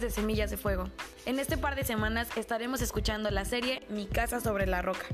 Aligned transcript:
de 0.00 0.10
Semillas 0.10 0.50
de 0.50 0.56
Fuego. 0.56 0.88
En 1.26 1.38
este 1.38 1.58
par 1.58 1.74
de 1.74 1.84
semanas 1.84 2.28
estaremos 2.36 2.80
escuchando 2.80 3.30
la 3.30 3.44
serie 3.44 3.82
Mi 3.90 4.06
casa 4.06 4.40
sobre 4.40 4.66
la 4.66 4.80
roca 4.80 5.04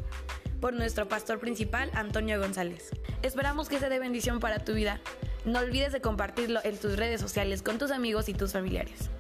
por 0.61 0.73
nuestro 0.73 1.09
pastor 1.09 1.41
principal 1.41 1.91
Antonio 1.95 2.39
González. 2.39 2.91
Esperamos 3.23 3.69
que 3.69 3.79
sea 3.79 3.89
de 3.89 3.99
bendición 3.99 4.39
para 4.39 4.61
tu 4.61 4.75
vida. 4.75 5.01
No 5.45 5.59
olvides 5.59 5.93
de 5.93 6.01
compartirlo 6.01 6.61
en 6.63 6.79
tus 6.79 6.97
redes 6.97 7.21
sociales 7.21 7.63
con 7.63 7.79
tus 7.79 7.91
amigos 7.91 8.29
y 8.29 8.35
tus 8.35 8.53
familiares. 8.53 9.11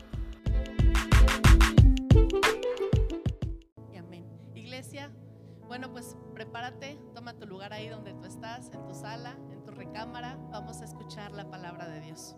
amén. 3.96 4.24
Iglesia, 4.54 5.10
bueno, 5.66 5.90
pues 5.90 6.16
prepárate, 6.34 6.98
toma 7.14 7.36
tu 7.36 7.46
lugar 7.46 7.72
ahí 7.72 7.88
donde 7.88 8.14
tú 8.14 8.26
estás, 8.26 8.70
en 8.72 8.86
tu 8.86 8.94
sala, 8.94 9.36
en 9.50 9.64
tu 9.64 9.72
recámara. 9.72 10.36
Vamos 10.50 10.80
a 10.82 10.84
escuchar 10.84 11.32
la 11.32 11.50
palabra 11.50 11.88
de 11.88 12.00
Dios. 12.00 12.36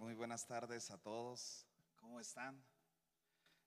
Muy 0.00 0.14
buenas 0.14 0.46
tardes 0.46 0.90
a 0.90 0.96
todos. 0.96 1.66
¿Cómo 1.96 2.20
están? 2.20 2.58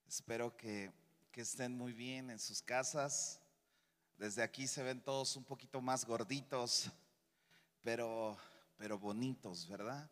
Espero 0.08 0.56
que, 0.56 0.92
que 1.30 1.42
estén 1.42 1.78
muy 1.78 1.92
bien 1.92 2.28
en 2.28 2.40
sus 2.40 2.60
casas. 2.60 3.40
Desde 4.18 4.42
aquí 4.42 4.66
se 4.66 4.82
ven 4.82 5.00
todos 5.00 5.36
un 5.36 5.44
poquito 5.44 5.80
más 5.80 6.04
gorditos, 6.04 6.90
pero, 7.82 8.36
pero 8.76 8.98
bonitos, 8.98 9.68
¿verdad? 9.68 10.10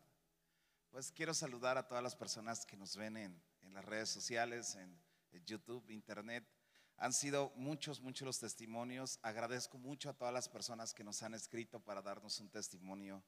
Pues 0.91 1.11
quiero 1.11 1.33
saludar 1.33 1.77
a 1.77 1.89
todas 1.89 2.01
las 2.01 2.15
personas 2.15 2.65
que 2.65 2.77
nos 2.77 2.95
ven 2.95 3.17
en, 3.17 3.43
en 3.61 3.73
las 3.73 3.83
redes 3.83 4.07
sociales, 4.07 4.75
en, 4.75 4.97
en 5.33 5.43
YouTube, 5.43 5.89
Internet. 5.89 6.47
Han 6.95 7.11
sido 7.11 7.51
muchos, 7.57 7.99
muchos 7.99 8.25
los 8.25 8.39
testimonios. 8.39 9.19
Agradezco 9.23 9.77
mucho 9.77 10.09
a 10.09 10.13
todas 10.13 10.33
las 10.33 10.47
personas 10.47 10.93
que 10.93 11.03
nos 11.03 11.21
han 11.21 11.33
escrito 11.33 11.81
para 11.81 12.01
darnos 12.01 12.39
un 12.39 12.49
testimonio 12.49 13.21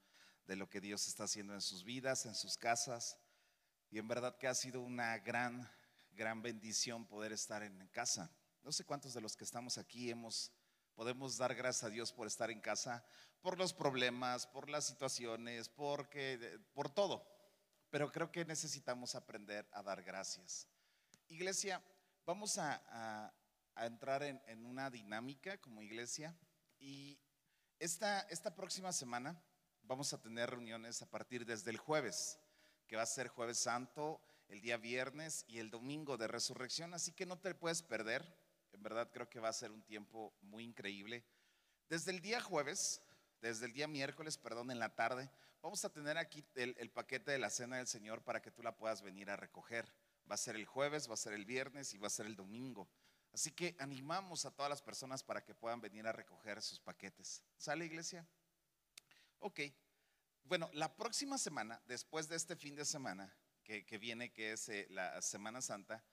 de 0.48 0.56
lo 0.56 0.70
que 0.70 0.82
Dios 0.82 1.08
está 1.08 1.24
haciendo 1.26 1.54
en 1.54 1.62
sus 1.62 1.84
vidas, 1.84 2.26
en 2.26 2.36
sus 2.36 2.58
casas. 2.58 3.18
Y 3.90 4.00
en 4.00 4.08
verdad 4.08 4.38
que 4.38 4.48
ha 4.48 4.56
sido 4.56 4.82
una 4.82 5.18
gran, 5.20 5.70
gran 6.12 6.42
bendición 6.42 7.06
poder 7.06 7.32
estar 7.32 7.64
en 7.64 7.88
casa. 7.88 8.32
No 8.64 8.72
sé 8.72 8.84
cuántos 8.84 9.14
de 9.14 9.22
los 9.22 9.36
que 9.36 9.44
estamos 9.44 9.78
aquí 9.78 10.10
hemos, 10.10 10.52
podemos 10.96 11.38
dar 11.38 11.54
gracias 11.54 11.84
a 11.84 11.90
Dios 11.90 12.12
por 12.12 12.28
estar 12.28 12.50
en 12.50 12.62
casa, 12.62 13.06
por 13.42 13.58
los 13.58 13.74
problemas, 13.74 14.48
por 14.48 14.70
las 14.70 14.86
situaciones, 14.86 15.70
porque, 15.70 16.60
por 16.74 16.90
todo. 16.90 17.28
Pero 17.90 18.12
creo 18.12 18.32
que 18.32 18.44
necesitamos 18.46 19.14
aprender 19.14 19.68
a 19.72 19.84
dar 19.84 20.04
gracias. 20.04 20.68
Iglesia, 21.28 21.84
vamos 22.26 22.58
a, 22.58 23.34
entrar 23.78 24.24
en, 24.24 24.42
en, 24.48 24.66
una 24.66 24.90
dinámica 24.90 25.60
como 25.60 25.82
iglesia 25.82 26.36
y 26.80 27.20
esta, 27.78 28.22
esta 28.22 28.56
próxima 28.56 28.94
semana 28.94 29.40
vamos 29.88 30.14
a 30.14 30.22
tener 30.22 30.50
reuniones 30.50 31.02
a 31.02 31.10
partir 31.10 31.46
desde 31.46 31.72
el 31.72 31.78
jueves, 31.78 32.40
que 32.88 32.96
va 32.96 33.04
a 33.04 33.08
ser 33.08 33.28
jueves 33.28 33.60
santo, 33.60 34.22
el 34.50 34.62
día 34.62 34.78
viernes 34.78 35.46
y 35.48 35.60
el 35.60 35.70
domingo 35.70 36.18
de 36.18 36.28
resurrección, 36.28 36.94
así 36.94 37.12
que 37.12 37.26
no 37.26 37.38
te 37.38 37.56
puedes 37.56 37.82
perder. 37.82 38.26
En 38.74 38.84
verdad 38.84 39.10
creo 39.12 39.30
que 39.30 39.40
va 39.40 39.50
a 39.50 39.54
ser 39.54 39.72
un 39.72 39.82
tiempo 39.84 40.34
muy 40.42 40.64
increíble. 40.64 41.24
Desde 41.90 42.12
el 42.12 42.22
día 42.22 42.42
jueves, 42.42 43.02
desde 43.42 43.66
el 43.66 43.74
día 43.74 43.88
miércoles, 43.88 44.38
perdón, 44.38 44.72
en 44.72 44.80
la 44.80 44.96
tarde, 44.96 45.30
vamos 45.62 45.86
a 45.86 45.94
tener 45.94 46.18
aquí 46.18 46.44
el, 46.56 46.76
el 46.78 46.90
paquete 46.90 47.32
de 47.32 47.40
la 47.40 47.50
cena 47.50 47.78
del 47.78 47.88
Señor 47.88 48.24
para 48.24 48.42
que 48.42 48.52
tú 48.52 48.62
la 48.64 48.76
puedas 48.76 49.02
venir 49.02 49.30
a 49.30 49.36
recoger. 49.36 49.92
Va 50.30 50.36
a 50.36 50.38
ser 50.38 50.56
el 50.56 50.66
jueves, 50.66 51.10
va 51.10 51.14
a 51.14 51.18
ser 51.18 51.34
el 51.34 51.46
viernes 51.46 51.94
y 51.94 51.98
va 51.98 52.08
a 52.08 52.12
ser 52.12 52.26
el 52.26 52.36
domingo. 52.36 52.90
Así 53.32 53.52
que 53.52 53.76
animamos 53.80 54.46
a 54.46 54.52
todas 54.52 54.70
las 54.70 54.82
personas 54.82 55.24
para 55.24 55.44
que 55.44 55.54
puedan 55.54 55.82
venir 55.82 56.08
a 56.08 56.12
recoger 56.12 56.62
sus 56.62 56.80
paquetes. 56.80 57.44
¿Sale, 57.58 57.86
iglesia? 57.86 58.28
Ok. 59.46 59.60
Bueno, 60.46 60.72
la 60.74 60.98
próxima 60.98 61.38
semana, 61.38 61.80
después 61.86 62.28
de 62.28 62.36
este 62.36 62.56
fin 62.56 62.74
de 62.74 62.84
semana 62.84 63.32
que, 63.64 64.00
viene, 64.00 64.34
que 64.34 64.54
es 64.54 64.70
eh, 64.70 64.88
la 64.90 65.22
Semana 65.22 65.62
Santa, 65.62 66.04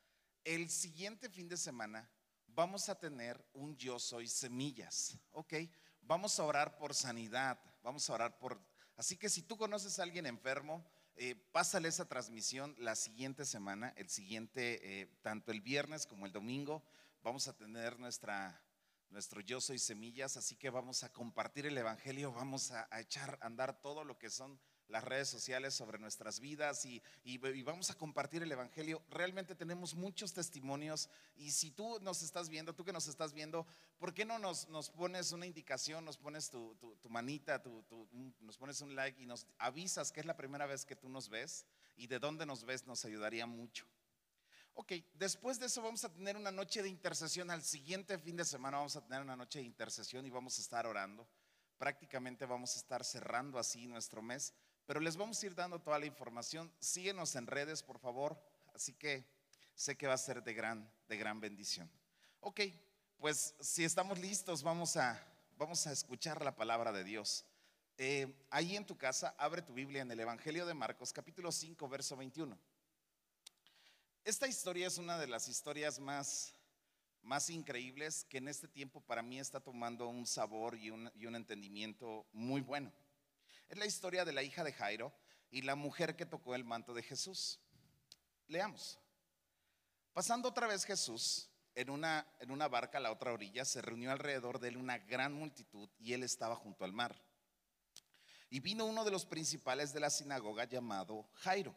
el 0.44 0.68
siguiente 0.68 1.30
fin 1.30 1.48
de 1.48 1.56
semana 1.56 2.10
vamos 2.48 2.90
a 2.90 3.00
tener 3.00 3.42
un 3.54 3.74
Yo 3.78 3.98
Soy 3.98 4.28
Semillas. 4.28 5.16
Ok. 5.30 5.54
Vamos 6.02 6.38
a 6.38 6.44
orar 6.44 6.76
por 6.76 6.92
sanidad. 6.94 7.58
Vamos 7.82 8.10
a 8.10 8.12
orar 8.12 8.38
por. 8.38 8.60
Así 8.98 9.16
que 9.16 9.30
si 9.30 9.40
tú 9.40 9.56
conoces 9.56 9.98
a 9.98 10.02
alguien 10.02 10.26
enfermo, 10.26 10.84
eh, 11.16 11.34
pásale 11.52 11.88
esa 11.88 12.06
transmisión 12.06 12.76
la 12.78 12.94
siguiente 12.96 13.46
semana, 13.46 13.94
el 13.96 14.10
siguiente, 14.10 15.00
eh, 15.00 15.06
tanto 15.22 15.52
el 15.52 15.62
viernes 15.62 16.06
como 16.06 16.26
el 16.26 16.32
domingo, 16.32 16.84
vamos 17.22 17.48
a 17.48 17.56
tener 17.56 17.98
nuestra, 17.98 18.62
nuestro 19.12 19.42
Yo 19.42 19.60
Soy 19.60 19.78
Semillas, 19.78 20.36
así 20.36 20.56
que 20.56 20.70
vamos 20.70 21.04
a 21.04 21.12
compartir 21.12 21.66
el 21.66 21.76
Evangelio, 21.76 22.32
vamos 22.32 22.72
a, 22.72 22.88
echar 22.98 23.38
a 23.42 23.46
andar 23.46 23.80
todo 23.80 24.04
lo 24.04 24.18
que 24.18 24.30
son 24.30 24.58
las 24.88 25.04
redes 25.04 25.28
sociales 25.28 25.74
sobre 25.74 25.98
nuestras 25.98 26.40
vidas 26.40 26.84
y, 26.84 27.02
y, 27.22 27.46
y, 27.46 27.62
vamos 27.62 27.90
a 27.90 27.94
compartir 27.94 28.42
el 28.42 28.50
Evangelio. 28.50 29.02
Realmente 29.10 29.54
tenemos 29.54 29.94
muchos 29.94 30.32
testimonios 30.32 31.08
y 31.36 31.50
si 31.50 31.70
tú 31.70 31.98
nos 32.00 32.22
estás 32.22 32.48
viendo, 32.48 32.74
tú 32.74 32.84
que 32.84 32.92
nos 32.92 33.06
estás 33.06 33.32
viendo, 33.32 33.66
¿por 33.98 34.14
qué 34.14 34.24
no 34.24 34.38
nos, 34.38 34.68
nos 34.68 34.90
pones 34.90 35.32
una 35.32 35.46
indicación, 35.46 36.04
nos 36.04 36.16
pones 36.16 36.50
tu, 36.50 36.74
tu, 36.76 36.96
tu 36.96 37.08
manita, 37.08 37.62
tu, 37.62 37.84
nos 38.40 38.56
pones 38.56 38.80
un 38.80 38.94
like 38.94 39.22
y 39.22 39.26
nos 39.26 39.46
avisas 39.58 40.10
que 40.10 40.20
es 40.20 40.26
la 40.26 40.36
primera 40.36 40.66
vez 40.66 40.84
que 40.84 40.96
tú 40.96 41.08
nos 41.08 41.28
ves 41.28 41.66
y 41.96 42.06
de 42.06 42.18
dónde 42.18 42.46
nos 42.46 42.64
ves 42.64 42.86
nos 42.86 43.04
ayudaría 43.04 43.46
mucho. 43.46 43.86
Ok, 44.74 44.92
después 45.14 45.58
de 45.58 45.66
eso 45.66 45.82
vamos 45.82 46.04
a 46.04 46.12
tener 46.12 46.36
una 46.36 46.50
noche 46.50 46.82
de 46.82 46.88
intercesión. 46.88 47.50
Al 47.50 47.62
siguiente 47.62 48.18
fin 48.18 48.36
de 48.36 48.44
semana 48.44 48.78
vamos 48.78 48.96
a 48.96 49.04
tener 49.04 49.20
una 49.20 49.36
noche 49.36 49.58
de 49.58 49.66
intercesión 49.66 50.24
y 50.26 50.30
vamos 50.30 50.58
a 50.58 50.62
estar 50.62 50.86
orando. 50.86 51.28
Prácticamente 51.76 52.46
vamos 52.46 52.74
a 52.74 52.78
estar 52.78 53.04
cerrando 53.04 53.58
así 53.58 53.86
nuestro 53.86 54.22
mes. 54.22 54.54
Pero 54.86 55.00
les 55.00 55.16
vamos 55.16 55.42
a 55.42 55.46
ir 55.46 55.54
dando 55.54 55.78
toda 55.78 55.98
la 55.98 56.06
información. 56.06 56.72
Síguenos 56.80 57.36
en 57.36 57.46
redes, 57.46 57.82
por 57.82 57.98
favor. 57.98 58.42
Así 58.74 58.94
que 58.94 59.26
sé 59.74 59.96
que 59.96 60.06
va 60.06 60.14
a 60.14 60.18
ser 60.18 60.42
de 60.42 60.54
gran, 60.54 60.90
de 61.08 61.16
gran 61.16 61.40
bendición. 61.40 61.90
Ok, 62.40 62.60
pues 63.18 63.54
si 63.60 63.84
estamos 63.84 64.18
listos, 64.18 64.62
vamos 64.62 64.96
a, 64.96 65.22
vamos 65.56 65.86
a 65.86 65.92
escuchar 65.92 66.42
la 66.42 66.56
palabra 66.56 66.92
de 66.92 67.04
Dios. 67.04 67.44
Eh, 67.98 68.46
ahí 68.50 68.74
en 68.74 68.86
tu 68.86 68.96
casa, 68.96 69.34
abre 69.38 69.62
tu 69.62 69.74
Biblia 69.74 70.02
en 70.02 70.10
el 70.10 70.18
Evangelio 70.18 70.66
de 70.66 70.74
Marcos, 70.74 71.12
capítulo 71.12 71.52
5, 71.52 71.88
verso 71.88 72.16
21. 72.16 72.58
Esta 74.24 74.46
historia 74.46 74.86
es 74.86 74.98
una 74.98 75.18
de 75.18 75.26
las 75.26 75.48
historias 75.48 75.98
más, 75.98 76.54
más 77.22 77.50
increíbles 77.50 78.24
que 78.28 78.38
en 78.38 78.46
este 78.46 78.68
tiempo 78.68 79.00
para 79.00 79.20
mí 79.20 79.40
está 79.40 79.58
tomando 79.58 80.06
un 80.06 80.28
sabor 80.28 80.76
y 80.76 80.90
un, 80.90 81.10
entendimiento 81.34 82.24
muy 82.32 82.60
bueno. 82.60 82.92
Es 83.68 83.76
la 83.76 83.86
historia 83.86 84.24
de 84.24 84.32
la 84.32 84.44
hija 84.44 84.62
de 84.62 84.72
Jairo 84.72 85.12
y 85.50 85.62
la 85.62 85.74
mujer 85.74 86.14
que 86.14 86.24
tocó 86.24 86.54
el 86.54 86.62
manto 86.62 86.94
de 86.94 87.02
Jesús. 87.02 87.58
Leamos. 88.46 89.00
Pasando 90.12 90.50
otra 90.50 90.68
vez 90.68 90.84
Jesús 90.84 91.50
en 91.74 91.90
una, 91.90 92.24
en 92.38 92.52
una 92.52 92.68
barca 92.68 92.98
a 92.98 93.00
la 93.00 93.10
otra 93.10 93.32
orilla, 93.32 93.64
se 93.64 93.82
reunió 93.82 94.12
alrededor 94.12 94.60
de 94.60 94.68
él 94.68 94.76
una 94.76 94.98
gran 94.98 95.32
multitud 95.32 95.88
y 95.98 96.12
él 96.12 96.22
estaba 96.22 96.54
junto 96.54 96.84
al 96.84 96.92
mar. 96.92 97.20
Y 98.50 98.60
vino 98.60 98.84
uno 98.84 99.04
de 99.04 99.10
los 99.10 99.26
principales 99.26 99.92
de 99.92 99.98
la 99.98 100.10
sinagoga 100.10 100.62
llamado 100.62 101.28
Jairo. 101.32 101.74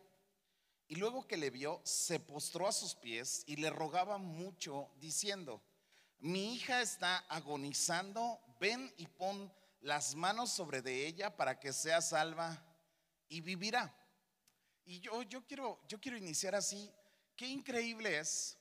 Y 0.87 0.95
luego 0.95 1.27
que 1.27 1.37
le 1.37 1.49
vio, 1.49 1.81
se 1.83 2.19
postró 2.19 2.67
a 2.67 2.71
sus 2.71 2.93
pies 2.95 3.43
y 3.47 3.55
le 3.55 3.69
rogaba 3.69 4.17
mucho, 4.17 4.89
diciendo, 4.97 5.61
mi 6.19 6.53
hija 6.53 6.81
está 6.81 7.17
agonizando, 7.29 8.39
ven 8.59 8.93
y 8.97 9.07
pon 9.07 9.51
las 9.81 10.15
manos 10.15 10.51
sobre 10.51 10.81
de 10.81 11.07
ella 11.07 11.35
para 11.35 11.59
que 11.59 11.73
sea 11.73 12.01
salva 12.01 12.63
y 13.29 13.41
vivirá. 13.41 13.95
Y 14.85 14.99
yo, 14.99 15.23
yo, 15.23 15.45
quiero, 15.45 15.79
yo 15.87 15.99
quiero 15.99 16.17
iniciar 16.17 16.53
así. 16.53 16.91
Qué 17.35 17.47
increíble 17.47 18.19
es, 18.19 18.57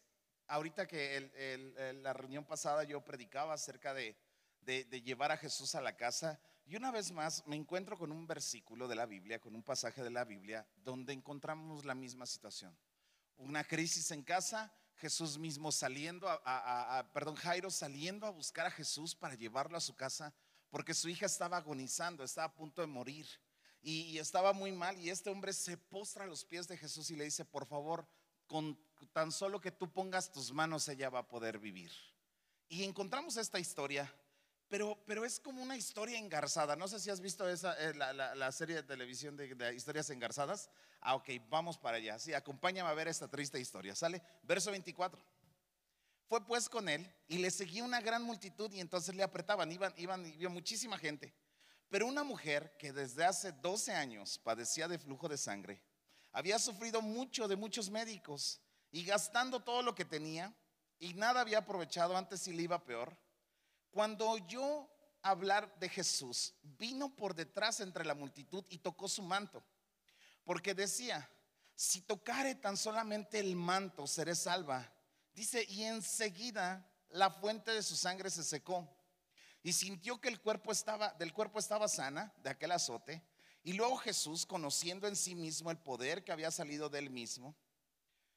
ahorita 0.47 0.87
que 0.87 1.17
el, 1.17 2.03
la 2.03 2.15
reunión 2.15 2.45
pasada 2.45 2.85
yo 2.85 3.05
predicaba 3.05 3.53
acerca 3.53 3.93
de 3.93 4.17
llevar 5.05 5.31
a 5.31 5.37
Jesús 5.37 5.75
a 5.75 5.83
la 5.83 5.97
casa. 5.97 6.41
Y 6.67 6.77
una 6.77 6.91
vez 6.91 7.13
más 7.13 7.47
me 7.47 7.57
encuentro 7.57 7.99
con 7.99 8.11
un 8.11 8.27
versículo 8.27 8.89
de 8.89 8.95
la 8.95 9.05
Biblia, 9.05 9.39
con 9.39 9.55
un 9.55 9.63
pasaje 9.63 10.03
de 10.03 10.11
la 10.11 10.25
Biblia, 10.25 10.67
donde 10.77 11.13
encontramos 11.13 11.85
la 11.85 11.95
misma 11.95 12.25
situación. 12.25 12.75
Una 13.37 13.65
crisis 13.65 14.11
en 14.13 14.23
casa, 14.23 14.73
Jesús 14.97 15.37
mismo 15.37 15.71
saliendo, 15.71 16.27
a, 16.29 17.11
perdón, 17.13 17.35
Jairo 17.35 17.71
saliendo 17.71 18.27
a 18.27 18.31
buscar 18.31 18.67
a 18.67 18.71
Jesús 18.71 19.15
para 19.15 19.35
llevarlo 19.35 19.77
a 19.77 19.81
su 19.81 19.95
casa, 19.95 20.33
porque 20.71 20.95
su 20.95 21.09
hija 21.09 21.27
estaba 21.27 21.59
agonizando, 21.59 22.25
estaba 22.25 22.47
a 22.47 22.55
punto 22.55 22.81
de 22.81 22.87
morir 22.87 23.27
y, 23.83 24.03
y 24.03 24.19
estaba 24.19 24.55
muy 24.55 24.73
mal. 24.73 24.99
Y 24.99 25.11
este 25.11 25.29
hombre 25.29 25.53
se 25.53 25.77
postra 25.77 26.25
a 26.25 26.29
los 26.29 26.47
pies 26.47 26.67
de 26.67 26.79
Jesús 26.79 27.11
y 27.11 27.17
le 27.17 27.25
dice, 27.25 27.45
por 27.45 27.67
favor, 27.67 28.09
con 28.47 28.79
tan 29.13 29.33
solo 29.33 29.61
que 29.61 29.71
tú 29.71 29.93
pongas 29.93 30.33
tus 30.33 30.51
manos, 30.51 30.89
ella 30.89 31.11
va 31.11 31.21
a 31.21 31.29
poder 31.29 31.59
vivir. 31.59 31.93
Y 32.69 32.85
encontramos 32.85 33.37
esta 33.37 33.59
historia 33.59 34.11
pero, 34.75 34.99
pero, 35.07 35.25
es 35.25 35.39
como 35.39 35.63
una 35.63 35.77
historia 35.77 36.19
engarzada. 36.19 36.75
No 36.75 36.89
sé 36.89 36.99
si 36.99 37.09
has 37.09 37.21
visto 37.21 37.49
esa, 37.49 37.75
eh, 37.75 37.95
la, 37.95 38.13
la, 38.13 38.51
serie 38.51 38.75
de 38.75 38.83
televisión 38.83 39.37
de, 39.37 39.73
historias 39.73 40.11
engarzadas. 40.11 40.69
Ah, 41.01 41.15
ok, 41.15 41.29
vamos 41.49 41.79
para 41.79 41.99
allá. 41.99 42.19
Sí, 42.19 42.35
acompáñame 42.35 42.91
a 42.91 42.93
ver 42.93 43.07
esta 43.07 43.29
triste 43.29 43.61
historia. 43.61 43.95
¿Sale? 43.95 44.21
Verso 44.43 44.73
24. 44.73 45.25
Fue 46.29 46.45
pues 46.45 46.69
con 46.69 46.89
él 46.89 47.09
y 47.29 47.39
le 47.39 47.53
seguía 47.53 47.85
una 47.85 48.01
gran 48.01 48.25
multitud 48.25 48.69
y 48.73 48.81
entonces 48.81 49.15
le 49.15 49.23
apretaban, 49.23 49.71
iban, 49.71 49.95
iban, 49.97 50.27
iba 50.27 50.51
muchísima 50.51 50.99
gente. 50.99 51.33
Pero 51.89 52.09
una 52.09 52.25
mujer 52.25 52.77
que 52.77 52.93
desde 52.93 53.25
hace 53.25 53.53
12 53.53 53.93
años 53.93 54.41
padecía 54.41 54.89
de 54.89 54.99
flujo 54.99 55.29
de 55.29 55.39
sangre, 55.39 55.81
había 56.33 56.59
sufrido 56.59 57.01
mucho 57.01 57.47
de 57.47 57.55
muchos 57.55 57.91
médicos 57.91 58.61
y 58.91 59.05
gastando 59.05 59.63
todo 59.63 59.83
lo 59.83 59.95
que 59.95 60.05
tenía 60.05 60.53
y 60.99 61.15
nada 61.15 61.43
había 61.43 61.59
aprovechado 61.59 62.17
antes 62.17 62.49
y 62.49 62.53
le 62.53 62.65
iba 62.65 62.85
peor. 62.85 63.17
Cuando 63.95 64.29
oyó 64.29 64.91
hablar 65.23 65.73
de 65.79 65.89
Jesús, 65.89 66.53
vino 66.63 67.15
por 67.15 67.33
detrás 67.33 67.79
entre 67.79 68.05
la 68.05 68.17
multitud 68.17 68.65
y 68.69 68.79
tocó 68.79 69.07
su 69.07 69.23
manto, 69.23 69.63
porque 70.43 70.75
decía, 70.75 71.31
si 71.77 72.01
tocare 72.01 72.57
tan 72.57 72.77
solamente 72.77 73.39
el 73.39 73.55
manto, 73.55 74.09
seré 74.09 74.35
salva. 74.35 74.93
Dice, 75.33 75.65
y 75.69 75.85
enseguida 75.85 76.85
la 77.11 77.31
fuente 77.31 77.71
de 77.71 77.85
su 77.85 77.95
sangre 77.95 78.31
se 78.31 78.43
secó 78.43 78.85
y 79.63 79.73
sintió 79.73 80.21
que 80.21 80.29
el 80.29 80.41
cuerpo 80.41 80.73
estaba, 80.73 81.11
del 81.13 81.33
cuerpo 81.33 81.61
estaba 81.61 81.87
sana 81.87 82.35
de 82.43 82.51
aquel 82.51 82.73
azote. 82.73 83.23
Y 83.63 83.75
luego 83.75 83.97
Jesús, 83.99 84.45
conociendo 84.45 85.07
en 85.07 85.15
sí 85.15 85.37
mismo 85.37 85.71
el 85.71 85.79
poder 85.79 86.25
que 86.25 86.33
había 86.33 86.51
salido 86.51 86.89
de 86.89 86.99
él 86.99 87.11
mismo, 87.11 87.55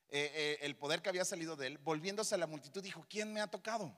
eh, 0.10 0.32
eh, 0.36 0.58
el 0.62 0.76
poder 0.76 1.02
que 1.02 1.10
había 1.10 1.26
salido 1.26 1.56
de 1.56 1.66
él, 1.66 1.78
volviéndose 1.80 2.36
a 2.36 2.38
la 2.38 2.46
multitud, 2.46 2.84
dijo, 2.84 3.04
¿quién 3.10 3.34
me 3.34 3.42
ha 3.42 3.48
tocado? 3.48 3.98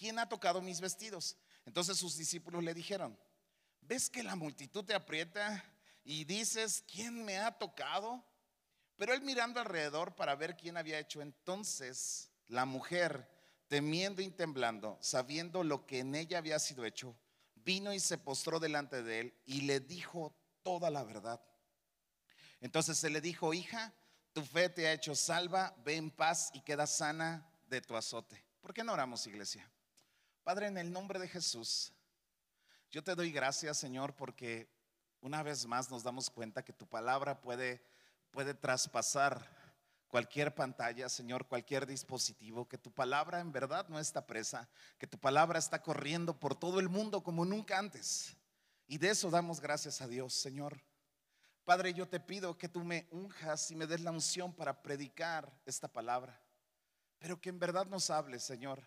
¿Quién 0.00 0.18
ha 0.18 0.26
tocado 0.26 0.62
mis 0.62 0.80
vestidos? 0.80 1.36
Entonces 1.66 1.98
sus 1.98 2.16
discípulos 2.16 2.64
le 2.64 2.72
dijeron, 2.72 3.20
¿ves 3.82 4.08
que 4.08 4.22
la 4.22 4.34
multitud 4.34 4.82
te 4.82 4.94
aprieta 4.94 5.62
y 6.02 6.24
dices, 6.24 6.82
¿quién 6.90 7.22
me 7.22 7.36
ha 7.36 7.52
tocado? 7.58 8.24
Pero 8.96 9.12
él 9.12 9.20
mirando 9.20 9.60
alrededor 9.60 10.16
para 10.16 10.34
ver 10.36 10.56
quién 10.56 10.78
había 10.78 10.98
hecho, 10.98 11.20
entonces 11.20 12.30
la 12.46 12.64
mujer, 12.64 13.30
temiendo 13.68 14.22
y 14.22 14.30
temblando, 14.30 14.96
sabiendo 15.02 15.64
lo 15.64 15.84
que 15.84 15.98
en 15.98 16.14
ella 16.14 16.38
había 16.38 16.58
sido 16.58 16.86
hecho, 16.86 17.14
vino 17.56 17.92
y 17.92 18.00
se 18.00 18.16
postró 18.16 18.58
delante 18.58 19.02
de 19.02 19.20
él 19.20 19.34
y 19.44 19.60
le 19.60 19.80
dijo 19.80 20.34
toda 20.62 20.88
la 20.88 21.04
verdad. 21.04 21.44
Entonces 22.62 22.96
se 22.96 23.10
le 23.10 23.20
dijo, 23.20 23.52
hija, 23.52 23.92
tu 24.32 24.42
fe 24.46 24.70
te 24.70 24.88
ha 24.88 24.94
hecho 24.94 25.14
salva, 25.14 25.76
ve 25.84 25.96
en 25.96 26.10
paz 26.10 26.50
y 26.54 26.62
queda 26.62 26.86
sana 26.86 27.46
de 27.68 27.82
tu 27.82 27.94
azote. 27.94 28.42
¿Por 28.62 28.72
qué 28.72 28.82
no 28.82 28.94
oramos, 28.94 29.26
iglesia? 29.26 29.70
Padre, 30.50 30.66
en 30.66 30.78
el 30.78 30.92
nombre 30.92 31.20
de 31.20 31.28
Jesús, 31.28 31.92
yo 32.90 33.04
te 33.04 33.14
doy 33.14 33.30
gracias, 33.30 33.78
Señor, 33.78 34.16
porque 34.16 34.68
una 35.20 35.44
vez 35.44 35.64
más 35.64 35.88
nos 35.88 36.02
damos 36.02 36.28
cuenta 36.28 36.64
que 36.64 36.72
tu 36.72 36.88
palabra 36.88 37.40
puede, 37.40 37.80
puede 38.32 38.52
traspasar 38.52 39.48
cualquier 40.08 40.52
pantalla, 40.52 41.08
Señor, 41.08 41.46
cualquier 41.46 41.86
dispositivo, 41.86 42.66
que 42.66 42.78
tu 42.78 42.90
palabra 42.90 43.38
en 43.38 43.52
verdad 43.52 43.86
no 43.88 44.00
está 44.00 44.26
presa, 44.26 44.68
que 44.98 45.06
tu 45.06 45.18
palabra 45.18 45.56
está 45.56 45.80
corriendo 45.80 46.40
por 46.40 46.56
todo 46.56 46.80
el 46.80 46.88
mundo 46.88 47.22
como 47.22 47.44
nunca 47.44 47.78
antes. 47.78 48.36
Y 48.88 48.98
de 48.98 49.10
eso 49.10 49.30
damos 49.30 49.60
gracias 49.60 50.00
a 50.00 50.08
Dios, 50.08 50.34
Señor. 50.34 50.82
Padre, 51.64 51.94
yo 51.94 52.08
te 52.08 52.18
pido 52.18 52.58
que 52.58 52.68
tú 52.68 52.82
me 52.82 53.06
unjas 53.12 53.70
y 53.70 53.76
me 53.76 53.86
des 53.86 54.00
la 54.00 54.10
unción 54.10 54.52
para 54.52 54.82
predicar 54.82 55.48
esta 55.64 55.86
palabra, 55.86 56.42
pero 57.20 57.40
que 57.40 57.50
en 57.50 57.60
verdad 57.60 57.86
nos 57.86 58.10
hable, 58.10 58.40
Señor. 58.40 58.82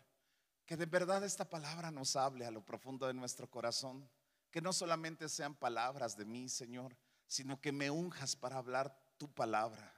Que 0.65 0.77
de 0.77 0.85
verdad 0.85 1.23
esta 1.23 1.49
palabra 1.49 1.91
nos 1.91 2.15
hable 2.15 2.45
a 2.45 2.51
lo 2.51 2.65
profundo 2.65 3.07
de 3.07 3.13
nuestro 3.13 3.49
corazón. 3.49 4.09
Que 4.51 4.61
no 4.61 4.71
solamente 4.71 5.27
sean 5.29 5.55
palabras 5.55 6.15
de 6.15 6.25
mí, 6.25 6.47
Señor, 6.47 6.95
sino 7.27 7.59
que 7.59 7.71
me 7.71 7.89
unjas 7.89 8.35
para 8.35 8.57
hablar 8.57 8.97
tu 9.17 9.33
palabra. 9.33 9.93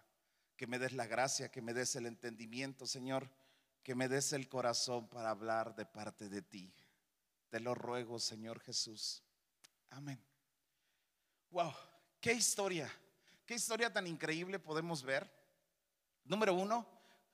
Que 0.56 0.68
me 0.68 0.80
des 0.80 0.94
la 0.94 1.06
gracia, 1.06 1.52
que 1.52 1.62
me 1.62 1.74
des 1.74 1.96
el 1.96 2.06
entendimiento, 2.06 2.88
Señor. 2.88 3.30
Que 3.84 3.96
me 3.96 4.08
des 4.08 4.34
el 4.34 4.48
corazón 4.48 5.08
para 5.10 5.30
hablar 5.30 5.76
de 5.76 5.86
parte 5.86 6.30
de 6.30 6.42
ti. 6.42 6.74
Te 7.50 7.60
lo 7.60 7.76
ruego, 7.76 8.20
Señor 8.20 8.60
Jesús. 8.62 9.24
Amén. 9.92 10.22
Wow, 11.52 11.74
qué 12.20 12.34
historia, 12.34 12.92
qué 13.46 13.54
historia 13.54 13.94
tan 13.94 14.08
increíble 14.08 14.60
podemos 14.60 15.04
ver. 15.04 15.32
Número 16.26 16.54
uno, 16.54 16.86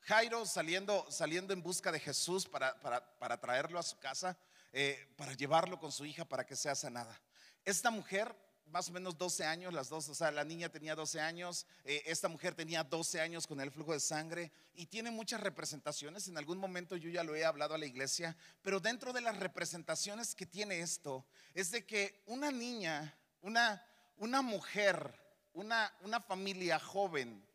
Jairo 0.01 0.45
saliendo, 0.45 1.05
saliendo 1.09 1.53
en 1.53 1.61
busca 1.61 1.91
de 1.91 1.99
Jesús 1.99 2.47
para, 2.47 2.79
para, 3.19 3.39
traerlo 3.39 3.77
a 3.77 3.83
su 3.83 3.99
casa, 3.99 4.37
eh, 4.73 5.07
para 5.15 5.33
llevarlo 5.33 5.79
con 5.79 5.91
su 5.91 6.05
hija 6.05 6.25
para 6.25 6.45
que 6.45 6.55
sea 6.55 6.73
sanada. 6.73 7.19
Esta 7.65 7.91
mujer, 7.91 8.35
más 8.65 8.89
o 8.89 8.93
menos 8.93 9.15
12 9.17 9.45
años, 9.45 9.73
las 9.73 9.89
dos, 9.89 10.09
o 10.09 10.15
sea, 10.15 10.31
la 10.31 10.43
niña 10.43 10.69
tenía 10.69 10.95
12 10.95 11.21
años, 11.21 11.67
eh, 11.83 12.01
esta 12.07 12.27
mujer 12.27 12.55
tenía 12.55 12.83
12 12.83 13.21
años 13.21 13.45
con 13.45 13.61
el 13.61 13.69
flujo 13.69 13.93
de 13.93 13.99
sangre 13.99 14.51
y 14.73 14.87
tiene 14.87 15.11
muchas 15.11 15.39
representaciones. 15.39 16.27
En 16.27 16.37
algún 16.37 16.57
momento 16.57 16.97
yo 16.97 17.09
ya 17.09 17.23
lo 17.23 17.35
he 17.35 17.45
hablado 17.45 17.75
a 17.75 17.77
la 17.77 17.85
iglesia, 17.85 18.35
pero 18.63 18.79
dentro 18.79 19.13
de 19.13 19.21
las 19.21 19.37
representaciones 19.37 20.33
que 20.33 20.47
tiene 20.47 20.79
esto 20.79 21.23
es 21.53 21.69
de 21.69 21.85
que 21.85 22.23
una 22.25 22.49
niña, 22.49 23.15
una, 23.41 23.85
una 24.17 24.41
mujer, 24.41 25.13
una, 25.53 25.93
una 26.01 26.19
familia 26.19 26.79
joven, 26.79 27.45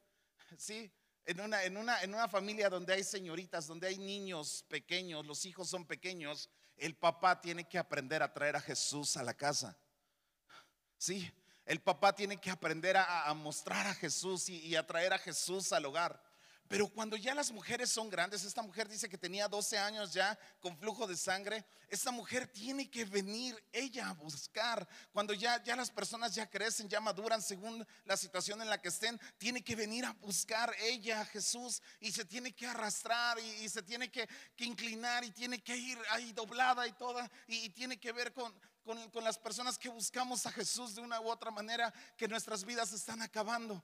¿sí? 0.57 0.93
En 1.27 1.41
una, 1.41 1.65
en, 1.65 1.77
una, 1.77 2.03
en 2.03 2.15
una 2.15 2.29
familia 2.29 2.71
donde 2.71 2.95
hay 2.95 3.03
señoritas, 3.03 3.67
donde 3.67 3.89
hay 3.89 3.99
niños 3.99 4.65
pequeños, 4.69 5.27
los 5.27 5.45
hijos 5.45 5.69
son 5.69 5.85
pequeños, 5.85 6.49
el 6.77 6.95
papá 6.95 7.41
tiene 7.41 7.69
que 7.69 7.79
aprender 7.79 8.23
a 8.23 8.33
traer 8.33 8.55
a 8.55 8.61
Jesús 8.61 9.17
a 9.17 9.25
la 9.25 9.35
casa. 9.35 9.77
Sí, 10.99 11.31
el 11.65 11.81
papá 11.81 12.15
tiene 12.15 12.41
que 12.41 12.51
aprender 12.51 12.97
a, 12.97 13.35
mostrar 13.35 13.89
a 13.89 13.95
Jesús 13.95 14.49
y, 14.49 14.61
y 14.61 14.77
a 14.77 14.87
traer 14.87 15.13
a 15.13 15.19
Jesús 15.19 15.73
al 15.73 15.85
hogar. 15.85 16.23
Pero 16.69 16.89
cuando 16.89 17.17
ya 17.17 17.35
las 17.35 17.53
mujeres 17.53 17.91
son 17.91 18.11
grandes, 18.11 18.43
esta 18.43 18.61
mujer 18.61 18.89
dice 18.89 19.09
que 19.09 19.17
tenía 19.17 19.47
12 19.47 19.79
años 19.79 20.13
ya 20.13 20.37
con 20.61 20.77
flujo 20.77 21.07
de 21.07 21.17
sangre, 21.17 21.65
esta 21.89 22.11
mujer 22.11 22.49
tiene 22.49 22.91
que 22.91 23.05
venir 23.05 23.57
ella 23.73 24.09
a 24.09 24.15
buscar. 24.15 24.87
Cuando 25.13 25.33
ya, 25.33 25.63
ya 25.63 25.77
las 25.77 25.91
personas 25.91 26.35
ya 26.35 26.51
crecen, 26.51 26.89
ya 26.89 27.01
maduran 27.01 27.41
según 27.41 27.87
la 28.05 28.17
situación 28.17 28.61
en 28.63 28.69
la 28.69 28.81
que 28.81 28.89
estén, 28.89 29.21
tiene 29.39 29.63
que 29.63 29.77
venir 29.77 30.05
a 30.05 30.13
buscar 30.15 30.75
ella 30.81 31.21
a 31.21 31.27
Jesús 31.27 31.81
y 32.01 32.11
se 32.11 32.25
tiene 32.25 32.53
que 32.53 32.67
arrastrar 32.67 33.39
y, 33.39 33.69
se 33.69 33.83
tiene 33.83 34.11
que, 34.11 34.29
inclinar 34.59 35.25
y 35.25 35.31
tiene 35.31 35.63
que 35.63 35.77
ir 35.77 35.99
ahí 36.11 36.33
doblada 36.33 36.87
y 36.89 36.93
toda 36.93 37.31
y, 37.47 37.69
tiene 37.71 37.99
que 38.01 38.11
ver 38.11 38.33
con, 38.33 38.53
con, 38.85 39.23
las 39.23 39.39
personas 39.39 39.79
que 39.79 39.89
buscamos 39.89 40.47
a 40.47 40.53
Jesús 40.53 40.97
de 40.97 41.01
una 41.01 41.21
u 41.21 41.29
otra 41.29 41.53
manera 41.53 41.95
que 42.17 42.27
nuestras 42.27 42.65
vidas 42.65 42.93
están 42.93 43.23
acabando. 43.23 43.83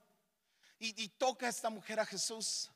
Y, 0.79 1.01
y, 1.01 1.07
toca 1.07 1.47
esta 1.47 1.69
mujer 1.69 2.01
a 2.01 2.05
Jesús. 2.05 2.72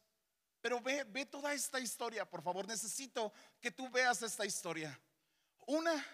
Pero 0.67 0.81
ve, 0.81 1.05
ve 1.05 1.25
toda 1.25 1.53
esta 1.53 1.79
historia, 1.79 2.29
por 2.29 2.43
favor. 2.43 2.67
Necesito 2.67 3.31
que 3.61 3.71
tú 3.71 3.89
veas 3.89 4.21
esta 4.21 4.45
historia. 4.45 4.99
Una, 5.65 6.05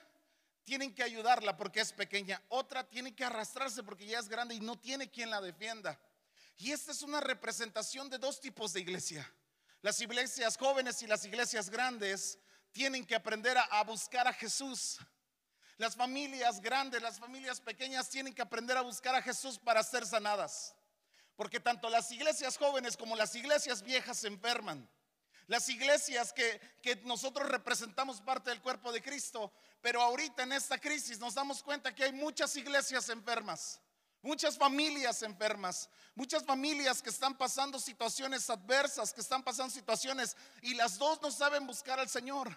tienen 0.63 0.93
que 0.93 1.01
ayudarla 1.01 1.57
porque 1.57 1.79
es 1.79 1.91
pequeña. 1.91 2.39
Otra, 2.49 2.87
tiene 2.87 3.15
que 3.15 3.25
arrastrarse 3.25 3.81
porque 3.81 4.05
ya 4.05 4.19
es 4.19 4.29
grande 4.29 4.53
y 4.53 4.59
no 4.59 4.77
tiene 4.77 5.09
quien 5.09 5.31
la 5.31 5.41
defienda. 5.41 5.99
Y 6.55 6.71
esta 6.71 6.91
es 6.91 7.01
una 7.01 7.19
representación 7.19 8.11
de 8.11 8.19
dos 8.19 8.39
tipos 8.39 8.73
de 8.73 8.81
iglesia. 8.81 9.27
Las 9.81 9.99
iglesias 10.01 10.55
jóvenes 10.55 11.01
y 11.01 11.07
las 11.07 11.25
iglesias 11.25 11.71
grandes 11.71 12.37
tienen 12.71 13.07
que 13.07 13.15
aprender 13.15 13.57
a, 13.57 13.83
buscar 13.85 14.27
a 14.27 14.33
Jesús. 14.33 14.99
Las 15.77 15.95
familias 15.95 16.61
grandes, 16.61 17.01
las 17.01 17.17
familias 17.17 17.59
pequeñas 17.59 18.07
tienen 18.07 18.35
que 18.35 18.43
aprender 18.43 18.77
a 18.77 18.81
buscar 18.81 19.15
a 19.15 19.21
Jesús 19.23 19.57
para 19.57 19.81
ser 19.81 20.05
sanadas. 20.05 20.75
Porque 21.35 21.59
tanto 21.59 21.89
las 21.89 22.11
iglesias 22.11 22.57
jóvenes 22.57 22.95
como 22.95 23.15
las 23.15 23.33
iglesias 23.35 23.81
viejas 23.81 24.19
se 24.19 24.27
enferman. 24.27 24.89
Las 25.47 25.67
iglesias 25.67 26.31
que, 26.31 26.59
que, 26.81 26.95
nosotros 27.03 27.49
representamos 27.49 28.21
parte 28.21 28.49
del 28.49 28.61
cuerpo 28.61 28.91
de 28.91 29.01
Cristo, 29.01 29.51
pero 29.81 30.01
ahorita 30.01 30.43
en 30.43 30.53
esta 30.53 30.77
crisis 30.77 31.19
nos 31.19 31.33
damos 31.33 31.61
cuenta 31.61 31.93
que 31.93 32.05
hay 32.05 32.13
muchas 32.13 32.55
iglesias 32.55 33.09
enfermas, 33.09 33.81
muchas 34.21 34.57
familias 34.57 35.21
enfermas, 35.21 35.89
muchas 36.15 36.45
familias 36.45 37.01
que 37.01 37.09
están 37.09 37.37
pasando 37.37 37.77
situaciones 37.77 38.49
adversas, 38.49 39.13
que 39.13 39.19
están 39.19 39.43
pasando 39.43 39.73
situaciones 39.73 40.37
y 40.61 40.75
las 40.75 40.97
dos 40.97 41.21
no 41.21 41.29
saben 41.29 41.67
buscar 41.67 41.99
al 41.99 42.07
Señor. 42.07 42.55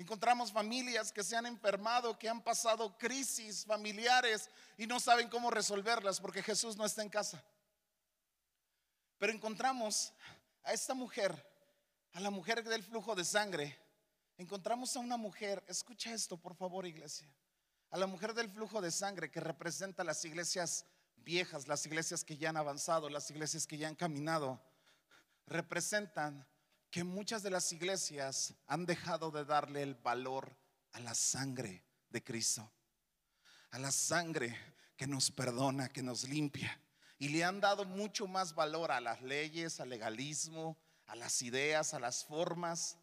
Encontramos 0.00 0.50
familias 0.50 1.12
que 1.12 1.22
se 1.22 1.36
han 1.36 1.44
enfermado, 1.44 2.18
que 2.18 2.26
han 2.26 2.40
pasado 2.40 2.96
crisis 2.96 3.66
familiares 3.66 4.48
y 4.78 4.86
no 4.86 4.98
saben 4.98 5.28
cómo 5.28 5.50
resolverlas 5.50 6.18
porque 6.18 6.42
Jesús 6.42 6.74
no 6.78 6.86
está 6.86 7.02
en 7.02 7.10
casa. 7.10 7.44
Pero 9.18 9.30
encontramos 9.30 10.14
a 10.62 10.72
esta 10.72 10.94
mujer, 10.94 11.46
a 12.14 12.20
la 12.20 12.30
mujer 12.30 12.64
del 12.64 12.82
flujo 12.82 13.14
de 13.14 13.26
sangre. 13.26 13.78
Encontramos 14.38 14.96
a 14.96 15.00
una 15.00 15.18
mujer, 15.18 15.62
escucha 15.68 16.14
esto 16.14 16.38
por 16.38 16.54
favor 16.54 16.86
iglesia, 16.86 17.30
a 17.90 17.98
la 17.98 18.06
mujer 18.06 18.32
del 18.32 18.48
flujo 18.48 18.80
de 18.80 18.90
sangre 18.90 19.30
que 19.30 19.40
representa 19.40 20.02
las 20.02 20.24
iglesias 20.24 20.86
viejas, 21.16 21.68
las 21.68 21.84
iglesias 21.84 22.24
que 22.24 22.38
ya 22.38 22.48
han 22.48 22.56
avanzado, 22.56 23.10
las 23.10 23.30
iglesias 23.30 23.66
que 23.66 23.76
ya 23.76 23.88
han 23.88 23.96
caminado, 23.96 24.62
representan 25.46 26.48
que 26.90 27.04
muchas 27.04 27.42
de 27.42 27.50
las 27.50 27.72
iglesias 27.72 28.54
han 28.66 28.84
dejado 28.84 29.30
de 29.30 29.44
darle 29.44 29.82
el 29.82 29.94
valor 29.94 30.56
a 30.92 31.00
la 31.00 31.14
sangre 31.14 31.84
de 32.08 32.22
Cristo, 32.22 32.70
a 33.70 33.78
la 33.78 33.92
sangre 33.92 34.56
que 34.96 35.06
nos 35.06 35.30
perdona, 35.30 35.88
que 35.88 36.02
nos 36.02 36.24
limpia. 36.24 36.80
Y 37.18 37.28
le 37.28 37.44
han 37.44 37.60
dado 37.60 37.84
mucho 37.84 38.26
más 38.26 38.54
valor 38.54 38.90
a 38.90 39.00
las 39.00 39.22
leyes, 39.22 39.78
al 39.78 39.90
legalismo, 39.90 40.78
a 41.06 41.14
las 41.14 41.42
ideas, 41.42 41.94
a 41.94 42.00
las 42.00 42.24
formas. 42.24 42.96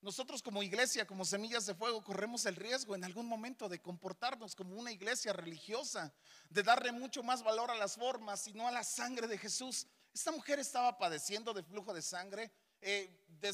Nosotros 0.00 0.42
como 0.42 0.62
iglesia, 0.62 1.06
como 1.06 1.24
semillas 1.24 1.66
de 1.66 1.74
fuego, 1.74 2.02
corremos 2.02 2.46
el 2.46 2.56
riesgo 2.56 2.94
en 2.94 3.04
algún 3.04 3.26
momento 3.26 3.68
de 3.68 3.80
comportarnos 3.80 4.54
como 4.54 4.76
una 4.76 4.90
iglesia 4.92 5.32
religiosa, 5.32 6.12
de 6.50 6.62
darle 6.62 6.92
mucho 6.92 7.22
más 7.22 7.42
valor 7.42 7.70
a 7.70 7.76
las 7.76 7.96
formas 7.96 8.46
y 8.48 8.52
no 8.52 8.66
a 8.66 8.72
la 8.72 8.84
sangre 8.84 9.26
de 9.26 9.38
Jesús. 9.38 9.86
Esta 10.14 10.32
mujer 10.32 10.58
estaba 10.58 10.98
padeciendo 10.98 11.52
de 11.52 11.62
flujo 11.62 11.92
de 11.92 12.02
sangre. 12.02 12.50
Eh, 12.80 13.10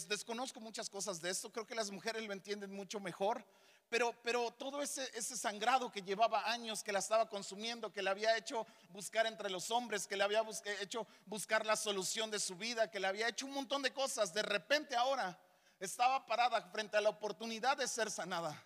desconozco 0.09 0.61
muchas 0.61 0.89
cosas 0.89 1.21
de 1.21 1.31
esto, 1.31 1.53
creo 1.53 1.67
que 1.67 1.75
las 1.75 1.91
mujeres 1.91 2.23
lo 2.23 2.33
entienden 2.33 2.75
mucho 2.75 3.01
mejor, 3.01 3.45
pero, 3.89 4.15
pero 4.23 4.51
todo 4.53 4.83
ese, 4.83 5.09
ese 5.15 5.37
sangrado 5.37 5.93
que 5.93 6.03
llevaba 6.03 6.51
años, 6.51 6.83
que 6.83 6.93
la 6.93 6.99
estaba 6.99 7.29
consumiendo, 7.29 7.93
que 7.93 8.03
le 8.03 8.11
había 8.11 8.37
hecho 8.37 8.67
buscar 8.89 9.27
entre 9.27 9.51
los 9.51 9.71
hombres, 9.71 10.07
que 10.07 10.17
le 10.17 10.25
había 10.25 10.43
hecho 10.81 11.07
buscar 11.27 11.67
la 11.67 11.77
solución 11.77 12.31
de 12.31 12.41
su 12.41 12.57
vida, 12.57 12.91
que 12.91 13.01
le 13.01 13.07
había 13.07 13.29
hecho 13.29 13.47
un 13.47 13.53
montón 13.53 13.83
de 13.83 13.93
cosas, 13.93 14.33
de 14.33 14.43
repente 14.43 14.97
ahora 14.97 15.39
estaba 15.79 16.25
parada 16.25 16.63
frente 16.71 16.97
a 16.97 17.01
la 17.01 17.11
oportunidad 17.11 17.77
de 17.77 17.87
ser 17.87 18.11
sanada. 18.11 18.61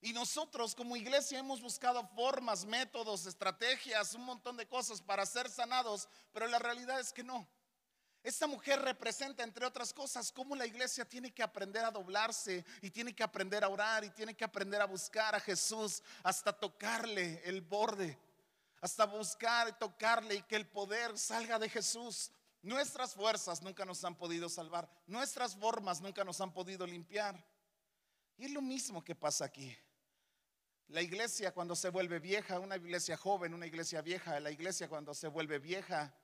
Y 0.00 0.12
nosotros 0.12 0.74
como 0.74 0.96
iglesia 0.96 1.38
hemos 1.38 1.60
buscado 1.60 2.06
formas, 2.14 2.64
métodos, 2.64 3.26
estrategias, 3.26 4.14
un 4.14 4.24
montón 4.24 4.56
de 4.56 4.68
cosas 4.68 5.00
para 5.00 5.26
ser 5.26 5.50
sanados, 5.50 6.08
pero 6.32 6.46
la 6.46 6.58
realidad 6.58 7.00
es 7.00 7.12
que 7.12 7.24
no. 7.24 7.48
Esta 8.22 8.46
mujer 8.46 8.80
representa, 8.82 9.42
entre 9.42 9.64
otras 9.64 9.92
cosas, 9.92 10.32
cómo 10.32 10.56
la 10.56 10.66
iglesia 10.66 11.04
tiene 11.04 11.32
que 11.32 11.42
aprender 11.42 11.84
a 11.84 11.90
doblarse 11.90 12.64
y 12.82 12.90
tiene 12.90 13.14
que 13.14 13.22
aprender 13.22 13.62
a 13.62 13.68
orar 13.68 14.04
y 14.04 14.10
tiene 14.10 14.34
que 14.34 14.44
aprender 14.44 14.80
a 14.80 14.86
buscar 14.86 15.34
a 15.34 15.40
Jesús 15.40 16.02
hasta 16.22 16.52
tocarle 16.52 17.40
el 17.44 17.60
borde, 17.60 18.18
hasta 18.80 19.06
buscar 19.06 19.68
y 19.68 19.72
tocarle 19.72 20.34
y 20.34 20.42
que 20.42 20.56
el 20.56 20.66
poder 20.66 21.16
salga 21.16 21.58
de 21.58 21.68
Jesús. 21.68 22.30
Nuestras 22.60 23.14
fuerzas 23.14 23.62
nunca 23.62 23.84
nos 23.84 24.04
han 24.04 24.16
podido 24.16 24.48
salvar, 24.48 24.90
nuestras 25.06 25.54
formas 25.54 26.00
nunca 26.00 26.24
nos 26.24 26.40
han 26.40 26.52
podido 26.52 26.86
limpiar. 26.86 27.42
Y 28.36 28.46
es 28.46 28.50
lo 28.50 28.60
mismo 28.60 29.02
que 29.04 29.14
pasa 29.14 29.44
aquí. 29.44 29.76
La 30.88 31.02
iglesia 31.02 31.52
cuando 31.52 31.76
se 31.76 31.90
vuelve 31.90 32.18
vieja, 32.18 32.58
una 32.58 32.76
iglesia 32.76 33.16
joven, 33.16 33.54
una 33.54 33.66
iglesia 33.66 34.00
vieja, 34.00 34.40
la 34.40 34.50
iglesia 34.50 34.88
cuando 34.88 35.14
se 35.14 35.28
vuelve 35.28 35.58
vieja, 35.58 36.14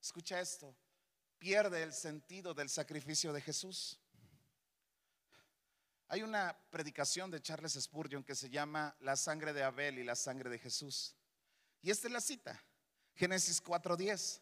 escucha 0.00 0.40
esto, 0.40 0.74
pierde 1.44 1.82
el 1.82 1.92
sentido 1.92 2.54
del 2.54 2.70
sacrificio 2.70 3.30
de 3.30 3.42
Jesús. 3.42 4.00
Hay 6.08 6.22
una 6.22 6.56
predicación 6.70 7.30
de 7.30 7.42
Charles 7.42 7.74
Spurgeon 7.74 8.24
que 8.24 8.34
se 8.34 8.48
llama 8.48 8.96
La 9.00 9.14
sangre 9.14 9.52
de 9.52 9.62
Abel 9.62 9.98
y 9.98 10.04
la 10.04 10.16
sangre 10.16 10.48
de 10.48 10.58
Jesús. 10.58 11.14
Y 11.82 11.90
esta 11.90 12.06
es 12.06 12.14
la 12.14 12.22
cita, 12.22 12.64
Génesis 13.14 13.62
4:10 13.62 14.40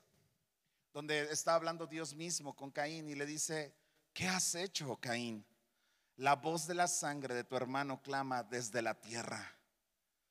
donde 0.92 1.23
está 1.32 1.56
hablando 1.56 1.88
Dios 1.88 2.14
mismo 2.14 2.54
con 2.54 2.71
Caín 2.71 3.09
y 3.09 3.16
le 3.16 3.26
dice, 3.26 3.75
¿qué 4.12 4.28
has 4.28 4.54
hecho, 4.54 4.97
Caín? 5.00 5.44
La 6.18 6.37
voz 6.37 6.68
de 6.68 6.75
la 6.75 6.87
sangre 6.87 7.35
de 7.35 7.42
tu 7.42 7.56
hermano 7.56 8.00
clama 8.00 8.44
desde 8.44 8.80
la 8.80 8.94
tierra. 9.00 9.59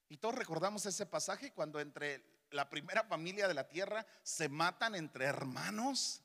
Y 0.07 0.15
todos 0.15 0.35
recordamos 0.35 0.85
ese 0.85 1.05
pasaje 1.05 1.51
cuando 1.51 1.81
entre 1.81 2.23
la 2.51 2.69
primera 2.69 3.03
familia 3.03 3.49
de 3.49 3.55
la 3.55 3.67
tierra 3.67 4.05
se 4.23 4.47
matan 4.47 4.95
entre 4.95 5.25
hermanos. 5.25 6.21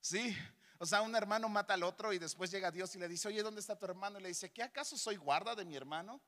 Sí, 0.00 0.36
o 0.78 0.86
sea, 0.86 1.02
un 1.02 1.14
hermano 1.14 1.48
mata 1.48 1.74
al 1.74 1.82
otro 1.82 2.12
y 2.12 2.18
después 2.18 2.50
llega 2.50 2.70
Dios 2.70 2.94
y 2.94 2.98
le 2.98 3.06
dice, 3.06 3.28
oye, 3.28 3.42
¿dónde 3.42 3.60
está 3.60 3.78
tu 3.78 3.84
hermano? 3.84 4.18
Y 4.18 4.22
le 4.22 4.28
dice, 4.28 4.50
¿qué 4.50 4.62
acaso 4.62 4.96
soy 4.96 5.16
guarda 5.16 5.54
de 5.54 5.64
mi 5.66 5.76
hermano? 5.76 6.20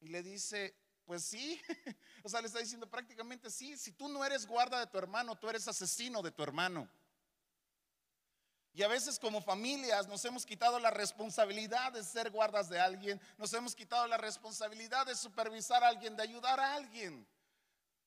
Y 0.00 0.08
le 0.08 0.22
dice, 0.22 0.74
pues 1.04 1.24
sí, 1.24 1.60
o 2.24 2.28
sea, 2.28 2.40
le 2.40 2.46
está 2.46 2.60
diciendo 2.60 2.88
prácticamente 2.88 3.50
sí, 3.50 3.76
si 3.76 3.92
tú 3.92 4.08
no 4.08 4.24
eres 4.24 4.46
guarda 4.46 4.80
de 4.80 4.86
tu 4.86 4.96
hermano, 4.96 5.36
tú 5.36 5.50
eres 5.50 5.68
asesino 5.68 6.22
de 6.22 6.30
tu 6.30 6.42
hermano. 6.42 6.88
Y 8.72 8.82
a 8.82 8.88
veces 8.88 9.18
como 9.18 9.42
familias 9.42 10.06
nos 10.08 10.24
hemos 10.24 10.46
quitado 10.46 10.78
la 10.78 10.90
responsabilidad 10.90 11.92
de 11.92 12.04
ser 12.04 12.30
guardas 12.30 12.68
de 12.68 12.80
alguien, 12.80 13.20
nos 13.36 13.52
hemos 13.52 13.74
quitado 13.74 14.06
la 14.06 14.16
responsabilidad 14.16 15.04
de 15.04 15.14
supervisar 15.14 15.84
a 15.84 15.88
alguien, 15.88 16.16
de 16.16 16.22
ayudar 16.22 16.58
a 16.58 16.74
alguien. 16.74 17.26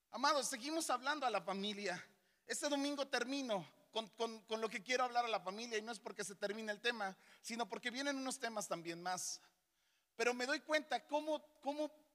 Amados, 0.10 0.48
seguimos 0.48 0.89
hablando 0.89 1.25
a 1.25 1.29
la 1.29 1.41
familia. 1.41 2.03
Este 2.48 2.70
domingo 2.70 3.05
termino 3.08 3.67
con, 3.93 4.62
lo 4.62 4.69
que 4.69 4.81
quiero 4.81 5.03
hablar 5.03 5.23
a 5.25 5.29
la 5.29 5.39
familia 5.39 5.77
y 5.77 5.81
no 5.81 5.91
es 5.91 6.00
porque 6.00 6.23
se 6.23 6.35
termine 6.35 6.71
el 6.71 6.81
tema, 6.81 7.15
sino 7.41 7.69
porque 7.69 7.91
vienen 7.91 8.17
unos 8.17 8.39
temas 8.39 8.67
también 8.67 9.01
más. 9.01 9.39
Pero 10.15 10.33
me 10.33 10.45
doy 10.45 10.59
cuenta 10.59 11.05
cómo 11.07 11.41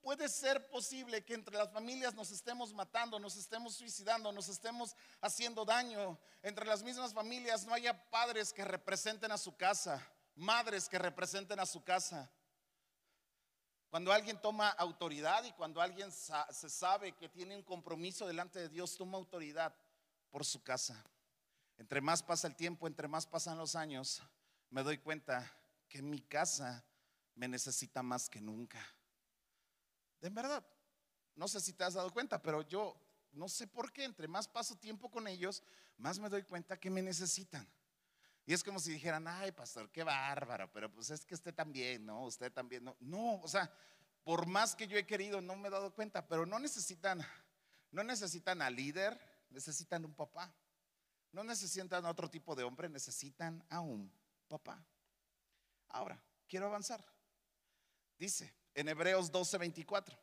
puede 0.01 0.29
ser 0.29 0.69
posible 0.71 1.25
que 1.25 1.35
entre 1.35 1.57
las 1.57 1.73
familias 1.73 2.15
nos 2.15 2.31
estemos 2.31 2.73
matando, 2.73 3.19
nos 3.19 3.37
estemos 3.37 3.75
suicidando, 3.75 4.33
nos 4.33 4.49
estemos 4.49 4.95
haciendo 5.21 5.65
daño. 5.65 6.19
Entre 6.43 6.67
las 6.67 6.83
mismas 6.83 7.15
familias 7.15 7.65
no 7.65 7.75
haya 7.75 8.11
padres 8.11 8.53
que 8.53 8.65
representen 8.65 9.31
a 9.33 9.39
su 9.39 9.57
casa, 9.57 10.05
madres 10.35 10.89
que 10.89 10.99
representen 10.99 11.61
a 11.61 11.67
su 11.67 11.83
casa. 11.83 12.31
Cuando 13.91 14.13
alguien 14.13 14.41
toma 14.41 14.69
autoridad 14.71 15.45
y 15.45 15.53
cuando 15.53 15.81
alguien 15.81 16.13
se 16.13 16.69
sabe 16.69 17.13
que 17.13 17.29
tiene 17.29 17.57
un 17.57 17.63
compromiso 17.63 18.27
delante 18.27 18.59
de 18.59 18.69
Dios, 18.69 18.97
toma 18.97 19.17
autoridad 19.17 19.75
por 20.31 20.45
su 20.45 20.63
casa. 20.63 21.03
Entre 21.79 22.01
más 22.01 22.23
pasa 22.23 22.49
el 22.49 22.57
tiempo, 22.57 22.87
entre 22.87 23.09
más 23.09 23.27
pasan 23.27 23.57
los 23.57 23.75
años, 23.75 24.23
me 24.71 24.83
doy 24.83 24.99
cuenta 24.99 25.51
que 25.89 26.03
mi 26.03 26.21
casa 26.21 26.85
me 27.35 27.49
necesita 27.49 28.03
más 28.03 28.29
que 28.29 28.41
nunca. 28.41 28.85
De 30.21 30.29
verdad, 30.29 30.67
no 31.37 31.47
sé 31.47 31.61
si 31.61 31.73
te 31.73 31.85
has 31.85 31.95
dado 31.95 32.13
cuenta, 32.13 32.43
pero 32.43 32.63
yo 32.63 32.97
no 33.33 33.49
sé 33.49 33.67
por 33.67 33.93
qué, 33.93 34.05
entre 34.05 34.27
más 34.27 34.49
paso 34.49 34.77
tiempo 34.77 35.11
con 35.11 35.29
ellos, 35.29 35.63
más 35.97 36.19
me 36.19 36.29
doy 36.29 36.43
cuenta 36.43 36.79
que 36.79 36.91
me 36.91 37.01
necesitan. 37.01 37.67
Y 38.45 38.55
es 38.55 38.65
como 38.65 38.81
si 38.81 38.91
dijeran, 38.93 39.29
ay, 39.29 39.53
pastor, 39.53 39.91
qué 39.91 40.03
bárbaro, 40.03 40.73
pero 40.73 40.91
pues 40.91 41.11
es 41.11 41.25
que 41.25 41.35
usted 41.35 41.55
también, 41.55 42.07
¿no? 42.07 42.25
Usted 42.25 42.53
también, 42.53 42.83
no. 42.83 42.97
No, 42.99 43.41
o 43.41 43.49
sea, 43.49 43.71
por 44.25 44.47
más 44.47 44.75
que 44.75 44.89
yo 44.89 44.97
he 44.97 45.07
querido, 45.07 45.41
no 45.41 45.55
me 45.55 45.69
he 45.69 45.71
dado 45.71 45.95
cuenta, 45.95 46.27
pero 46.27 46.45
no 46.45 46.59
necesitan, 46.59 47.25
no 47.93 48.03
necesitan 48.03 48.63
al 48.63 48.75
líder, 48.75 49.21
necesitan 49.51 50.05
un 50.05 50.15
papá. 50.15 50.53
No 51.33 51.45
necesitan 51.45 52.05
otro 52.05 52.31
tipo 52.31 52.55
de 52.55 52.65
hombre, 52.65 52.89
necesitan 52.89 53.65
a 53.69 53.81
un 53.81 54.11
papá. 54.49 54.85
Ahora, 55.89 56.21
quiero 56.49 56.67
avanzar. 56.67 57.05
Dice 58.19 58.53
en 58.75 58.89
Hebreos 58.89 59.31
12:24, 59.33 60.17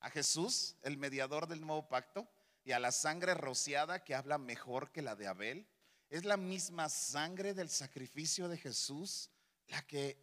a 0.00 0.10
Jesús, 0.10 0.76
el 0.82 0.96
mediador 0.96 1.46
del 1.46 1.60
nuevo 1.60 1.88
pacto, 1.88 2.28
y 2.64 2.72
a 2.72 2.78
la 2.78 2.92
sangre 2.92 3.34
rociada 3.34 4.04
que 4.04 4.14
habla 4.14 4.38
mejor 4.38 4.90
que 4.92 5.02
la 5.02 5.16
de 5.16 5.26
Abel. 5.26 5.66
Es 6.08 6.24
la 6.24 6.36
misma 6.36 6.88
sangre 6.88 7.54
del 7.54 7.70
sacrificio 7.70 8.48
de 8.48 8.58
Jesús 8.58 9.30
la 9.68 9.82
que 9.82 10.18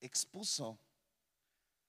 expuso 0.00 0.78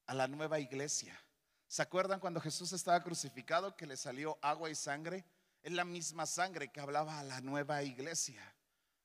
a 0.06 0.14
la 0.14 0.28
nueva 0.28 0.60
iglesia. 0.60 1.20
¿Se 1.68 1.82
acuerdan 1.82 2.20
cuando 2.20 2.40
Jesús 2.42 2.74
estaba 2.74 3.02
crucificado 3.02 3.76
que 3.76 3.88
le 3.88 3.98
salió 3.98 4.38
agua 4.42 4.70
y 4.70 4.76
sangre? 4.76 5.26
Es 5.62 5.72
la 5.72 5.86
misma 5.86 6.26
sangre 6.26 6.72
que 6.72 6.80
hablaba 6.80 7.20
a 7.20 7.24
la 7.24 7.42
nueva 7.42 7.84
iglesia, 7.84 8.42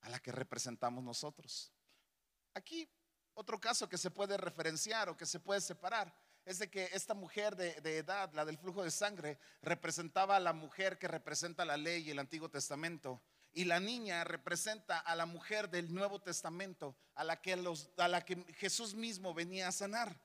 a 0.00 0.08
la 0.08 0.18
que 0.18 0.32
representamos 0.32 1.04
nosotros. 1.04 1.72
Aquí 2.54 2.88
otro 3.34 3.60
caso 3.60 3.88
que 3.88 3.98
se 3.98 4.10
puede 4.10 4.38
referenciar 4.38 5.10
o 5.10 5.16
que 5.16 5.26
se 5.26 5.38
puede 5.38 5.60
separar 5.60 6.14
es 6.46 6.58
de 6.58 6.70
que 6.70 6.88
esta 6.92 7.12
mujer 7.12 7.56
de, 7.56 7.98
edad, 7.98 8.32
la 8.32 8.44
del 8.46 8.56
flujo 8.56 8.82
de 8.82 8.90
sangre, 8.90 9.38
representaba 9.60 10.36
a 10.36 10.40
la 10.40 10.54
mujer 10.54 10.96
que 10.96 11.08
representa 11.08 11.64
la 11.64 11.76
ley 11.76 12.04
y 12.04 12.10
el 12.10 12.18
Antiguo 12.18 12.48
Testamento. 12.48 13.20
Y 13.52 13.64
la 13.64 13.80
niña 13.80 14.24
representa 14.24 14.98
a 14.98 15.16
la 15.16 15.26
mujer 15.26 15.68
del 15.68 15.92
Nuevo 15.92 16.20
Testamento, 16.20 16.96
a 17.14 17.24
la 17.24 17.42
que, 17.42 17.52
a 17.96 18.08
la 18.08 18.24
que 18.24 18.36
Jesús 18.54 18.94
mismo 18.94 19.34
venía 19.34 19.68
a 19.68 19.72
sanar. 19.72 20.18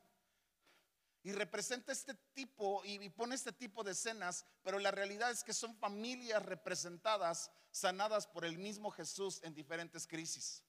Y 1.24 1.34
representa 1.34 1.92
este 1.92 2.16
tipo 2.34 2.84
y, 2.84 3.10
pone 3.10 3.36
este 3.36 3.52
tipo 3.52 3.84
de 3.84 3.92
escenas, 3.92 4.46
pero 4.64 4.80
la 4.80 4.90
realidad 4.90 5.30
es 5.30 5.44
que 5.44 5.54
son 5.54 5.76
familias 5.76 6.44
representadas, 6.44 7.52
sanadas 7.70 8.26
por 8.26 8.44
el 8.44 8.58
mismo 8.58 8.90
Jesús 8.90 9.40
en 9.44 9.54
diferentes 9.54 10.08
crisis. 10.08 10.64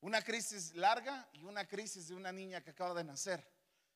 Una 0.00 0.22
crisis 0.22 0.74
larga 0.74 1.28
y 1.32 1.42
una 1.42 1.66
crisis 1.66 2.08
de 2.08 2.14
una 2.14 2.30
niña 2.30 2.60
que 2.60 2.70
acaba 2.70 2.94
de 2.94 3.04
nacer. 3.04 3.44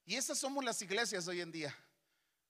Y 0.04 0.16
esas 0.16 0.38
somos 0.38 0.64
las 0.64 0.82
iglesias 0.82 1.28
hoy 1.28 1.40
en 1.40 1.52
día. 1.52 1.76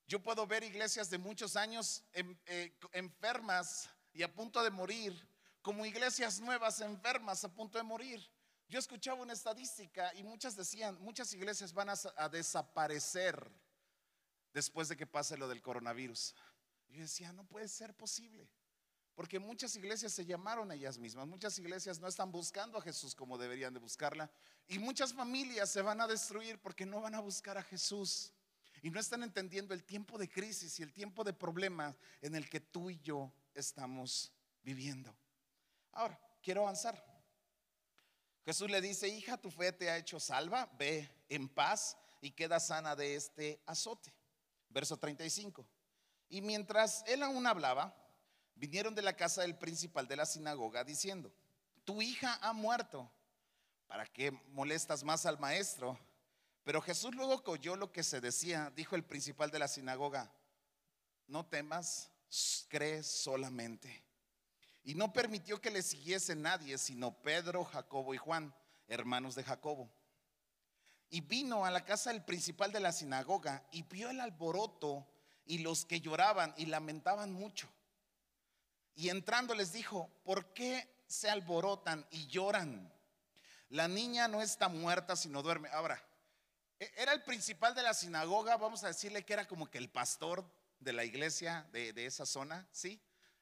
Yo 0.07 0.23
puedo 0.23 0.47
ver 0.47 0.63
iglesias 0.63 1.11
de 1.11 1.19
muchos 1.19 1.57
años 1.57 2.05
eh, 2.13 2.79
enfermas 2.93 3.89
y 4.13 4.23
a 4.23 4.33
punto 4.33 4.63
de 4.63 4.71
morir, 4.71 5.29
como 5.61 5.85
iglesias 5.85 6.41
nuevas 6.41 6.81
enfermas 6.81 7.45
a 7.45 7.53
punto 7.53 7.77
de 7.77 7.85
morir. 7.85 8.36
Yo 8.69 8.81
escuchaba 8.81 9.23
una 9.23 9.33
estadística 9.33 10.13
y 10.15 10.25
muchas 10.25 10.57
decían, 10.57 11.01
muchas 11.01 11.33
iglesias 11.33 11.73
van 11.73 11.89
a, 11.91 12.29
desaparecer 12.29 13.51
después 14.53 14.89
de 14.89 14.97
que 14.97 15.07
pase 15.07 15.37
lo 15.37 15.47
del 15.47 15.63
coronavirus. 15.63 16.35
Yo 16.89 17.03
decía, 17.03 17.33
no 17.33 17.45
puede 17.45 17.69
ser 17.69 17.95
posible. 17.95 18.49
Porque 19.15 19.39
muchas 19.39 19.75
iglesias 19.77 20.13
se 20.13 20.27
llamaron 20.27 20.71
a 20.71 20.75
ellas 20.75 20.99
mismas, 20.99 21.27
muchas 21.27 21.59
iglesias 21.59 22.01
no 22.01 22.09
están 22.09 22.31
buscando 22.31 22.77
a 22.77 22.83
Jesús 22.83 23.15
como 23.15 23.39
deberían 23.39 23.73
de 23.73 23.81
buscarla. 23.81 24.31
Y 24.67 24.79
muchas 24.79 25.15
familias 25.15 25.71
se 25.71 25.81
van 25.81 26.01
a 26.01 26.07
destruir 26.07 26.61
porque 26.61 26.85
no 26.85 27.01
van 27.01 27.15
a 27.15 27.21
buscar 27.21 27.57
a 27.57 27.63
Jesús. 27.63 28.33
Y 28.83 28.91
no 28.91 29.01
están 29.01 29.23
entendiendo 29.23 29.75
el 29.75 29.85
tiempo 29.85 30.19
de 30.19 30.29
crisis 30.29 30.79
y 30.81 30.83
el 30.83 30.93
tiempo 30.93 31.25
de 31.25 31.33
problemas 31.33 31.95
en 32.21 32.35
el 32.35 32.51
que 32.51 32.61
tú 32.61 32.91
y 32.91 32.99
yo 33.01 33.33
estamos 33.55 34.33
viviendo. 34.63 35.17
Ahora, 35.93 36.21
quiero 36.43 36.63
avanzar. 36.63 37.06
Jesús 38.47 38.71
le 38.71 38.81
dice, 38.81 39.09
hija, 39.09 39.37
tu 39.37 39.51
fe 39.51 39.73
te 39.73 39.91
ha 39.91 39.99
hecho 39.99 40.21
salva, 40.21 40.71
ve 40.79 41.11
en 41.29 41.49
paz 41.49 41.99
y 42.21 42.31
queda 42.31 42.61
sana 42.61 42.95
de 42.95 43.17
este 43.17 43.61
azote. 43.67 44.15
Verso 44.69 44.97
35. 44.97 45.67
Y 46.29 46.43
mientras 46.43 47.03
él 47.09 47.25
aún 47.25 47.45
hablaba, 47.49 47.93
vinieron 48.55 48.95
de 48.95 49.03
la 49.03 49.17
casa 49.17 49.43
del 49.43 49.59
principal 49.59 50.07
de 50.07 50.15
la 50.15 50.27
sinagoga 50.27 50.85
diciendo, 50.85 51.33
tu 51.85 52.01
hija 52.01 52.39
ha 52.41 52.53
muerto, 52.53 53.11
¿para 53.89 54.07
qué 54.07 54.31
molestas 54.31 55.03
más 55.03 55.27
al 55.27 55.41
maestro? 55.41 55.99
Pero 56.63 56.81
Jesús 56.81 57.17
luego 57.17 57.43
que 57.43 57.51
oyó 57.51 57.75
lo 57.75 57.91
que 57.91 58.05
se 58.05 58.21
decía, 58.21 58.73
dijo 58.77 58.95
el 58.95 59.03
principal 59.03 59.51
de 59.51 59.59
la 59.59 59.67
sinagoga, 59.67 60.33
no 61.27 61.45
temas, 61.47 62.13
cree 62.69 63.03
solamente. 63.03 64.06
Y 64.87 64.95
no 64.95 65.13
permitió 65.13 65.61
que 65.61 65.73
le 65.73 65.83
siguiese 65.83 66.37
nadie, 66.37 66.79
sino 66.79 67.13
Pedro, 67.21 67.65
Jacobo 67.65 68.15
y 68.15 68.19
Juan, 68.19 68.55
hermanos 68.87 69.35
de 69.35 69.43
Jacobo. 69.43 69.91
Y 71.11 71.23
vino 71.23 71.65
a 71.65 71.73
la 71.73 71.85
casa 71.85 72.13
del 72.13 72.25
principal 72.25 72.71
de 72.71 72.79
la 72.79 72.93
sinagoga 72.93 73.67
y 73.73 73.83
vio 73.83 74.11
el 74.11 74.21
alboroto 74.21 75.05
y 75.45 75.59
los 75.59 75.85
que 75.85 76.01
lloraban 76.01 76.55
y 76.57 76.67
lamentaban 76.67 77.33
mucho. 77.33 77.69
Y 78.95 79.09
entrando 79.09 79.57
les 79.57 79.73
dijo, 79.73 80.09
¿por 80.23 80.53
qué 80.53 80.89
se 81.09 81.29
alborotan 81.29 82.07
y 82.13 82.29
lloran? 82.29 82.93
La 83.71 83.89
niña 83.89 84.29
no 84.29 84.41
está 84.41 84.69
muerta, 84.69 85.17
sino 85.17 85.43
duerme. 85.43 85.69
Ahora, 85.71 86.01
e-, 86.79 86.93
era 86.97 87.13
el 87.13 87.25
principal 87.25 87.75
de 87.75 87.83
la 87.83 87.93
sinagoga, 87.93 88.57
vamos 88.57 88.85
a 88.85 88.89
decirle 88.89 89.25
que 89.25 89.33
era 89.33 89.49
como 89.49 89.69
que 89.69 89.79
el 89.79 89.91
pastor 89.91 90.49
de 90.79 90.93
la 90.93 91.03
iglesia 91.03 91.67
de, 91.73 92.07
esa 92.07 92.25
zona, 92.25 92.69
¿sí? 92.71 93.01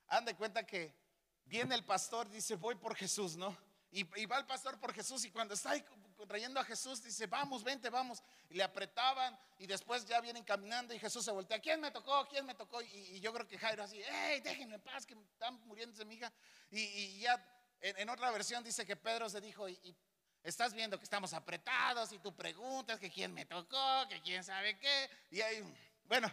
Han 0.08 0.24
de 0.24 0.34
cuenta 0.34 0.64
que 0.64 1.03
viene 1.46 1.74
el 1.74 1.84
pastor, 1.84 2.28
dice, 2.30 2.56
voy 2.56 2.74
por 2.74 2.94
Jesús, 2.94 3.36
¿no? 3.36 3.56
Y, 3.96 4.26
va 4.26 4.38
el 4.38 4.46
pastor 4.46 4.76
por 4.80 4.92
Jesús 4.92 5.24
y 5.24 5.30
cuando 5.30 5.54
está 5.54 5.70
ahí 5.70 5.84
trayendo 6.26 6.58
a 6.58 6.64
Jesús, 6.64 7.00
dice, 7.00 7.28
vamos, 7.28 7.62
vente, 7.62 7.90
vamos. 7.90 8.24
Y 8.50 8.54
le 8.54 8.64
apretaban 8.64 9.38
y 9.56 9.68
después 9.68 10.04
ya 10.04 10.20
vienen 10.20 10.42
caminando 10.42 10.92
y 10.92 10.98
Jesús 10.98 11.24
se 11.24 11.30
voltea, 11.30 11.60
¿quién 11.60 11.80
me 11.80 11.92
tocó? 11.92 12.26
¿quién 12.28 12.44
me 12.44 12.54
tocó? 12.56 12.82
Y, 12.82 13.20
yo 13.20 13.32
creo 13.32 13.46
que 13.46 13.56
Jairo 13.56 13.84
así, 13.84 14.00
hey, 14.04 14.40
déjenme 14.42 14.74
en 14.74 14.80
paz, 14.80 15.06
que 15.06 15.14
están 15.14 15.64
muriéndose 15.66 16.04
mi 16.04 16.16
hija. 16.16 16.32
Y, 16.72 17.20
ya 17.20 17.40
en, 17.80 18.08
otra 18.08 18.32
versión 18.32 18.64
dice 18.64 18.84
que 18.84 18.96
Pedro 18.96 19.28
se 19.30 19.40
dijo, 19.40 19.68
y, 19.68 19.96
estás 20.42 20.74
viendo 20.74 20.98
que 20.98 21.04
estamos 21.04 21.32
apretados 21.32 22.10
y 22.10 22.18
tú 22.18 22.34
preguntas 22.34 22.98
que 22.98 23.12
quién 23.12 23.32
me 23.32 23.46
tocó, 23.46 24.08
que 24.08 24.20
quién 24.22 24.42
sabe 24.42 24.76
qué. 24.76 25.10
Y 25.30 25.40
ahí, 25.40 25.62
bueno, 26.06 26.32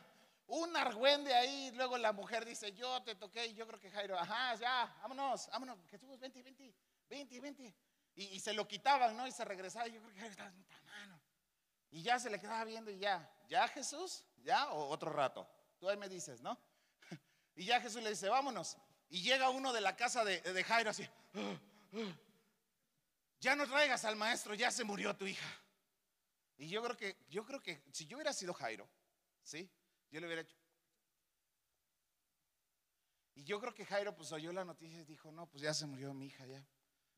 un 0.51 0.75
argüende 0.75 1.33
ahí, 1.33 1.71
luego 1.75 1.97
la 1.97 2.11
mujer 2.11 2.43
dice, 2.43 2.73
yo 2.73 3.01
te 3.03 3.15
toqué, 3.15 3.47
y 3.47 3.53
yo 3.53 3.65
creo 3.65 3.79
que 3.79 3.89
Jairo, 3.89 4.19
ajá, 4.19 4.53
ya, 4.55 4.93
vámonos, 5.01 5.47
vámonos, 5.49 5.79
Jesús, 5.89 6.19
vente, 6.19 6.43
vente, 6.43 6.75
vente, 7.07 7.39
vente. 7.39 7.75
Y, 8.15 8.37
se 8.41 8.51
lo 8.51 8.67
quitaban, 8.67 9.15
¿no? 9.15 9.25
Y 9.25 9.31
se 9.31 9.45
regresaba, 9.45 9.87
y 9.87 9.93
yo 9.93 10.01
creo 10.01 10.13
que 10.13 10.19
Jairo 10.19 10.31
estaba 10.31 10.51
mano. 10.85 11.21
Y 11.89 12.03
ya 12.03 12.19
se 12.19 12.29
le 12.29 12.37
quedaba 12.37 12.65
viendo 12.65 12.91
y 12.91 12.99
ya, 12.99 13.33
¿ya 13.47 13.65
Jesús? 13.69 14.25
¿Ya? 14.43 14.69
O 14.71 14.89
otro 14.89 15.09
rato. 15.09 15.47
Tú 15.79 15.89
ahí 15.89 15.95
me 15.95 16.09
dices, 16.09 16.41
¿no? 16.41 16.59
Y 17.55 17.65
ya 17.65 17.79
Jesús 17.79 18.03
le 18.03 18.09
dice, 18.09 18.27
vámonos. 18.27 18.75
Y 19.09 19.21
llega 19.21 19.49
uno 19.49 19.71
de 19.71 19.79
la 19.79 19.95
casa 19.95 20.25
de, 20.25 20.41
de 20.41 20.63
Jairo 20.65 20.89
así, 20.89 21.07
ya 23.39 23.55
no 23.55 23.65
traigas 23.67 24.03
al 24.03 24.17
maestro, 24.17 24.53
ya 24.53 24.69
se 24.69 24.83
murió 24.83 25.15
tu 25.15 25.25
hija. 25.25 25.47
Y 26.57 26.67
yo 26.67 26.83
creo 26.83 26.97
que, 26.97 27.25
yo 27.29 27.45
creo 27.45 27.61
que 27.61 27.85
si 27.93 28.05
yo 28.05 28.17
hubiera 28.17 28.33
sido 28.33 28.53
Jairo, 28.53 28.89
¿sí? 29.43 29.71
Yo 30.11 30.19
le 30.19 30.27
hubiera 30.27 30.41
hecho. 30.41 30.57
Y 33.33 33.43
yo 33.43 33.59
creo 33.59 33.73
que 33.73 33.85
Jairo 33.85 34.15
pues 34.15 34.31
oyó 34.31 34.51
la 34.51 34.65
noticia 34.65 34.99
y 34.99 35.05
dijo, 35.05 35.31
no, 35.31 35.49
pues 35.49 35.63
ya 35.63 35.73
se 35.73 35.85
murió 35.85 36.13
mi 36.13 36.27
hija, 36.27 36.45
ya. 36.45 36.63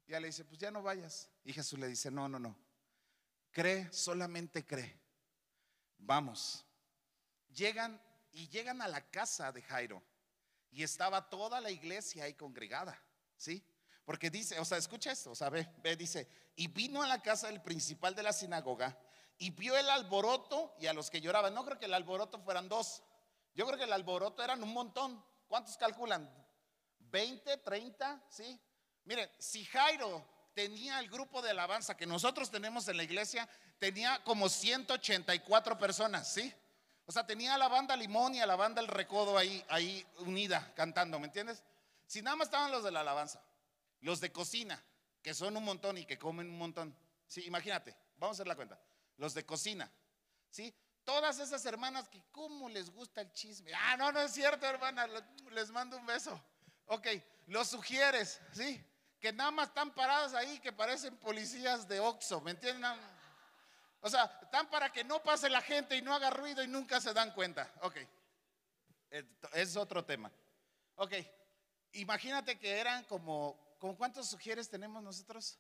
Ya 0.06 0.20
le 0.20 0.28
dice, 0.28 0.46
pues 0.46 0.60
ya 0.60 0.70
no 0.70 0.84
vayas. 0.84 1.30
Y 1.44 1.54
Jesús 1.54 1.80
le 1.80 1.88
dice, 1.88 2.12
no, 2.12 2.30
no, 2.30 2.40
no. 2.40 2.58
Cree, 3.52 3.92
solamente 3.92 4.66
cree. 4.66 5.00
Vamos. 5.98 6.66
Llegan 7.50 8.02
y 8.32 8.48
llegan 8.50 8.82
a 8.82 8.88
la 8.88 9.10
casa 9.10 9.52
de 9.52 9.62
Jairo. 9.62 10.04
Y 10.70 10.84
estaba 10.84 11.30
toda 11.30 11.62
la 11.62 11.72
iglesia 11.72 12.26
ahí 12.26 12.34
congregada, 12.34 13.00
¿sí? 13.38 13.64
Porque 14.06 14.30
dice, 14.30 14.60
o 14.60 14.66
sea, 14.66 14.78
escucha 14.78 15.12
esto, 15.12 15.32
o 15.32 15.36
sea, 15.36 15.50
ve, 15.50 15.70
ve, 15.82 15.96
dice, 15.96 16.28
y 16.56 16.68
vino 16.68 17.02
a 17.02 17.08
la 17.08 17.22
casa 17.22 17.48
del 17.48 17.62
principal 17.62 18.16
de 18.16 18.24
la 18.24 18.34
sinagoga 18.34 19.00
y 19.44 19.50
vio 19.50 19.76
el 19.76 19.90
alboroto 19.90 20.74
y 20.80 20.88
a 20.88 20.94
los 20.94 21.10
que 21.10 21.20
lloraban. 21.20 21.54
No 21.54 21.66
creo 21.66 21.78
que 21.78 21.88
el 21.88 21.94
alboroto 21.94 22.40
fueran 22.40 22.70
dos. 22.70 23.04
Yo 23.54 23.66
creo 23.66 23.78
que 23.78 23.84
el 23.84 23.92
alboroto 23.92 24.42
eran 24.42 24.64
un 24.64 24.72
montón. 24.72 25.22
¿Cuántos 25.50 25.76
calculan? 25.76 26.32
¿20, 27.12 27.62
30? 27.62 28.24
¿Sí? 28.30 28.58
Miren, 29.04 29.30
si 29.38 29.66
Jairo 29.66 30.26
tenía 30.54 30.98
el 31.00 31.10
grupo 31.10 31.42
de 31.42 31.50
alabanza 31.50 31.98
que 31.98 32.06
nosotros 32.06 32.50
tenemos 32.52 32.88
en 32.88 32.96
la 32.96 33.04
iglesia, 33.04 33.50
tenía 33.80 34.24
como 34.24 34.48
184 34.48 35.78
personas, 35.78 36.34
¿sí? 36.34 36.54
O 37.06 37.12
sea, 37.12 37.28
tenía 37.28 37.58
la 37.58 37.68
banda 37.68 37.98
Limón 37.98 38.36
y 38.36 38.40
a 38.40 38.46
la 38.46 38.56
banda 38.56 38.80
El 38.80 38.88
Recodo 38.88 39.38
ahí, 39.38 39.62
ahí 39.68 40.06
unida, 40.20 40.72
cantando, 40.74 41.20
¿me 41.20 41.26
entiendes? 41.26 41.62
Si 42.08 42.22
nada 42.22 42.38
más 42.38 42.48
estaban 42.48 42.72
los 42.72 42.86
de 42.86 42.92
la 42.92 43.02
alabanza, 43.02 43.44
los 44.00 44.22
de 44.22 44.32
cocina, 44.32 44.82
que 45.22 45.34
son 45.34 45.58
un 45.58 45.66
montón 45.66 45.98
y 45.98 46.06
que 46.06 46.18
comen 46.18 46.50
un 46.50 46.58
montón. 46.58 46.96
Sí, 47.28 47.44
imagínate, 47.46 47.94
vamos 48.16 48.36
a 48.36 48.38
hacer 48.38 48.48
la 48.48 48.56
cuenta 48.56 48.80
los 49.18 49.34
de 49.34 49.46
cocina, 49.46 49.92
¿sí? 50.50 50.74
Todas 51.04 51.40
esas 51.40 51.66
hermanas 51.66 52.08
que 52.08 52.24
cómo 52.32 52.70
les 52.70 52.90
gusta 52.90 53.22
el 53.22 53.32
chisme. 53.34 53.72
Ah, 53.74 53.98
no, 53.98 54.12
no 54.12 54.22
es 54.22 54.32
cierto, 54.32 54.66
hermana, 54.66 55.08
les 55.52 55.70
mando 55.70 55.98
un 55.98 56.06
beso. 56.06 56.42
Ok, 56.86 57.08
los 57.48 57.68
sugieres, 57.68 58.40
¿sí? 58.54 58.84
Que 59.20 59.34
nada 59.34 59.52
más 59.52 59.70
están 59.70 59.94
parados 59.94 60.34
ahí 60.34 60.60
que 60.60 60.72
parecen 60.72 61.18
policías 61.18 61.88
de 61.88 62.00
Oxo, 62.00 62.42
¿me 62.42 62.52
entienden? 62.52 63.00
O 64.02 64.10
sea, 64.10 64.26
están 64.42 64.70
para 64.70 64.92
que 64.92 65.04
no 65.04 65.24
pase 65.24 65.50
la 65.50 65.62
gente 65.62 65.96
y 65.96 66.02
no 66.02 66.14
haga 66.14 66.30
ruido 66.30 66.64
y 66.64 66.68
nunca 66.68 67.00
se 67.00 67.14
dan 67.14 67.32
cuenta. 67.32 67.72
Ok, 67.82 67.98
es 69.54 69.76
otro 69.76 70.04
tema. 70.04 70.32
Ok, 70.96 71.14
imagínate 71.94 72.60
que 72.60 72.78
eran 72.80 73.04
como, 73.06 73.78
¿con 73.80 73.96
cuántos 73.96 74.30
sugieres 74.30 74.70
tenemos 74.70 75.02
nosotros? 75.02 75.58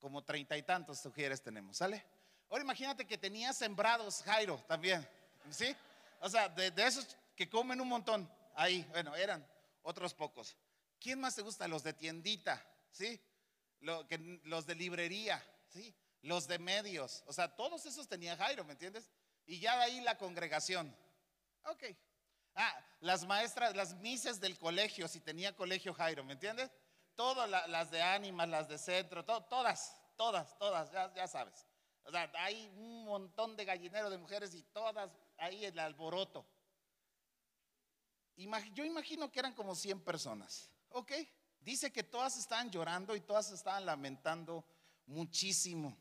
Como 0.00 0.22
treinta 0.22 0.56
y 0.56 0.62
tantos 0.62 1.00
sugieres 1.00 1.42
tenemos, 1.42 1.76
¿sale? 1.76 2.04
Ahora 2.50 2.62
imagínate 2.62 3.06
que 3.06 3.18
tenía 3.18 3.52
sembrados 3.52 4.22
Jairo 4.22 4.62
también, 4.68 5.06
¿sí? 5.50 5.74
O 6.20 6.28
sea, 6.28 6.48
de, 6.48 6.72
esos 6.76 7.16
que 7.34 7.48
comen 7.48 7.80
un 7.80 7.88
montón, 7.88 8.30
ahí, 8.54 8.86
bueno, 8.90 9.14
eran 9.16 9.46
otros 9.82 10.14
pocos. 10.14 10.56
¿Quién 11.00 11.20
más 11.20 11.34
te 11.34 11.42
gusta? 11.42 11.68
Los 11.68 11.82
de 11.82 11.92
tiendita, 11.92 12.64
¿sí? 12.90 13.20
los 13.80 14.66
de 14.66 14.74
librería, 14.74 15.44
¿sí? 15.68 15.94
Los 16.22 16.46
de 16.48 16.58
medios, 16.58 17.22
o 17.26 17.32
sea, 17.34 17.54
todos 17.54 17.84
esos 17.84 18.08
tenía 18.08 18.36
Jairo, 18.36 18.64
¿me 18.64 18.72
entiendes? 18.72 19.10
Y 19.46 19.58
ya 19.60 19.76
de 19.76 19.82
ahí 19.84 20.00
la 20.00 20.16
congregación. 20.16 20.96
Ok. 21.64 21.84
Ah, 22.54 22.80
las 23.00 23.26
maestras, 23.26 23.74
las 23.74 23.94
mises 23.96 24.40
del 24.40 24.56
colegio, 24.58 25.08
si 25.08 25.20
tenía 25.20 25.54
colegio 25.54 25.92
Jairo, 25.92 26.24
¿me 26.24 26.34
entiendes? 26.34 26.70
Todas 27.16 27.48
las 27.68 27.90
de 27.90 28.02
ánimas, 28.02 28.48
las 28.48 28.68
de 28.68 28.78
centro, 28.78 29.24
todas, 29.24 29.48
todas, 30.16 30.58
todas, 30.58 30.90
ya, 31.14 31.28
sabes. 31.28 31.66
O 32.04 32.10
sea, 32.10 32.30
hay 32.34 32.66
un 32.76 33.04
montón 33.04 33.56
de 33.56 33.64
gallineros 33.64 34.10
de 34.10 34.18
mujeres 34.18 34.54
y 34.54 34.62
todas 34.62 35.10
ahí 35.38 35.64
el 35.64 35.78
alboroto. 35.78 36.46
Yo 38.36 38.84
imagino 38.84 39.30
que 39.30 39.38
eran 39.38 39.54
como 39.54 39.74
100 39.74 40.00
personas, 40.00 40.70
¿ok? 40.90 41.12
Dice 41.60 41.92
que 41.92 42.02
todas 42.02 42.36
estaban 42.36 42.70
llorando 42.70 43.14
y 43.14 43.20
todas 43.20 43.50
estaban 43.50 43.86
lamentando 43.86 44.64
muchísimo. 45.06 45.96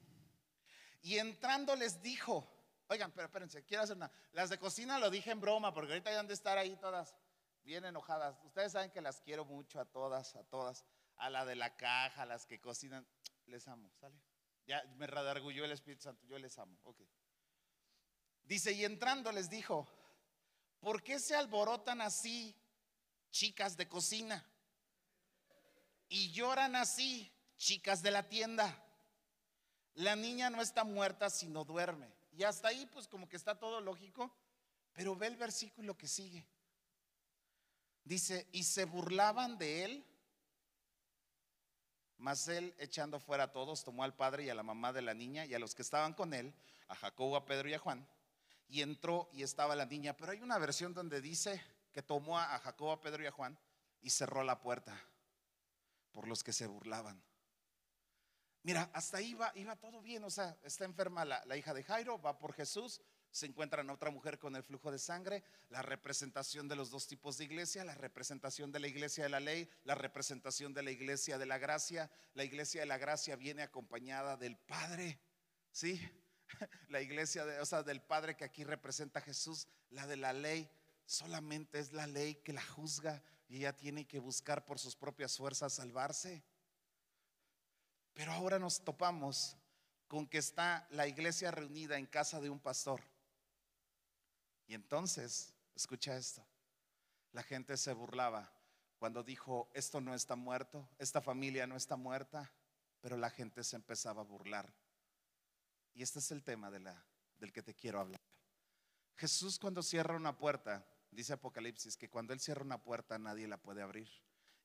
Y 1.01 1.19
entrando 1.19 1.75
les 1.75 2.01
dijo, 2.01 2.47
oigan, 2.87 3.11
pero 3.11 3.27
espérense, 3.27 3.63
quiero 3.63 3.83
hacer 3.83 3.95
una. 3.95 4.11
Las 4.31 4.49
de 4.49 4.57
cocina 4.57 4.97
lo 4.99 5.09
dije 5.09 5.31
en 5.31 5.39
broma, 5.39 5.73
porque 5.73 5.93
ahorita 5.93 6.19
han 6.19 6.27
de 6.27 6.33
estar 6.33 6.57
ahí 6.57 6.75
todas 6.77 7.15
bien 7.63 7.85
enojadas. 7.85 8.35
Ustedes 8.43 8.71
saben 8.71 8.91
que 8.91 9.01
las 9.01 9.21
quiero 9.21 9.45
mucho 9.45 9.79
a 9.79 9.85
todas, 9.85 10.35
a 10.35 10.43
todas 10.43 10.83
a 11.17 11.29
la 11.29 11.45
de 11.45 11.55
la 11.55 11.75
caja, 11.75 12.23
a 12.23 12.25
las 12.25 12.45
que 12.45 12.59
cocinan, 12.59 13.07
les 13.45 13.67
amo, 13.67 13.91
¿sale? 13.99 14.19
Ya 14.65 14.83
me 14.97 15.07
redargulló 15.07 15.65
el 15.65 15.71
Espíritu 15.71 16.03
Santo, 16.03 16.25
yo 16.25 16.37
les 16.39 16.57
amo, 16.57 16.77
ok. 16.83 17.01
Dice, 18.43 18.71
y 18.73 18.85
entrando 18.85 19.31
les 19.31 19.49
dijo, 19.49 19.87
¿por 20.79 21.03
qué 21.03 21.19
se 21.19 21.35
alborotan 21.35 22.01
así, 22.01 22.55
chicas 23.31 23.77
de 23.77 23.87
cocina? 23.87 24.45
Y 26.09 26.31
lloran 26.31 26.75
así, 26.75 27.31
chicas 27.57 28.01
de 28.01 28.11
la 28.11 28.27
tienda. 28.29 28.83
La 29.95 30.15
niña 30.15 30.49
no 30.49 30.61
está 30.61 30.83
muerta, 30.83 31.29
sino 31.29 31.63
duerme. 31.63 32.13
Y 32.31 32.43
hasta 32.43 32.69
ahí, 32.69 32.85
pues 32.87 33.07
como 33.07 33.29
que 33.29 33.37
está 33.37 33.57
todo 33.59 33.79
lógico, 33.79 34.35
pero 34.93 35.15
ve 35.15 35.27
el 35.27 35.37
versículo 35.37 35.97
que 35.97 36.07
sigue. 36.07 36.45
Dice, 38.03 38.47
y 38.51 38.63
se 38.63 38.85
burlaban 38.85 39.57
de 39.57 39.85
él 39.85 40.05
mas 42.17 42.47
él, 42.47 42.73
echando 42.77 43.19
fuera 43.19 43.45
a 43.45 43.51
todos, 43.51 43.83
tomó 43.83 44.03
al 44.03 44.15
padre 44.15 44.43
y 44.43 44.49
a 44.49 44.55
la 44.55 44.63
mamá 44.63 44.93
de 44.93 45.01
la 45.01 45.13
niña 45.13 45.45
y 45.45 45.53
a 45.53 45.59
los 45.59 45.75
que 45.75 45.81
estaban 45.81 46.13
con 46.13 46.33
él, 46.33 46.53
a 46.87 46.95
Jacobo, 46.95 47.35
a 47.35 47.45
Pedro 47.45 47.69
y 47.69 47.73
a 47.73 47.79
Juan, 47.79 48.07
y 48.67 48.81
entró 48.81 49.29
y 49.33 49.43
estaba 49.43 49.75
la 49.75 49.85
niña. 49.85 50.15
Pero 50.15 50.31
hay 50.31 50.41
una 50.41 50.57
versión 50.57 50.93
donde 50.93 51.21
dice 51.21 51.61
que 51.91 52.01
tomó 52.01 52.39
a 52.39 52.59
Jacobo, 52.59 52.91
a 52.91 53.01
Pedro 53.01 53.23
y 53.23 53.27
a 53.27 53.31
Juan 53.31 53.57
y 54.01 54.09
cerró 54.09 54.43
la 54.43 54.59
puerta 54.61 54.99
por 56.11 56.27
los 56.27 56.43
que 56.43 56.53
se 56.53 56.67
burlaban. 56.67 57.21
Mira, 58.63 58.89
hasta 58.93 59.17
ahí 59.17 59.33
va, 59.33 59.51
iba 59.55 59.75
todo 59.75 60.01
bien, 60.01 60.23
o 60.23 60.29
sea, 60.29 60.57
está 60.63 60.85
enferma 60.85 61.25
la 61.25 61.57
hija 61.57 61.73
de 61.73 61.83
Jairo, 61.83 62.21
va 62.21 62.37
por 62.37 62.53
Jesús, 62.53 63.01
se 63.33 63.47
encuentran 63.47 63.89
otra 63.89 64.11
mujer 64.11 64.37
con 64.37 64.55
el 64.55 64.61
flujo 64.61 64.91
de 64.91 64.99
sangre, 64.99 65.43
la 65.69 65.81
representación 65.81 66.67
de 66.67 66.75
los 66.75 66.91
dos 66.91 67.07
tipos 67.07 67.35
de 67.35 67.45
iglesia, 67.45 67.83
la 67.83 67.95
representación 67.95 68.71
de 68.71 68.79
la 68.79 68.87
iglesia 68.87 69.23
de 69.23 69.31
la 69.31 69.39
ley, 69.39 69.67
la 69.85 69.95
representación 69.95 70.71
de 70.71 70.83
la 70.83 70.91
iglesia 70.91 71.39
de 71.39 71.47
la 71.47 71.57
gracia. 71.57 72.11
La 72.35 72.43
iglesia 72.43 72.81
de 72.81 72.85
la 72.85 72.99
gracia 72.99 73.35
viene 73.35 73.63
acompañada 73.63 74.37
del 74.37 74.55
Padre, 74.55 75.19
¿sí? 75.71 75.99
La 76.89 77.01
iglesia 77.01 77.43
de, 77.45 77.59
o 77.59 77.65
sea, 77.65 77.81
del 77.81 78.03
Padre 78.03 78.35
que 78.37 78.45
aquí 78.45 78.63
representa 78.63 79.17
a 79.17 79.23
Jesús, 79.23 79.67
la 79.89 80.05
de 80.05 80.17
la 80.17 80.31
ley, 80.31 80.69
solamente 81.03 81.79
es 81.79 81.91
la 81.91 82.05
ley 82.05 82.35
que 82.35 82.53
la 82.53 82.61
juzga 82.61 83.23
y 83.49 83.57
ella 83.57 83.75
tiene 83.75 84.05
que 84.05 84.19
buscar 84.19 84.63
por 84.63 84.77
sus 84.77 84.95
propias 84.95 85.35
fuerzas 85.35 85.73
salvarse. 85.73 86.43
Pero 88.13 88.31
ahora 88.33 88.59
nos 88.59 88.83
topamos 88.83 89.57
con 90.07 90.27
que 90.27 90.37
está 90.37 90.87
la 90.91 91.07
iglesia 91.07 91.49
reunida 91.49 91.97
en 91.97 92.05
casa 92.05 92.39
de 92.39 92.51
un 92.51 92.59
pastor. 92.59 93.01
Y 94.73 94.75
entonces, 94.75 95.53
escucha 95.75 96.17
esto, 96.17 96.43
la 97.31 97.43
gente 97.43 97.77
se 97.77 97.93
burlaba 97.93 98.51
cuando 98.97 99.21
dijo, 99.21 99.69
esto 99.75 100.01
no 100.01 100.15
está 100.15 100.35
muerto, 100.35 100.89
esta 100.97 101.21
familia 101.21 101.67
no 101.67 101.75
está 101.75 101.95
muerta, 101.95 102.51
pero 102.99 103.15
la 103.15 103.29
gente 103.29 103.63
se 103.63 103.75
empezaba 103.75 104.21
a 104.21 104.25
burlar. 104.25 104.73
Y 105.93 106.01
este 106.01 106.17
es 106.17 106.31
el 106.31 106.43
tema 106.43 106.71
del 106.71 107.53
que 107.53 107.61
te 107.61 107.75
quiero 107.75 107.99
hablar. 107.99 108.19
Jesús 109.15 109.59
cuando 109.59 109.83
cierra 109.83 110.15
una 110.15 110.35
puerta, 110.39 110.83
dice 111.11 111.33
Apocalipsis, 111.33 111.95
que 111.95 112.09
cuando 112.09 112.33
Él 112.33 112.39
cierra 112.39 112.63
una 112.63 112.81
puerta 112.81 113.19
nadie 113.19 113.47
la 113.47 113.61
puede 113.61 113.83
abrir. 113.83 114.09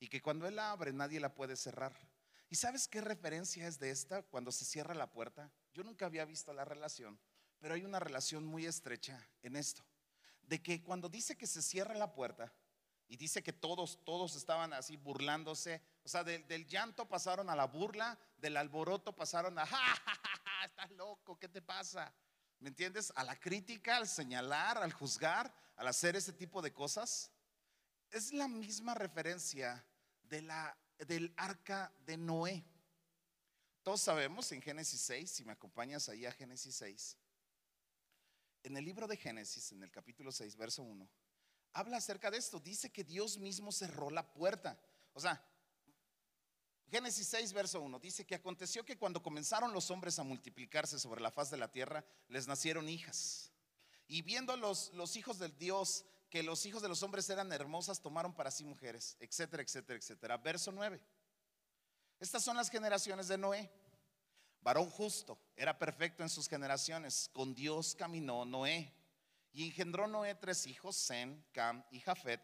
Y 0.00 0.08
que 0.08 0.22
cuando 0.22 0.48
Él 0.48 0.56
la 0.56 0.70
abre 0.70 0.94
nadie 0.94 1.20
la 1.20 1.34
puede 1.34 1.54
cerrar. 1.54 1.94
¿Y 2.48 2.54
sabes 2.56 2.88
qué 2.88 3.02
referencia 3.02 3.66
es 3.66 3.78
de 3.78 3.90
esta 3.90 4.22
cuando 4.22 4.52
se 4.52 4.64
cierra 4.64 4.94
la 4.94 5.12
puerta? 5.12 5.52
Yo 5.74 5.84
nunca 5.84 6.06
había 6.06 6.24
visto 6.24 6.54
la 6.54 6.64
relación, 6.64 7.20
pero 7.58 7.74
hay 7.74 7.84
una 7.84 8.00
relación 8.00 8.46
muy 8.46 8.64
estrecha 8.64 9.22
en 9.42 9.54
esto. 9.54 9.84
De 10.48 10.62
que 10.62 10.82
cuando 10.82 11.10
dice 11.10 11.36
que 11.36 11.46
se 11.46 11.60
cierra 11.60 11.94
la 11.94 12.10
puerta 12.10 12.50
y 13.06 13.16
dice 13.16 13.42
que 13.42 13.52
todos, 13.52 14.02
todos 14.04 14.34
estaban 14.34 14.72
así 14.72 14.96
burlándose, 14.96 15.82
o 16.04 16.08
sea, 16.08 16.24
del, 16.24 16.66
llanto 16.66 17.06
pasaron 17.06 17.50
a 17.50 17.54
la 17.54 17.66
burla, 17.66 18.18
del 18.38 18.56
alboroto 18.56 19.14
pasaron 19.14 19.58
a, 19.58 19.66
¡Ja, 19.66 19.76
ja, 19.76 20.64
estás 20.64 20.90
loco, 20.92 21.38
¿qué 21.38 21.48
te 21.48 21.60
pasa? 21.60 22.12
¿Me 22.60 22.70
entiendes? 22.70 23.12
A 23.14 23.24
la 23.24 23.38
crítica, 23.38 23.98
al 23.98 24.08
señalar, 24.08 24.78
al 24.78 24.92
juzgar, 24.92 25.52
al 25.76 25.86
hacer 25.86 26.16
ese 26.16 26.32
tipo 26.32 26.62
de 26.62 26.72
cosas. 26.72 27.30
Es 28.10 28.32
la 28.32 28.48
misma 28.48 28.94
referencia 28.94 29.84
de 30.22 30.40
la, 30.40 30.76
del 31.06 31.32
arca 31.36 31.92
de 32.06 32.16
Noé. 32.16 32.64
Todos 33.82 34.00
sabemos 34.00 34.50
en 34.52 34.62
Génesis 34.62 35.00
6, 35.02 35.30
si 35.30 35.44
me 35.44 35.52
acompañas 35.52 36.08
ahí 36.08 36.24
a 36.24 36.32
Génesis 36.32 36.74
6, 36.76 37.16
en 38.62 38.76
el 38.76 38.84
libro 38.84 39.06
de 39.06 39.16
Génesis, 39.16 39.72
en 39.72 39.82
el 39.82 39.90
capítulo 39.90 40.32
6, 40.32 40.56
verso 40.56 40.82
1, 40.82 41.08
habla 41.72 41.98
acerca 41.98 42.30
de 42.30 42.38
esto. 42.38 42.60
Dice 42.60 42.90
que 42.90 43.04
Dios 43.04 43.38
mismo 43.38 43.72
cerró 43.72 44.10
la 44.10 44.32
puerta. 44.32 44.78
O 45.12 45.20
sea, 45.20 45.42
Génesis 46.90 47.28
6, 47.28 47.52
verso 47.52 47.80
1, 47.80 47.98
dice 47.98 48.24
que 48.24 48.34
aconteció 48.34 48.84
que 48.84 48.96
cuando 48.96 49.22
comenzaron 49.22 49.72
los 49.72 49.90
hombres 49.90 50.18
a 50.18 50.22
multiplicarse 50.22 50.98
sobre 50.98 51.20
la 51.20 51.30
faz 51.30 51.50
de 51.50 51.58
la 51.58 51.70
tierra, 51.70 52.04
les 52.28 52.48
nacieron 52.48 52.88
hijas. 52.88 53.52
Y 54.06 54.22
viendo 54.22 54.56
los, 54.56 54.90
hijos 55.16 55.38
del 55.38 55.56
Dios 55.58 56.06
que 56.30 56.42
los 56.42 56.64
hijos 56.64 56.80
de 56.80 56.88
los 56.88 57.02
hombres 57.02 57.28
eran 57.28 57.52
hermosas, 57.52 58.00
tomaron 58.00 58.34
para 58.34 58.50
sí 58.50 58.64
mujeres, 58.64 59.16
etcétera, 59.20 59.62
etcétera, 59.62 59.98
etcétera. 59.98 60.36
Verso 60.38 60.72
9. 60.72 61.00
Estas 62.20 62.42
son 62.42 62.56
las 62.56 62.70
generaciones 62.70 63.28
de 63.28 63.36
Noé. 63.36 63.70
Varón 64.60 64.90
justo, 64.90 65.38
era 65.56 65.78
perfecto 65.78 66.22
en 66.22 66.28
sus 66.28 66.48
generaciones. 66.48 67.30
Con 67.32 67.54
Dios 67.54 67.94
caminó 67.94 68.44
Noé. 68.44 68.92
Y 69.52 69.66
engendró 69.66 70.06
Noé 70.06 70.34
tres 70.34 70.66
hijos, 70.66 70.96
Sem, 70.96 71.42
Cam 71.52 71.84
y 71.90 72.00
Jafet. 72.00 72.42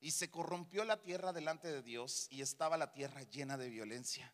Y 0.00 0.12
se 0.12 0.30
corrompió 0.30 0.84
la 0.84 1.02
tierra 1.02 1.32
delante 1.32 1.72
de 1.72 1.82
Dios 1.82 2.26
y 2.30 2.42
estaba 2.42 2.76
la 2.76 2.92
tierra 2.92 3.22
llena 3.22 3.56
de 3.56 3.70
violencia. 3.70 4.32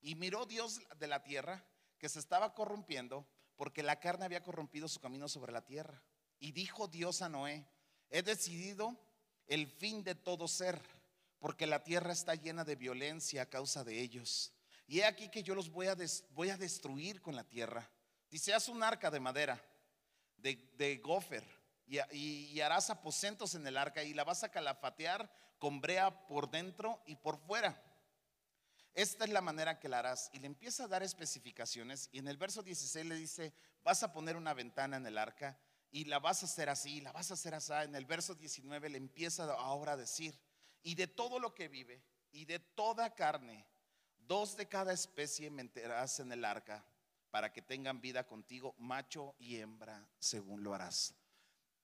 Y 0.00 0.16
miró 0.16 0.44
Dios 0.44 0.80
de 0.98 1.06
la 1.06 1.22
tierra 1.22 1.64
que 1.98 2.08
se 2.08 2.18
estaba 2.18 2.54
corrompiendo 2.54 3.26
porque 3.56 3.82
la 3.82 4.00
carne 4.00 4.24
había 4.24 4.42
corrompido 4.42 4.88
su 4.88 5.00
camino 5.00 5.28
sobre 5.28 5.52
la 5.52 5.64
tierra. 5.64 6.02
Y 6.38 6.52
dijo 6.52 6.88
Dios 6.88 7.22
a 7.22 7.28
Noé, 7.28 7.66
he 8.10 8.22
decidido 8.22 8.98
el 9.46 9.66
fin 9.66 10.02
de 10.02 10.14
todo 10.14 10.48
ser, 10.48 10.80
porque 11.38 11.66
la 11.66 11.84
tierra 11.84 12.12
está 12.12 12.34
llena 12.34 12.64
de 12.64 12.76
violencia 12.76 13.42
a 13.42 13.50
causa 13.50 13.84
de 13.84 14.00
ellos. 14.00 14.53
Y 14.86 15.00
he 15.00 15.04
aquí 15.04 15.28
que 15.28 15.42
yo 15.42 15.54
los 15.54 15.70
voy 15.70 15.86
a, 15.88 15.94
destruir 16.56 17.20
con 17.22 17.34
la 17.34 17.44
tierra. 17.44 17.90
Dice, 18.30 18.52
haz 18.52 18.68
un 18.68 18.82
arca 18.82 19.10
de 19.10 19.20
madera, 19.20 19.62
de, 20.36 20.56
de 20.76 20.98
gofer, 20.98 21.44
y, 21.86 21.98
y, 22.16 22.60
harás 22.60 22.90
aposentos 22.90 23.54
en 23.54 23.66
el 23.66 23.76
arca 23.76 24.02
y 24.02 24.14
la 24.14 24.24
vas 24.24 24.42
a 24.42 24.50
calafatear 24.50 25.30
con 25.58 25.80
brea 25.80 26.26
por 26.26 26.50
dentro 26.50 27.02
y 27.06 27.16
por 27.16 27.38
fuera. 27.38 27.82
Esta 28.94 29.24
es 29.24 29.30
la 29.30 29.40
manera 29.40 29.78
que 29.78 29.88
la 29.88 29.98
harás. 29.98 30.30
Y 30.32 30.38
le 30.38 30.46
empieza 30.46 30.84
a 30.84 30.88
dar 30.88 31.02
especificaciones. 31.02 32.08
Y 32.12 32.18
en 32.18 32.28
el 32.28 32.36
verso 32.36 32.62
16 32.62 33.06
le 33.06 33.16
dice, 33.16 33.52
vas 33.82 34.02
a 34.02 34.12
poner 34.12 34.36
una 34.36 34.54
ventana 34.54 34.96
en 34.96 35.06
el 35.06 35.18
arca 35.18 35.58
y 35.90 36.04
la 36.06 36.18
vas 36.18 36.42
a 36.42 36.46
hacer 36.46 36.68
así, 36.68 37.00
la 37.00 37.12
vas 37.12 37.30
a 37.30 37.34
hacer 37.34 37.54
así. 37.54 37.72
En 37.72 37.94
el 37.94 38.04
verso 38.04 38.34
19 38.34 38.88
le 38.88 38.98
empieza 38.98 39.44
ahora 39.52 39.92
a 39.92 39.96
decir, 39.96 40.38
y 40.82 40.94
de 40.94 41.06
todo 41.06 41.38
lo 41.38 41.54
que 41.54 41.68
vive, 41.68 42.04
y 42.32 42.46
de 42.46 42.58
toda 42.58 43.14
carne, 43.14 43.66
Dos 44.26 44.56
de 44.56 44.66
cada 44.66 44.92
especie 44.92 45.50
meterás 45.50 46.20
en 46.20 46.32
el 46.32 46.44
arca 46.44 46.84
para 47.30 47.52
que 47.52 47.60
tengan 47.60 48.00
vida 48.00 48.26
contigo, 48.26 48.74
macho 48.78 49.34
y 49.38 49.56
hembra, 49.56 50.08
según 50.18 50.62
lo 50.62 50.72
harás. 50.72 51.14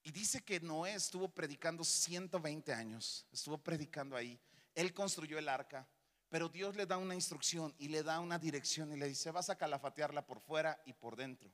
Y 0.02 0.10
dice 0.12 0.42
que 0.42 0.60
Noé 0.60 0.94
estuvo 0.94 1.28
predicando 1.28 1.84
120 1.84 2.72
años, 2.72 3.26
estuvo 3.30 3.58
predicando 3.58 4.16
ahí. 4.16 4.40
Él 4.74 4.94
construyó 4.94 5.38
el 5.38 5.48
arca, 5.48 5.86
pero 6.30 6.48
Dios 6.48 6.76
le 6.76 6.86
da 6.86 6.96
una 6.96 7.14
instrucción 7.14 7.74
y 7.78 7.88
le 7.88 8.02
da 8.02 8.20
una 8.20 8.38
dirección 8.38 8.92
y 8.92 8.96
le 8.96 9.08
dice, 9.08 9.30
vas 9.30 9.50
a 9.50 9.58
calafatearla 9.58 10.24
por 10.26 10.40
fuera 10.40 10.80
y 10.86 10.94
por 10.94 11.16
dentro. 11.16 11.50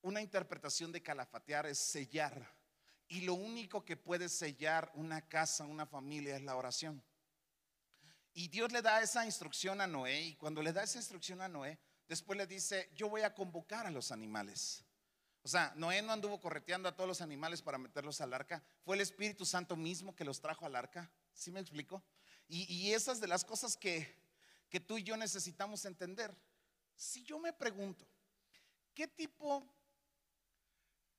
Una 0.00 0.22
interpretación 0.22 0.90
de 0.90 1.02
calafatear 1.02 1.66
es 1.66 1.78
sellar. 1.78 2.54
Y 3.08 3.22
lo 3.22 3.34
único 3.34 3.84
que 3.84 3.96
puede 3.96 4.30
sellar 4.30 4.90
una 4.94 5.20
casa, 5.28 5.64
una 5.64 5.84
familia, 5.84 6.36
es 6.36 6.42
la 6.42 6.56
oración. 6.56 7.02
Y 8.34 8.48
Dios 8.48 8.72
le 8.72 8.80
da 8.80 9.02
esa 9.02 9.26
instrucción 9.26 9.80
a 9.80 9.86
Noé 9.86 10.22
y 10.22 10.34
cuando 10.36 10.62
le 10.62 10.72
da 10.72 10.82
esa 10.82 10.98
instrucción 10.98 11.40
a 11.42 11.48
Noé, 11.48 11.78
después 12.08 12.36
le 12.36 12.46
dice, 12.46 12.90
yo 12.94 13.08
voy 13.08 13.22
a 13.22 13.34
convocar 13.34 13.86
a 13.86 13.90
los 13.90 14.10
animales. 14.10 14.84
O 15.42 15.48
sea, 15.48 15.72
Noé 15.76 16.00
no 16.02 16.12
anduvo 16.12 16.40
correteando 16.40 16.88
a 16.88 16.96
todos 16.96 17.08
los 17.08 17.20
animales 17.20 17.62
para 17.62 17.78
meterlos 17.78 18.20
al 18.20 18.32
arca, 18.32 18.62
fue 18.84 18.96
el 18.96 19.02
Espíritu 19.02 19.44
Santo 19.44 19.76
mismo 19.76 20.14
que 20.14 20.24
los 20.24 20.40
trajo 20.40 20.64
al 20.64 20.76
arca. 20.76 21.10
¿Sí 21.34 21.50
me 21.50 21.60
explico? 21.60 22.02
Y, 22.48 22.72
y 22.72 22.92
esas 22.92 23.20
de 23.20 23.26
las 23.26 23.44
cosas 23.44 23.76
que, 23.76 24.16
que 24.70 24.80
tú 24.80 24.98
y 24.98 25.02
yo 25.02 25.16
necesitamos 25.16 25.84
entender. 25.84 26.34
Si 26.94 27.22
yo 27.24 27.38
me 27.38 27.52
pregunto, 27.52 28.06
¿qué 28.94 29.08
tipo, 29.08 29.66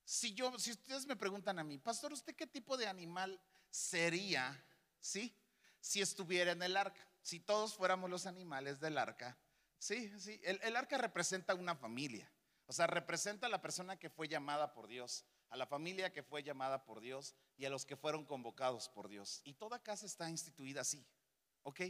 si 0.04 0.32
yo, 0.34 0.58
si 0.58 0.72
ustedes 0.72 1.06
me 1.06 1.16
preguntan 1.16 1.58
a 1.58 1.64
mí, 1.64 1.78
pastor, 1.78 2.12
¿usted 2.12 2.34
qué 2.34 2.46
tipo 2.46 2.76
de 2.76 2.86
animal 2.86 3.40
sería, 3.70 4.64
sí? 5.00 5.36
Si 5.84 6.00
estuviera 6.00 6.52
en 6.52 6.62
el 6.62 6.78
arca, 6.78 7.06
si 7.20 7.40
todos 7.40 7.74
fuéramos 7.74 8.08
los 8.08 8.24
animales 8.24 8.80
del 8.80 8.96
arca. 8.96 9.36
Sí, 9.78 10.10
sí, 10.18 10.40
el, 10.42 10.76
arca 10.76 10.96
representa 10.96 11.54
una 11.54 11.76
familia, 11.76 12.32
o 12.64 12.72
sea, 12.72 12.86
representa 12.86 13.48
a 13.48 13.50
la 13.50 13.60
persona 13.60 13.98
que 13.98 14.08
fue 14.08 14.26
llamada 14.26 14.72
por 14.72 14.88
Dios, 14.88 15.26
a 15.50 15.58
la 15.58 15.66
familia 15.66 16.10
que 16.10 16.22
fue 16.22 16.42
llamada 16.42 16.86
por 16.86 17.02
Dios 17.02 17.34
y 17.58 17.66
a 17.66 17.70
los 17.70 17.84
que 17.84 17.98
fueron 17.98 18.24
convocados 18.24 18.88
por 18.88 19.10
Dios. 19.10 19.42
Y 19.44 19.52
toda 19.52 19.82
casa 19.82 20.06
está 20.06 20.30
instituida 20.30 20.80
así, 20.80 21.06
¿ok? 21.64 21.80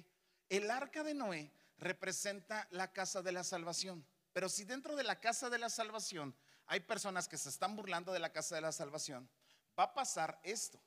El 0.49 0.73
arca 0.73 1.05
de 1.05 1.15
Noé 1.15 1.53
representa 1.79 2.67
la 2.73 2.93
casa 2.93 3.23
de 3.23 3.31
la 3.31 3.45
salvación, 3.45 4.05
pero 4.33 4.49
si 4.49 4.65
dentro 4.65 4.97
de 4.97 5.05
la 5.05 5.21
casa 5.21 5.51
de 5.51 5.59
la 5.59 5.71
salvación 5.71 6.35
hay 6.67 6.81
personas 6.81 7.29
que 7.29 7.39
se 7.39 7.49
están 7.49 7.77
burlando 7.77 8.13
de 8.13 8.19
la 8.19 8.33
casa 8.33 8.57
de 8.57 8.61
la 8.61 8.73
salvación, 8.73 9.31
va 9.79 9.85
a 9.85 9.95
pasar 9.95 10.41
esto. 10.43 10.83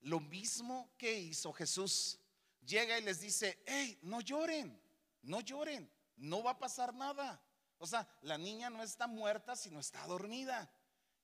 Lo 0.00 0.18
mismo 0.18 0.94
que 0.96 1.12
hizo 1.12 1.52
Jesús 1.52 2.18
llega 2.68 2.98
y 2.98 3.02
les 3.02 3.20
dice, 3.20 3.60
hey, 3.66 3.98
no 4.02 4.20
lloren, 4.20 4.80
no 5.22 5.40
lloren, 5.40 5.90
no 6.16 6.42
va 6.42 6.52
a 6.52 6.58
pasar 6.58 6.94
nada. 6.94 7.42
O 7.78 7.86
sea, 7.86 8.06
la 8.22 8.38
niña 8.38 8.70
no 8.70 8.82
está 8.82 9.06
muerta, 9.06 9.56
sino 9.56 9.80
está 9.80 10.06
dormida. 10.06 10.70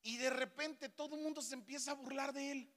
Y 0.02 0.16
de 0.16 0.30
repente 0.30 0.88
todo 0.88 1.16
el 1.16 1.22
mundo 1.22 1.42
se 1.42 1.54
empieza 1.54 1.92
a 1.92 1.94
burlar 1.94 2.32
de 2.32 2.50
él. 2.50 2.74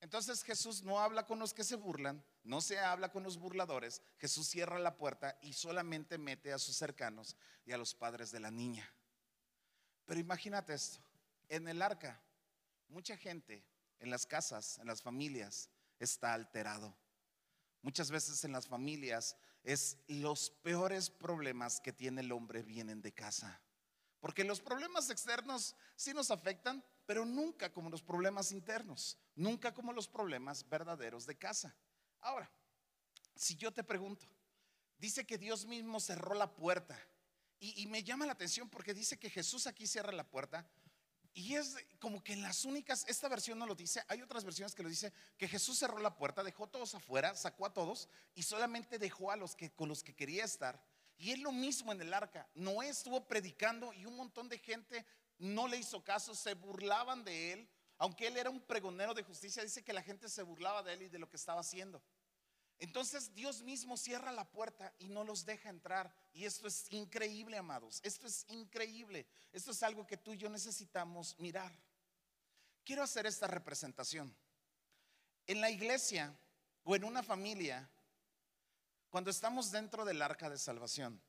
Entonces 0.00 0.44
Jesús 0.44 0.82
no 0.82 1.00
habla 1.00 1.26
con 1.26 1.40
los 1.40 1.52
que 1.52 1.64
se 1.64 1.74
burlan, 1.74 2.24
no 2.44 2.60
se 2.60 2.78
habla 2.78 3.10
con 3.10 3.24
los 3.24 3.36
burladores. 3.36 4.00
Jesús 4.18 4.46
cierra 4.46 4.78
la 4.78 4.96
puerta 4.96 5.36
y 5.42 5.52
solamente 5.52 6.18
mete 6.18 6.52
a 6.52 6.58
sus 6.58 6.76
cercanos 6.76 7.36
y 7.64 7.72
a 7.72 7.78
los 7.78 7.94
padres 7.94 8.30
de 8.30 8.40
la 8.40 8.50
niña. 8.50 8.88
Pero 10.06 10.20
imagínate 10.20 10.72
esto, 10.72 11.00
en 11.48 11.66
el 11.68 11.82
arca, 11.82 12.22
mucha 12.88 13.16
gente 13.16 13.64
en 13.98 14.10
las 14.10 14.24
casas, 14.24 14.78
en 14.78 14.86
las 14.86 15.02
familias, 15.02 15.68
está 15.98 16.32
alterado. 16.32 16.96
Muchas 17.88 18.10
veces 18.10 18.44
en 18.44 18.52
las 18.52 18.68
familias 18.68 19.34
es 19.64 19.96
los 20.08 20.50
peores 20.50 21.08
problemas 21.08 21.80
que 21.80 21.90
tiene 21.90 22.20
el 22.20 22.32
hombre 22.32 22.62
vienen 22.62 23.00
de 23.00 23.14
casa. 23.14 23.62
Porque 24.20 24.44
los 24.44 24.60
problemas 24.60 25.08
externos 25.08 25.74
sí 25.96 26.12
nos 26.12 26.30
afectan, 26.30 26.84
pero 27.06 27.24
nunca 27.24 27.72
como 27.72 27.88
los 27.88 28.02
problemas 28.02 28.52
internos, 28.52 29.16
nunca 29.34 29.72
como 29.72 29.94
los 29.94 30.06
problemas 30.06 30.68
verdaderos 30.68 31.24
de 31.24 31.38
casa. 31.38 31.74
Ahora, 32.20 32.52
si 33.34 33.56
yo 33.56 33.72
te 33.72 33.82
pregunto, 33.82 34.26
dice 34.98 35.26
que 35.26 35.38
Dios 35.38 35.64
mismo 35.64 35.98
cerró 35.98 36.34
la 36.34 36.54
puerta 36.54 37.02
y, 37.58 37.86
me 37.86 38.04
llama 38.04 38.26
la 38.26 38.32
atención 38.32 38.68
porque 38.68 38.92
dice 38.92 39.18
que 39.18 39.30
Jesús 39.30 39.66
aquí 39.66 39.86
cierra 39.86 40.12
la 40.12 40.28
puerta 40.28 40.68
y 41.38 41.54
es 41.54 41.76
como 42.00 42.24
que 42.24 42.32
en 42.32 42.42
las 42.42 42.64
únicas, 42.64 43.04
esta 43.06 43.28
versión 43.28 43.60
no 43.60 43.66
lo 43.66 43.76
dice, 43.76 44.02
hay 44.08 44.20
otras 44.22 44.42
versiones 44.42 44.74
que 44.74 44.82
lo 44.82 44.88
dice, 44.88 45.12
que 45.36 45.46
Jesús 45.46 45.78
cerró 45.78 46.00
la 46.00 46.16
puerta, 46.16 46.42
dejó 46.42 46.64
a 46.64 46.70
todos 46.72 46.96
afuera, 46.96 47.36
sacó 47.36 47.64
a 47.64 47.72
todos 47.72 48.08
y 48.34 48.42
solamente 48.42 48.98
dejó 48.98 49.30
a 49.30 49.36
los 49.36 49.54
que 49.54 49.70
con 49.70 49.88
los 49.88 50.02
que 50.02 50.16
quería 50.16 50.44
estar. 50.44 50.82
Y 51.16 51.30
es 51.30 51.38
lo 51.38 51.52
mismo 51.52 51.92
en 51.92 52.00
el 52.00 52.12
arca. 52.12 52.48
Noé 52.56 52.88
estuvo 52.88 53.28
predicando 53.28 53.92
y 53.92 54.04
un 54.04 54.16
montón 54.16 54.48
de 54.48 54.58
gente 54.58 55.06
no 55.38 55.68
le 55.68 55.76
hizo 55.76 56.02
caso, 56.02 56.34
se 56.34 56.54
burlaban 56.54 57.22
de 57.22 57.52
él. 57.52 57.68
Aunque 57.98 58.26
él 58.26 58.36
era 58.36 58.50
un 58.50 58.60
pregonero 58.60 59.14
de 59.14 59.22
justicia, 59.22 59.62
dice 59.62 59.84
que 59.84 59.92
la 59.92 60.02
gente 60.02 60.28
se 60.28 60.42
burlaba 60.42 60.82
de 60.82 60.94
él 60.94 61.02
y 61.02 61.08
de 61.08 61.20
lo 61.20 61.30
que 61.30 61.36
estaba 61.36 61.60
haciendo. 61.60 62.02
Entonces 62.78 63.34
Dios 63.34 63.62
mismo 63.62 63.96
cierra 63.96 64.30
la 64.30 64.48
puerta 64.50 64.94
y 64.98 65.08
no 65.08 65.24
los 65.24 65.44
deja 65.44 65.68
entrar. 65.68 66.14
Y 66.32 66.44
esto 66.44 66.68
es 66.68 66.86
increíble, 66.90 67.58
amados. 67.58 68.00
Esto 68.04 68.26
es 68.26 68.44
increíble. 68.48 69.26
Esto 69.52 69.72
es 69.72 69.82
algo 69.82 70.06
que 70.06 70.16
tú 70.16 70.32
y 70.32 70.38
yo 70.38 70.48
necesitamos 70.48 71.38
mirar. 71.38 71.72
Quiero 72.84 73.02
hacer 73.02 73.26
esta 73.26 73.46
representación. 73.46 74.34
En 75.46 75.60
la 75.60 75.70
iglesia 75.70 76.38
o 76.84 76.94
en 76.94 77.04
una 77.04 77.22
familia, 77.22 77.90
cuando 79.10 79.30
estamos 79.30 79.70
dentro 79.70 80.04
del 80.04 80.22
arca 80.22 80.48
de 80.48 80.58
salvación, 80.58 81.20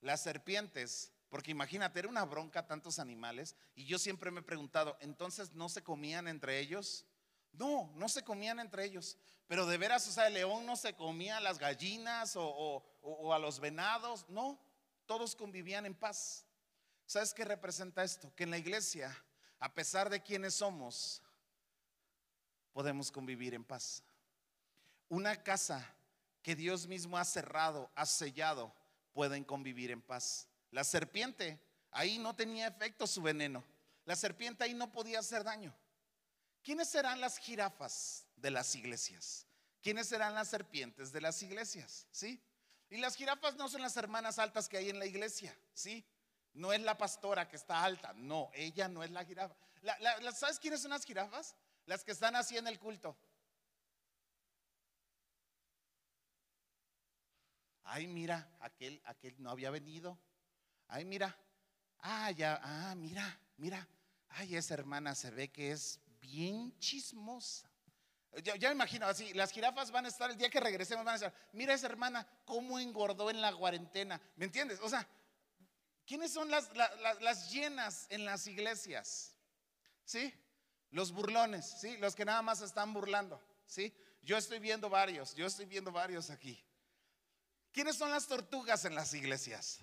las 0.00 0.22
serpientes, 0.22 1.12
porque 1.28 1.52
imagínate, 1.52 2.00
era 2.00 2.08
una 2.08 2.24
bronca 2.24 2.66
tantos 2.66 2.98
animales, 2.98 3.56
y 3.74 3.84
yo 3.86 3.98
siempre 3.98 4.30
me 4.30 4.40
he 4.40 4.44
preguntado, 4.44 4.96
¿entonces 5.00 5.52
no 5.52 5.68
se 5.68 5.82
comían 5.82 6.28
entre 6.28 6.58
ellos? 6.58 7.06
No, 7.52 7.92
no 7.96 8.08
se 8.08 8.22
comían 8.22 8.60
entre 8.60 8.84
ellos, 8.84 9.18
pero 9.46 9.66
de 9.66 9.78
veras, 9.78 10.06
o 10.06 10.12
sea, 10.12 10.28
el 10.28 10.34
león 10.34 10.64
no 10.64 10.76
se 10.76 10.94
comía 10.94 11.38
a 11.38 11.40
las 11.40 11.58
gallinas 11.58 12.34
o, 12.36 12.84
a 13.32 13.38
los 13.38 13.58
venados, 13.58 14.24
no, 14.28 14.58
todos 15.06 15.34
convivían 15.34 15.86
en 15.86 15.94
paz. 15.94 16.46
¿Sabes 17.04 17.34
qué 17.34 17.44
representa 17.44 18.04
esto? 18.04 18.32
Que 18.36 18.44
en 18.44 18.50
la 18.50 18.58
iglesia, 18.58 19.12
a 19.58 19.74
pesar 19.74 20.08
de 20.08 20.22
quienes 20.22 20.54
somos, 20.54 21.20
podemos 22.72 23.10
convivir 23.10 23.52
en 23.54 23.64
paz. 23.64 24.04
Una 25.08 25.42
casa 25.42 25.84
que 26.42 26.54
Dios 26.54 26.86
mismo 26.86 27.18
ha 27.18 27.24
cerrado, 27.24 27.90
ha 27.96 28.06
sellado, 28.06 28.72
pueden 29.12 29.42
convivir 29.42 29.90
en 29.90 30.00
paz. 30.00 30.46
La 30.70 30.84
serpiente, 30.84 31.60
ahí 31.90 32.18
no 32.18 32.36
tenía 32.36 32.68
efecto 32.68 33.06
su 33.08 33.20
veneno. 33.20 33.64
La 34.04 34.14
serpiente 34.14 34.62
ahí 34.62 34.74
no 34.74 34.92
podía 34.92 35.18
hacer 35.18 35.42
daño. 35.42 35.74
¿Quiénes 36.62 36.88
serán 36.88 37.20
las 37.20 37.38
jirafas 37.38 38.26
de 38.36 38.50
las 38.50 38.74
iglesias? 38.74 39.46
¿Quiénes 39.82 40.08
serán 40.08 40.34
las 40.34 40.48
serpientes 40.48 41.10
de 41.12 41.20
las 41.20 41.42
iglesias? 41.42 42.06
¿Sí? 42.10 42.42
Y 42.90 42.98
las 42.98 43.16
jirafas 43.16 43.56
no 43.56 43.68
son 43.68 43.82
las 43.82 43.96
hermanas 43.96 44.38
altas 44.38 44.68
que 44.68 44.76
hay 44.76 44.90
en 44.90 44.98
la 44.98 45.06
iglesia, 45.06 45.56
¿sí? 45.72 46.04
No 46.52 46.72
es 46.72 46.80
la 46.80 46.98
pastora 46.98 47.48
que 47.48 47.56
está 47.56 47.84
alta, 47.84 48.12
no, 48.14 48.50
ella 48.52 48.88
no 48.88 49.04
es 49.04 49.10
la 49.10 49.24
jirafa. 49.24 49.54
¿Sabes 50.34 50.58
quiénes 50.58 50.82
son 50.82 50.90
las 50.90 51.04
jirafas? 51.04 51.54
Las 51.86 52.04
que 52.04 52.12
están 52.12 52.36
así 52.36 52.58
en 52.58 52.66
el 52.66 52.78
culto. 52.78 53.16
Ay, 57.84 58.06
mira, 58.06 58.48
aquel, 58.60 59.00
aquel 59.04 59.34
no 59.42 59.50
había 59.50 59.70
venido. 59.70 60.18
Ay, 60.88 61.04
mira. 61.04 61.36
Ah, 62.00 62.30
ya, 62.32 62.60
ah, 62.62 62.94
mira, 62.96 63.40
mira. 63.56 63.88
Ay, 64.28 64.56
esa 64.56 64.74
hermana 64.74 65.14
se 65.14 65.30
ve 65.30 65.50
que 65.50 65.72
es 65.72 66.00
bien 66.30 66.78
chismosa. 66.78 67.68
Ya, 68.44 68.68
me 68.68 68.74
imagino 68.74 69.06
así, 69.06 69.34
las 69.34 69.50
jirafas 69.50 69.90
van 69.90 70.04
a 70.04 70.08
estar, 70.08 70.30
el 70.30 70.36
día 70.36 70.48
que 70.48 70.60
regresemos 70.60 71.04
van 71.04 71.14
a 71.14 71.16
estar, 71.16 71.34
mira 71.52 71.74
esa 71.74 71.86
hermana, 71.86 72.26
cómo 72.44 72.78
engordó 72.78 73.28
en 73.28 73.40
la 73.40 73.52
cuarentena. 73.52 74.20
¿Me 74.36 74.44
entiendes? 74.44 74.78
O 74.82 74.88
sea, 74.88 75.06
¿quiénes 76.06 76.32
son 76.32 76.48
las, 76.48 76.70
las, 77.20 77.50
llenas 77.50 78.06
en 78.08 78.24
las 78.24 78.46
iglesias? 78.46 79.34
¿Sí? 80.04 80.32
Los 80.90 81.10
burlones, 81.10 81.80
¿sí? 81.80 81.96
Los 81.96 82.14
que 82.14 82.24
nada 82.24 82.40
más 82.40 82.60
están 82.60 82.92
burlando, 82.92 83.42
¿sí? 83.66 83.92
Yo 84.22 84.36
estoy 84.36 84.60
viendo 84.60 84.88
varios, 84.88 85.34
yo 85.34 85.46
estoy 85.46 85.66
viendo 85.66 85.90
varios 85.90 86.30
aquí. 86.30 86.62
¿Quiénes 87.72 87.96
son 87.96 88.10
las 88.10 88.28
tortugas 88.28 88.84
en 88.84 88.94
las 88.94 89.12
iglesias? 89.12 89.80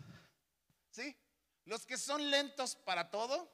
¿Sí? 0.90 1.16
Los 1.66 1.86
que 1.86 1.98
son 1.98 2.32
lentos 2.32 2.78
para 2.78 3.12
todo, 3.12 3.52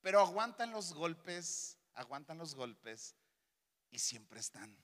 pero 0.00 0.20
aguantan 0.20 0.70
los 0.70 0.94
golpes, 0.94 1.76
aguantan 1.96 2.38
los 2.38 2.54
golpes 2.54 3.16
y 3.90 3.98
siempre 3.98 4.40
están. 4.40 4.76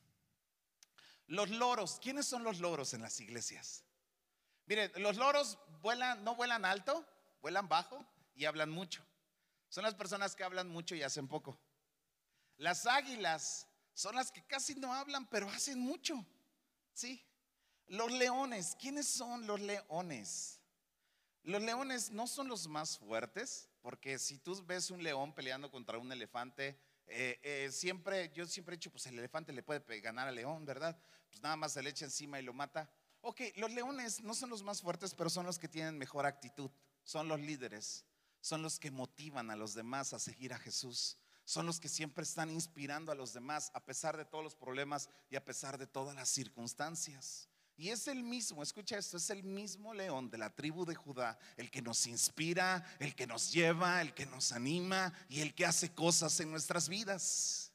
Los 1.27 1.51
loros, 1.51 1.98
¿quiénes 2.03 2.27
son 2.27 2.42
los 2.42 2.59
loros 2.59 2.94
en 2.94 3.03
las 3.03 3.20
iglesias? 3.20 3.85
Miren, 4.66 4.90
los 4.96 5.16
loros 5.16 5.59
vuelan, 5.81 6.25
no 6.25 6.35
vuelan 6.35 6.64
alto, 6.64 7.07
vuelan 7.40 7.68
bajo 7.68 8.05
y 8.35 8.44
hablan 8.44 8.70
mucho. 8.70 9.05
Son 9.68 9.85
las 9.85 9.94
personas 9.94 10.35
que 10.35 10.44
hablan 10.44 10.68
mucho 10.68 10.94
y 10.94 11.03
hacen 11.03 11.29
poco. 11.29 11.59
Las 12.59 12.87
águilas 12.87 13.66
son 13.94 14.16
las 14.16 14.31
que 14.31 14.44
casi 14.44 14.75
no 14.75 14.92
hablan, 14.92 15.27
pero 15.29 15.48
hacen 15.48 15.79
mucho. 15.79 16.27
¿Sí? 16.92 17.25
Los 17.87 18.12
leones, 18.12 18.77
¿quiénes 18.79 19.09
son 19.09 19.46
los 19.46 19.61
leones? 19.61 20.61
Los 21.42 21.62
leones 21.62 22.11
no 22.11 22.27
son 22.27 22.48
los 22.48 22.68
más 22.68 22.98
fuertes, 22.98 23.68
porque 23.81 24.18
si 24.18 24.38
tú 24.38 24.62
ves 24.64 24.90
un 24.90 25.03
león 25.03 25.35
peleando 25.35 25.70
contra 25.70 25.98
un 25.98 26.12
elefante, 26.12 26.79
eh, 27.07 27.41
eh, 27.43 27.69
siempre, 27.73 28.31
yo 28.35 28.47
siempre 28.47 28.75
he 28.75 28.79
dicho, 28.79 28.91
pues 28.91 29.07
el 29.07 29.19
elefante 29.19 29.53
le 29.53 29.62
puede 29.62 30.01
ganar 30.01 30.29
al 30.29 30.35
león, 30.35 30.65
¿verdad? 30.65 30.99
Pues 31.29 31.43
nada 31.43 31.57
más 31.57 31.73
se 31.73 31.83
le 31.83 31.91
echa 31.91 32.05
encima 32.05 32.38
y 32.41 32.43
lo 32.43 32.53
mata. 32.53 32.91
Ok, 33.21 33.41
los 33.57 33.71
leones 33.71 34.21
no 34.23 34.35
son 34.35 34.51
los 34.51 34.62
más 34.62 34.83
fuertes, 34.83 35.15
pero 35.15 35.31
son 35.31 35.47
los 35.47 35.59
que 35.59 35.69
tienen 35.69 35.97
mejor 35.97 36.27
actitud, 36.27 36.71
son 37.05 37.29
los 37.29 37.38
líderes, 37.38 38.05
son 38.41 38.62
los 38.62 38.79
que 38.79 38.91
motivan 38.91 39.51
a 39.51 39.57
los 39.57 39.75
demás 39.75 40.12
a 40.12 40.19
seguir 40.19 40.53
a 40.53 40.59
Jesús, 40.59 41.19
son 41.45 41.67
los 41.67 41.79
que 41.79 41.88
siempre 41.88 42.25
están 42.25 42.51
inspirando 42.51 43.12
a 43.12 43.15
los 43.15 43.33
demás 43.33 43.71
a 43.75 43.85
pesar 43.85 44.17
de 44.17 44.25
todos 44.25 44.43
los 44.43 44.57
problemas 44.57 45.09
y 45.31 45.37
a 45.37 45.45
pesar 45.45 45.79
de 45.79 45.87
todas 45.87 46.17
las 46.17 46.29
circunstancias. 46.29 47.49
Y 47.76 47.88
es 47.88 48.06
el 48.06 48.22
mismo, 48.22 48.62
escucha 48.62 48.98
esto, 48.98 49.16
es 49.16 49.30
el 49.30 49.42
mismo 49.42 49.94
león 49.94 50.30
de 50.30 50.38
la 50.38 50.50
tribu 50.50 50.85
de 50.85 50.94
Judá, 50.94 51.38
el 51.56 51.70
que 51.70 51.82
nos 51.82 52.06
inspira, 52.06 52.85
el 52.98 53.14
que 53.14 53.26
nos 53.26 53.50
lleva, 53.52 54.00
el 54.00 54.14
que 54.14 54.26
nos 54.26 54.52
anima 54.52 55.12
y 55.28 55.40
el 55.40 55.54
que 55.54 55.66
hace 55.66 55.92
cosas 55.92 56.38
en 56.40 56.50
nuestras 56.50 56.88
vidas. 56.88 57.72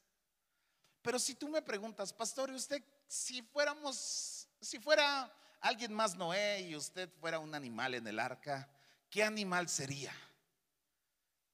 Pero 1.01 1.19
si 1.19 1.36
tú 1.36 1.49
me 1.49 1.62
preguntas, 1.62 2.13
pastor, 2.13 2.51
¿y 2.51 2.55
usted 2.55 2.83
si 3.07 3.41
fuéramos, 3.41 4.47
si 4.62 4.79
fuera 4.79 5.33
alguien 5.62 5.93
más 5.93 6.15
Noé 6.15 6.62
y 6.62 6.75
usted 6.75 7.10
fuera 7.19 7.39
un 7.39 7.55
animal 7.55 7.95
en 7.95 8.07
el 8.07 8.19
arca, 8.19 8.69
¿qué 9.10 9.23
animal 9.23 9.69
sería? 9.69 10.13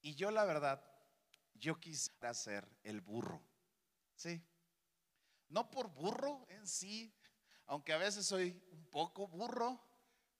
Y 0.01 0.15
yo 0.15 0.31
la 0.31 0.43
verdad, 0.43 0.83
yo 1.53 1.79
quisiera 1.79 2.33
ser 2.33 2.67
el 2.83 2.99
burro, 2.99 3.41
¿sí? 4.15 4.41
No 5.49 5.69
por 5.69 5.87
burro 5.89 6.45
en 6.49 6.67
sí, 6.67 7.13
aunque 7.73 7.91
a 7.91 7.97
veces 7.97 8.25
soy 8.25 8.55
un 8.71 8.85
poco 8.85 9.27
burro, 9.27 9.81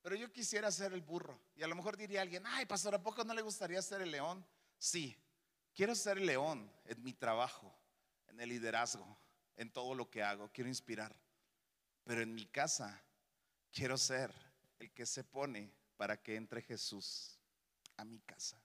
pero 0.03 0.15
yo 0.15 0.31
quisiera 0.31 0.71
ser 0.71 0.93
el 0.93 1.01
burro. 1.01 1.39
Y 1.55 1.63
a 1.63 1.67
lo 1.67 1.75
mejor 1.75 1.97
diría 1.97 2.21
alguien, 2.21 2.43
ay, 2.45 2.67
pastor, 2.67 2.93
¿a 2.93 3.01
poco 3.01 3.23
no 3.23 3.33
le 3.33 3.41
gustaría 3.41 3.81
ser 3.81 4.01
el 4.01 4.11
león? 4.11 4.45
Sí, 4.77 5.17
quiero 5.73 5.95
ser 5.95 6.19
el 6.19 6.27
león 6.27 6.71
en 6.85 7.01
mi 7.01 7.13
trabajo, 7.13 7.75
en 8.27 8.39
el 8.39 8.49
liderazgo, 8.49 9.17
en 9.55 9.71
todo 9.71 9.95
lo 9.95 10.11
que 10.11 10.21
hago, 10.21 10.51
quiero 10.51 10.69
inspirar. 10.69 11.15
Pero 12.03 12.21
en 12.21 12.35
mi 12.35 12.45
casa 12.45 13.01
quiero 13.71 13.97
ser 13.97 14.31
el 14.77 14.91
que 14.91 15.07
se 15.07 15.23
pone 15.23 15.73
para 15.97 16.21
que 16.21 16.35
entre 16.35 16.61
Jesús 16.61 17.39
a 17.97 18.05
mi 18.05 18.19
casa. 18.19 18.61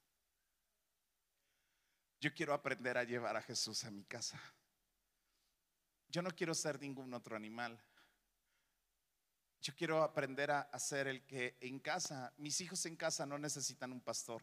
Yo 2.21 2.35
quiero 2.35 2.53
aprender 2.53 2.99
a 2.99 3.05
llevar 3.05 3.35
a 3.35 3.43
Jesús 3.43 3.85
a 3.85 3.91
mi 3.91 4.05
casa. 4.05 4.39
Yo 6.09 6.21
no 6.21 6.31
quiero 6.33 6.55
ser 6.55 6.79
ningún 6.79 7.15
otro 7.15 7.35
animal. 7.35 7.81
Yo 9.61 9.75
quiero 9.75 10.03
aprender 10.03 10.51
a 10.51 10.61
hacer 10.61 11.09
el 11.09 11.25
que 11.27 11.57
en 11.61 11.81
casa, 11.81 12.33
mis 12.37 12.61
hijos 12.61 12.87
en 12.87 12.97
casa 12.97 13.27
no 13.27 13.38
necesitan 13.38 13.92
un 13.92 14.01
pastor, 14.01 14.42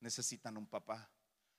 necesitan 0.00 0.56
un 0.56 0.66
papá. 0.66 1.10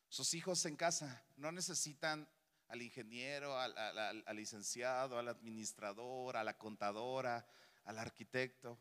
Sus 0.07 0.33
hijos 0.33 0.65
en 0.65 0.77
casa 0.77 1.25
no 1.35 1.51
necesitan 1.51 2.27
al 2.69 2.81
ingeniero, 2.81 3.59
al, 3.59 3.77
al, 3.77 4.35
licenciado, 4.35 5.19
al 5.19 5.27
administrador, 5.27 6.37
a 6.37 6.43
la 6.43 6.57
contadora, 6.57 7.45
al 7.83 7.99
arquitecto. 7.99 8.79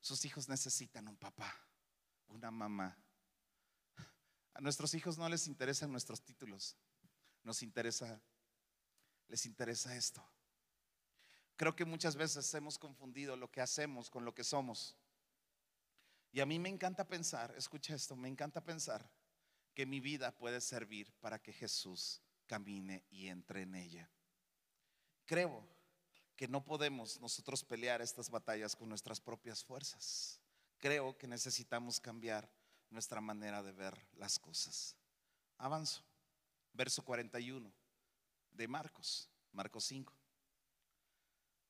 Sus 0.00 0.24
hijos 0.26 0.48
necesitan 0.48 1.08
un 1.08 1.16
papá, 1.16 1.52
una 2.28 2.50
mamá. 2.50 2.96
A 4.52 4.60
nuestros 4.60 4.92
hijos 4.92 5.16
no 5.16 5.28
les 5.28 5.46
interesan 5.46 5.90
nuestros 5.90 6.22
títulos, 6.22 6.76
nos 7.44 7.62
interesa, 7.62 8.20
les 9.28 9.46
interesa 9.46 9.96
esto 9.96 10.22
Creo 11.58 11.74
que 11.74 11.84
muchas 11.84 12.14
veces 12.14 12.54
hemos 12.54 12.78
confundido 12.78 13.36
lo 13.36 13.50
que 13.50 13.60
hacemos 13.60 14.08
con 14.08 14.24
lo 14.24 14.32
que 14.32 14.44
somos. 14.44 14.96
Y 16.30 16.38
a 16.38 16.46
mí 16.46 16.56
me 16.60 16.68
encanta 16.68 17.08
pensar, 17.08 17.52
escucha 17.56 17.96
esto, 17.96 18.14
me 18.14 18.28
encanta 18.28 18.62
pensar 18.62 19.10
que 19.74 19.84
mi 19.84 19.98
vida 19.98 20.30
puede 20.30 20.60
servir 20.60 21.12
para 21.20 21.42
que 21.42 21.52
Jesús 21.52 22.22
camine 22.46 23.04
y 23.10 23.26
entre 23.26 23.62
en 23.62 23.74
ella. 23.74 24.08
Creo 25.26 25.66
que 26.36 26.46
no 26.46 26.64
podemos 26.64 27.20
nosotros 27.20 27.64
pelear 27.64 28.02
estas 28.02 28.30
batallas 28.30 28.76
con 28.76 28.88
nuestras 28.88 29.20
propias 29.20 29.64
fuerzas. 29.64 30.40
Creo 30.78 31.18
que 31.18 31.26
necesitamos 31.26 31.98
cambiar 31.98 32.48
nuestra 32.88 33.20
manera 33.20 33.64
de 33.64 33.72
ver 33.72 33.98
las 34.12 34.38
cosas. 34.38 34.94
Avanzo. 35.56 36.04
Verso 36.72 37.04
41 37.04 37.72
de 38.52 38.68
Marcos, 38.68 39.28
Marcos 39.50 39.82
5. 39.86 40.17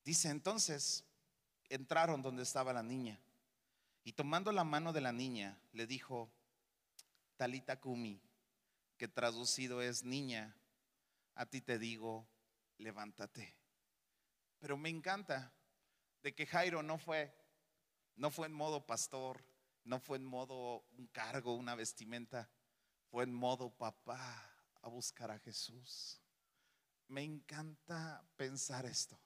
Dice 0.03 0.29
entonces, 0.29 1.03
entraron 1.69 2.21
donde 2.21 2.43
estaba 2.43 2.73
la 2.73 2.83
niña 2.83 3.19
y 4.03 4.13
tomando 4.13 4.51
la 4.51 4.63
mano 4.63 4.93
de 4.93 5.01
la 5.01 5.11
niña 5.11 5.59
le 5.71 5.85
dijo, 5.85 6.31
Talita 7.37 7.79
Kumi, 7.79 8.21
que 8.97 9.07
traducido 9.07 9.81
es 9.81 10.03
niña, 10.03 10.55
a 11.35 11.45
ti 11.45 11.61
te 11.61 11.77
digo, 11.77 12.27
levántate. 12.77 13.55
Pero 14.59 14.77
me 14.77 14.89
encanta 14.89 15.53
de 16.21 16.33
que 16.33 16.45
Jairo 16.45 16.83
no 16.83 16.97
fue, 16.97 17.33
no 18.15 18.31
fue 18.31 18.47
en 18.47 18.53
modo 18.53 18.85
pastor, 18.85 19.43
no 19.83 19.99
fue 19.99 20.17
en 20.17 20.25
modo 20.25 20.85
un 20.97 21.07
cargo, 21.07 21.53
una 21.53 21.75
vestimenta, 21.75 22.49
fue 23.09 23.23
en 23.23 23.33
modo 23.33 23.69
papá 23.69 24.51
a 24.81 24.87
buscar 24.89 25.31
a 25.31 25.39
Jesús. 25.39 26.21
Me 27.07 27.23
encanta 27.23 28.23
pensar 28.35 28.85
esto. 28.85 29.19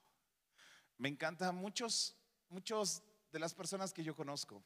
Me 0.96 1.08
encanta 1.08 1.50
muchos, 1.52 2.16
muchos 2.48 3.02
de 3.32 3.38
las 3.38 3.52
personas 3.52 3.92
que 3.92 4.04
yo 4.04 4.14
conozco. 4.14 4.62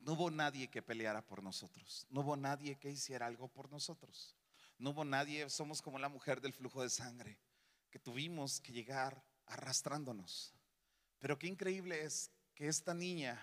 No 0.00 0.12
hubo 0.12 0.30
nadie 0.30 0.68
que 0.68 0.82
peleara 0.82 1.24
por 1.24 1.42
nosotros. 1.42 2.06
No 2.10 2.20
hubo 2.20 2.36
nadie 2.36 2.78
que 2.78 2.90
hiciera 2.90 3.26
algo 3.26 3.48
por 3.48 3.70
nosotros. 3.70 4.36
No 4.78 4.90
hubo 4.90 5.04
nadie, 5.04 5.48
somos 5.48 5.80
como 5.80 5.98
la 5.98 6.08
mujer 6.08 6.40
del 6.40 6.52
flujo 6.52 6.82
de 6.82 6.90
sangre, 6.90 7.38
que 7.90 7.98
tuvimos 7.98 8.60
que 8.60 8.72
llegar 8.72 9.22
arrastrándonos. 9.46 10.52
Pero 11.20 11.38
qué 11.38 11.46
increíble 11.46 12.02
es 12.02 12.30
que 12.54 12.68
esta 12.68 12.92
niña 12.92 13.40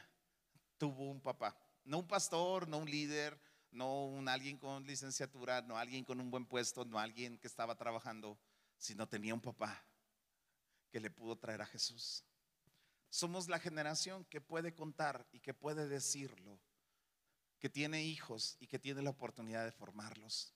tuvo 0.78 1.10
un 1.10 1.22
papá. 1.22 1.58
No 1.86 2.00
un 2.00 2.08
pastor, 2.08 2.68
no 2.68 2.78
un 2.78 2.90
líder, 2.90 3.40
no 3.72 4.06
un 4.06 4.28
alguien 4.28 4.58
con 4.58 4.86
licenciatura, 4.86 5.62
no 5.62 5.78
alguien 5.78 6.04
con 6.04 6.20
un 6.20 6.30
buen 6.30 6.46
puesto, 6.46 6.86
no 6.86 7.00
alguien 7.00 7.38
que 7.38 7.48
estaba 7.48 7.76
trabajando, 7.76 8.38
sino 8.78 9.08
tenía 9.08 9.34
un 9.34 9.42
papá 9.42 9.89
que 10.90 11.00
le 11.00 11.10
pudo 11.10 11.38
traer 11.38 11.62
a 11.62 11.66
Jesús. 11.66 12.24
Somos 13.10 13.48
la 13.48 13.60
generación 13.60 14.26
que 14.26 14.42
puede 14.42 14.74
contar 14.74 15.28
y 15.32 15.40
que 15.40 15.54
puede 15.54 15.88
decirlo, 15.88 16.60
que 17.60 17.70
tiene 17.70 18.04
hijos 18.04 18.56
y 18.60 18.68
que 18.68 18.80
tiene 18.80 19.02
la 19.02 19.10
oportunidad 19.10 19.66
de 19.66 19.72
formarlos 19.72 20.54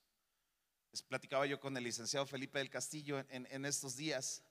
platicaba 1.02 1.46
yo 1.46 1.60
con 1.60 1.76
el 1.76 1.84
licenciado 1.84 2.26
Felipe 2.26 2.58
del 2.58 2.70
Castillo 2.70 3.24
en, 3.28 3.64
estos 3.64 3.96
días 3.96 4.42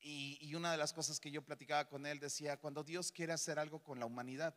y, 0.00 0.38
y, 0.40 0.54
una 0.54 0.72
de 0.72 0.76
las 0.76 0.92
cosas 0.92 1.20
que 1.20 1.30
yo 1.30 1.42
platicaba 1.42 1.88
con 1.88 2.04
él 2.06 2.18
decía, 2.18 2.58
cuando 2.58 2.84
Dios 2.84 3.12
quiere 3.12 3.32
hacer 3.32 3.58
algo 3.58 3.82
con 3.82 3.98
la 3.98 4.06
humanidad, 4.06 4.54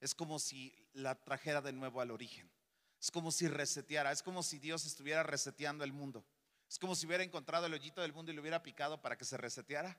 es 0.00 0.14
como 0.14 0.38
si 0.38 0.74
la 0.92 1.14
trajera 1.14 1.60
de 1.60 1.72
nuevo 1.72 2.00
al 2.00 2.10
origen. 2.10 2.50
Es 3.00 3.10
como 3.10 3.32
si 3.32 3.48
reseteara, 3.48 4.12
es 4.12 4.22
como 4.22 4.42
si 4.42 4.58
Dios 4.58 4.86
estuviera 4.86 5.22
reseteando 5.22 5.84
el 5.84 5.92
mundo. 5.92 6.24
Es 6.68 6.78
como 6.78 6.94
si 6.94 7.06
hubiera 7.06 7.24
encontrado 7.24 7.66
el 7.66 7.74
hoyito 7.74 8.00
del 8.00 8.12
mundo 8.12 8.30
y 8.30 8.34
lo 8.34 8.40
hubiera 8.40 8.62
picado 8.62 9.00
para 9.00 9.18
que 9.18 9.24
se 9.24 9.36
reseteara. 9.36 9.98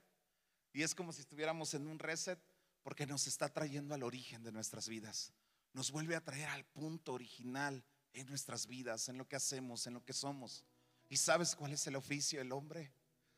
Y 0.76 0.82
es 0.82 0.94
como 0.94 1.10
si 1.10 1.22
estuviéramos 1.22 1.72
en 1.72 1.86
un 1.86 1.98
reset 1.98 2.38
porque 2.82 3.06
nos 3.06 3.26
está 3.26 3.48
trayendo 3.48 3.94
al 3.94 4.02
origen 4.02 4.42
de 4.42 4.52
nuestras 4.52 4.90
vidas. 4.90 5.32
Nos 5.72 5.90
vuelve 5.90 6.14
a 6.14 6.22
traer 6.22 6.50
al 6.50 6.66
punto 6.66 7.14
original 7.14 7.82
en 8.12 8.26
nuestras 8.26 8.66
vidas, 8.66 9.08
en 9.08 9.16
lo 9.16 9.26
que 9.26 9.36
hacemos, 9.36 9.86
en 9.86 9.94
lo 9.94 10.04
que 10.04 10.12
somos. 10.12 10.66
¿Y 11.08 11.16
sabes 11.16 11.56
cuál 11.56 11.72
es 11.72 11.86
el 11.86 11.96
oficio 11.96 12.40
del 12.40 12.52
hombre? 12.52 12.92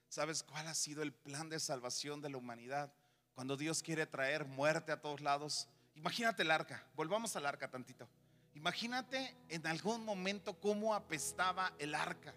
¿Sabes 0.09 0.42
cuál 0.42 0.66
ha 0.66 0.74
sido 0.74 1.01
el 1.01 1.12
plan 1.12 1.48
de 1.48 1.61
salvación 1.61 2.20
de 2.20 2.31
la 2.31 2.38
humanidad? 2.38 2.92
Cuando 3.35 3.57
Dios 3.57 3.85
quiere 3.85 4.05
traer 4.05 4.44
muerte 4.44 4.90
a 4.90 5.01
todos 5.01 5.20
lados. 5.20 5.68
Imagínate 5.94 6.42
el 6.42 6.51
arca, 6.51 6.90
volvamos 6.96 7.37
al 7.37 7.46
arca 7.46 7.70
tantito. 7.70 8.09
Imagínate 8.55 9.37
en 9.48 9.64
algún 9.64 10.05
momento 10.05 10.59
cómo 10.59 10.92
apestaba 10.92 11.72
el 11.79 11.94
arca. 11.94 12.35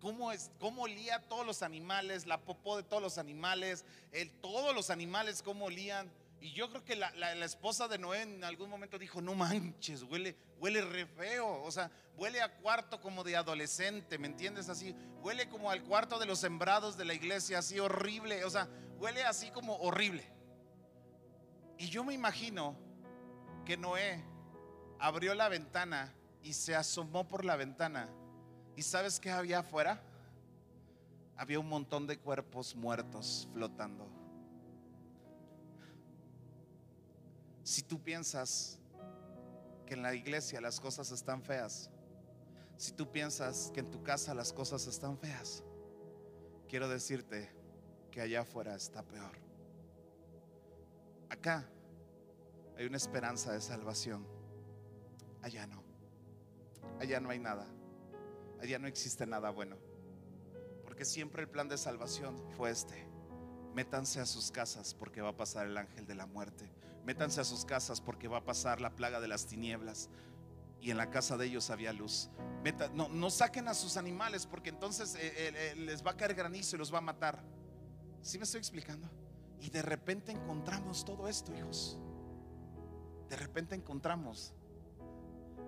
Cómo, 0.00 0.32
es, 0.32 0.50
cómo 0.58 0.82
olía 0.82 1.20
todos 1.28 1.44
los 1.44 1.62
animales, 1.62 2.26
la 2.26 2.40
popó 2.40 2.76
de 2.76 2.82
todos 2.82 3.02
los 3.02 3.18
animales, 3.18 3.84
el, 4.12 4.30
todos 4.40 4.74
los 4.74 4.90
animales 4.90 5.42
cómo 5.42 5.66
olían. 5.66 6.10
Y 6.40 6.52
yo 6.52 6.70
creo 6.70 6.84
que 6.84 6.94
la, 6.94 7.32
esposa 7.44 7.88
de 7.88 7.98
Noé 7.98 8.22
en 8.22 8.44
algún 8.44 8.70
momento 8.70 8.96
dijo, 8.98 9.20
no 9.20 9.34
manches, 9.34 10.04
huele, 10.04 10.36
huele 10.60 10.82
re 10.82 11.06
feo. 11.06 11.62
O 11.64 11.70
sea, 11.72 11.90
huele 12.16 12.40
a 12.40 12.54
cuarto 12.58 13.00
como 13.00 13.24
de 13.24 13.36
adolescente, 13.36 14.18
¿me 14.18 14.28
entiendes? 14.28 14.68
Así, 14.68 14.94
huele 15.20 15.48
como 15.48 15.70
al 15.70 15.82
cuarto 15.82 16.18
de 16.18 16.26
los 16.26 16.38
sembrados 16.38 16.96
de 16.96 17.04
la 17.04 17.14
iglesia, 17.14 17.58
así 17.58 17.80
horrible. 17.80 18.44
O 18.44 18.50
sea, 18.50 18.68
huele 18.98 19.24
así 19.24 19.50
como 19.50 19.76
horrible. 19.78 20.24
Y 21.76 21.88
yo 21.88 22.04
me 22.04 22.14
imagino 22.14 22.76
que 23.66 23.76
Noé 23.76 24.22
abrió 25.00 25.34
la 25.34 25.48
ventana 25.48 26.14
y 26.42 26.52
se 26.52 26.76
asomó 26.76 27.26
por 27.26 27.44
la 27.44 27.56
ventana. 27.56 28.08
¿Y 28.78 28.82
sabes 28.82 29.18
qué 29.18 29.32
había 29.32 29.58
afuera? 29.58 30.00
Había 31.36 31.58
un 31.58 31.68
montón 31.68 32.06
de 32.06 32.16
cuerpos 32.16 32.76
muertos 32.76 33.48
flotando. 33.52 34.06
Si 37.64 37.82
tú 37.82 38.00
piensas 38.00 38.78
que 39.84 39.94
en 39.94 40.02
la 40.02 40.14
iglesia 40.14 40.60
las 40.60 40.78
cosas 40.78 41.10
están 41.10 41.42
feas, 41.42 41.90
si 42.76 42.92
tú 42.92 43.10
piensas 43.10 43.72
que 43.74 43.80
en 43.80 43.90
tu 43.90 44.04
casa 44.04 44.32
las 44.32 44.52
cosas 44.52 44.86
están 44.86 45.18
feas, 45.18 45.64
quiero 46.68 46.88
decirte 46.88 47.50
que 48.12 48.20
allá 48.20 48.42
afuera 48.42 48.76
está 48.76 49.02
peor. 49.02 49.36
Acá 51.30 51.68
hay 52.76 52.86
una 52.86 52.96
esperanza 52.96 53.50
de 53.50 53.60
salvación. 53.60 54.24
Allá 55.42 55.66
no. 55.66 55.82
Allá 57.00 57.18
no 57.18 57.30
hay 57.30 57.40
nada. 57.40 57.66
Allá 58.60 58.78
no 58.78 58.88
existe 58.88 59.26
nada 59.26 59.50
bueno. 59.50 59.76
Porque 60.84 61.04
siempre 61.04 61.42
el 61.42 61.48
plan 61.48 61.68
de 61.68 61.78
salvación 61.78 62.36
fue 62.56 62.70
este. 62.70 63.06
Métanse 63.74 64.20
a 64.20 64.26
sus 64.26 64.50
casas 64.50 64.94
porque 64.94 65.20
va 65.20 65.30
a 65.30 65.36
pasar 65.36 65.66
el 65.66 65.76
ángel 65.76 66.06
de 66.06 66.14
la 66.14 66.26
muerte. 66.26 66.68
Métanse 67.04 67.40
a 67.40 67.44
sus 67.44 67.64
casas 67.64 68.00
porque 68.00 68.28
va 68.28 68.38
a 68.38 68.44
pasar 68.44 68.80
la 68.80 68.94
plaga 68.94 69.20
de 69.20 69.28
las 69.28 69.46
tinieblas. 69.46 70.10
Y 70.80 70.90
en 70.90 70.96
la 70.96 71.10
casa 71.10 71.36
de 71.36 71.46
ellos 71.46 71.70
había 71.70 71.92
luz. 71.92 72.30
no, 72.94 73.08
no, 73.08 73.30
saquen 73.30 73.68
a 73.68 73.74
sus 73.74 73.96
animales 73.96 74.46
porque 74.46 74.70
entonces 74.70 75.14
eh, 75.16 75.20
eh, 75.24 75.52
eh, 75.54 75.76
les 75.76 76.06
va 76.06 76.12
a 76.12 76.16
caer 76.16 76.34
granizo 76.34 76.76
y 76.76 76.78
los 76.78 76.92
va 76.92 76.98
a 76.98 77.02
matar. 77.02 77.42
¿Sí 78.22 78.38
me 78.38 78.44
estoy 78.44 78.58
explicando? 78.58 79.08
Y 79.60 79.70
de 79.70 79.82
repente 79.82 80.32
encontramos 80.32 81.04
todo 81.04 81.28
esto, 81.28 81.54
hijos. 81.54 81.98
De 83.28 83.36
repente 83.36 83.74
encontramos 83.74 84.54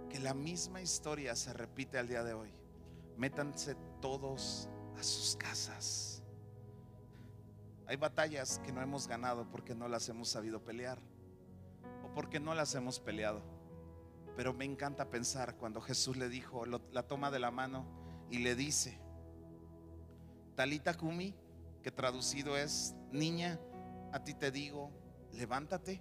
que 0.09 0.19
la 0.19 0.35
misma 0.35 0.81
historia 0.81 1.35
se 1.37 1.53
repite 1.53 1.99
al 1.99 2.09
día 2.09 2.23
de 2.23 2.35
hoy. 2.35 2.53
Métanse 3.21 3.77
todos 4.01 4.69
a 4.99 5.03
sus 5.03 5.37
casas. 5.37 6.23
Hay 7.87 7.97
batallas 7.97 8.59
que 8.65 8.73
no 8.73 8.81
hemos 8.81 9.07
ganado 9.07 9.49
porque 9.51 9.75
no 9.75 9.87
las 9.87 10.09
hemos 10.09 10.29
sabido 10.29 10.65
pelear 10.65 10.99
porque 12.15 12.41
no 12.41 12.55
las 12.55 12.75
hemos 12.75 13.01
peleado. 13.01 13.43
Pero 14.37 14.53
me 14.53 14.65
encanta 14.65 15.11
pensar 15.11 15.57
cuando 15.57 15.81
Jesús 15.81 16.17
le 16.17 16.29
dijo, 16.29 16.65
la 16.67 17.03
toma 17.03 17.31
de 17.31 17.39
la 17.39 17.51
mano 17.51 17.85
y 18.31 18.39
le 18.39 18.55
dice, 18.55 18.99
Talita 20.55 20.95
Kumi, 20.95 21.35
que 21.83 21.91
traducido 21.91 22.57
es, 22.57 22.95
niña, 23.13 23.59
a 24.13 24.23
ti 24.25 24.35
te 24.35 24.51
digo, 24.51 24.91
levántate. 25.33 26.01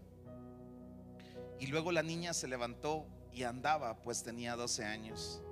Y 1.59 1.67
luego 1.67 1.91
la 1.91 2.03
niña 2.03 2.33
se 2.33 2.47
levantó 2.47 3.05
y 3.33 3.43
andaba, 3.43 4.01
pues 4.01 4.23
tenía 4.23 4.55
12 4.55 4.85
años, 4.85 5.43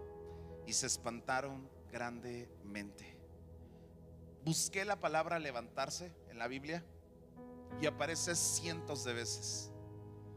y 0.67 0.73
se 0.73 0.85
espantaron 0.85 1.67
grandemente. 1.91 3.17
Busqué 4.43 4.85
la 4.85 4.99
palabra 4.99 5.39
levantarse 5.39 6.13
en 6.29 6.37
la 6.37 6.47
Biblia 6.47 6.83
y 7.81 7.87
aparece 7.87 8.35
cientos 8.35 9.03
de 9.03 9.13
veces. 9.13 9.71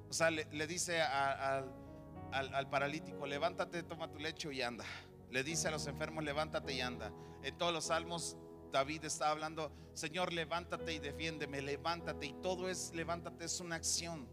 O 0.09 0.13
sea, 0.13 0.31
le, 0.31 0.67
dice 0.67 1.03
al, 1.03 2.69
paralítico, 2.71 3.27
levántate, 3.27 3.83
toma 3.83 4.11
tu 4.11 4.19
lecho 4.19 4.51
y 4.51 4.63
anda. 4.63 4.85
Le 5.31 5.45
dice 5.45 5.69
a 5.69 5.71
los 5.71 5.87
enfermos, 5.87 6.25
levántate 6.25 6.73
y 6.75 6.81
anda. 6.81 7.13
En 7.43 7.57
todos 7.59 7.73
los 7.73 7.87
salmos 7.87 8.37
David 8.73 9.05
está 9.05 9.31
hablando, 9.31 9.73
Señor, 9.95 10.33
levántate 10.33 10.95
y 10.95 10.99
defiéndeme, 10.99 11.61
levántate. 11.61 12.27
Y 12.27 12.33
todo 12.35 12.69
es, 12.69 12.93
levántate, 12.95 13.45
es 13.45 13.61
una 13.61 13.77
acción 13.77 14.29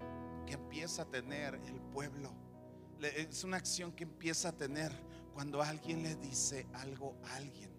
que 0.45 0.53
empieza 0.53 1.03
a 1.03 1.05
tener 1.05 1.55
el 1.55 1.79
pueblo. 1.81 2.33
Es 3.01 3.43
una 3.43 3.57
acción 3.57 3.91
que 3.91 4.03
empieza 4.03 4.49
a 4.49 4.51
tener 4.53 4.91
cuando 5.38 5.61
alguien 5.61 6.01
le 6.01 6.15
dice 6.15 6.65
algo 6.73 7.15
a 7.23 7.35
alguien. 7.35 7.69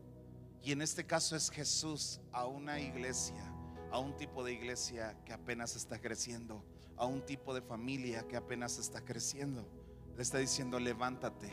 Y 0.63 0.71
en 0.71 0.81
este 0.81 1.05
caso 1.05 1.35
es 1.35 1.51
Jesús 1.51 2.21
a 2.31 2.47
una 2.47 2.79
iglesia 2.79 3.53
a 3.91 3.99
un 3.99 4.17
tipo 4.17 4.45
de 4.45 4.53
iglesia 4.53 5.17
que 5.25 5.33
apenas 5.33 5.75
está 5.75 6.01
creciendo, 6.01 6.65
a 6.97 7.05
un 7.05 7.27
tipo 7.27 7.53
de 7.53 7.61
familia 7.61 8.29
que 8.29 8.37
apenas 8.37 8.79
está 8.79 9.05
creciendo. 9.05 9.69
Le 10.15 10.23
está 10.23 10.39
diciendo, 10.39 10.79
levántate, 10.79 11.51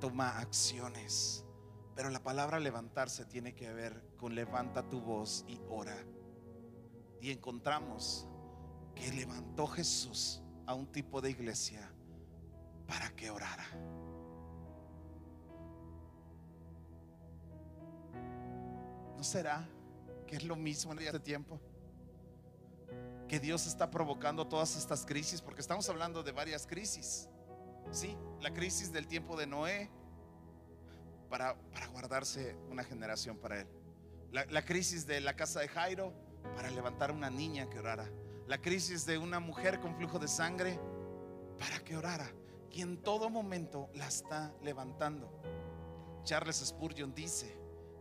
toma 0.00 0.38
acciones. 0.38 1.44
Pero 1.94 2.08
la 2.08 2.22
palabra 2.22 2.58
levantarse 2.58 3.26
tiene 3.26 3.54
que 3.54 3.70
ver 3.70 4.02
con 4.16 4.34
levanta 4.34 4.88
tu 4.88 5.02
voz 5.02 5.44
y 5.46 5.60
ora. 5.68 5.98
Y 7.20 7.30
encontramos 7.30 8.26
que 8.94 9.12
levantó 9.12 9.66
Jesús 9.66 10.40
a 10.64 10.72
un 10.72 10.86
tipo 10.86 11.20
de 11.20 11.28
iglesia 11.28 11.92
para 12.86 13.10
que 13.10 13.28
orara. 13.28 13.66
¿No 19.22 19.28
será 19.28 19.64
que 20.26 20.34
es 20.34 20.42
lo 20.42 20.56
mismo 20.56 20.90
en 20.90 20.98
este 20.98 21.20
tiempo? 21.20 21.60
Que 23.28 23.38
Dios 23.38 23.68
está 23.68 23.88
provocando 23.88 24.48
todas 24.48 24.74
estas 24.74 25.06
crisis, 25.06 25.40
porque 25.40 25.60
estamos 25.60 25.88
hablando 25.88 26.24
de 26.24 26.32
varias 26.32 26.66
crisis. 26.66 27.28
Sí, 27.92 28.16
la 28.40 28.52
crisis 28.52 28.90
del 28.90 29.06
tiempo 29.06 29.36
de 29.36 29.46
Noé 29.46 29.88
para, 31.30 31.54
para 31.70 31.86
guardarse 31.86 32.56
una 32.68 32.82
generación 32.82 33.38
para 33.38 33.60
él. 33.60 33.68
La, 34.32 34.44
la 34.46 34.64
crisis 34.64 35.06
de 35.06 35.20
la 35.20 35.36
casa 35.36 35.60
de 35.60 35.68
Jairo 35.68 36.12
para 36.56 36.68
levantar 36.70 37.12
una 37.12 37.30
niña 37.30 37.70
que 37.70 37.78
orara. 37.78 38.10
La 38.48 38.60
crisis 38.60 39.06
de 39.06 39.18
una 39.18 39.38
mujer 39.38 39.78
con 39.78 39.94
flujo 39.94 40.18
de 40.18 40.26
sangre 40.26 40.80
para 41.60 41.78
que 41.84 41.96
orara. 41.96 42.28
Y 42.72 42.82
en 42.82 43.00
todo 43.00 43.30
momento 43.30 43.88
la 43.94 44.08
está 44.08 44.52
levantando. 44.64 45.30
Charles 46.24 46.56
Spurgeon 46.56 47.14
dice 47.14 47.56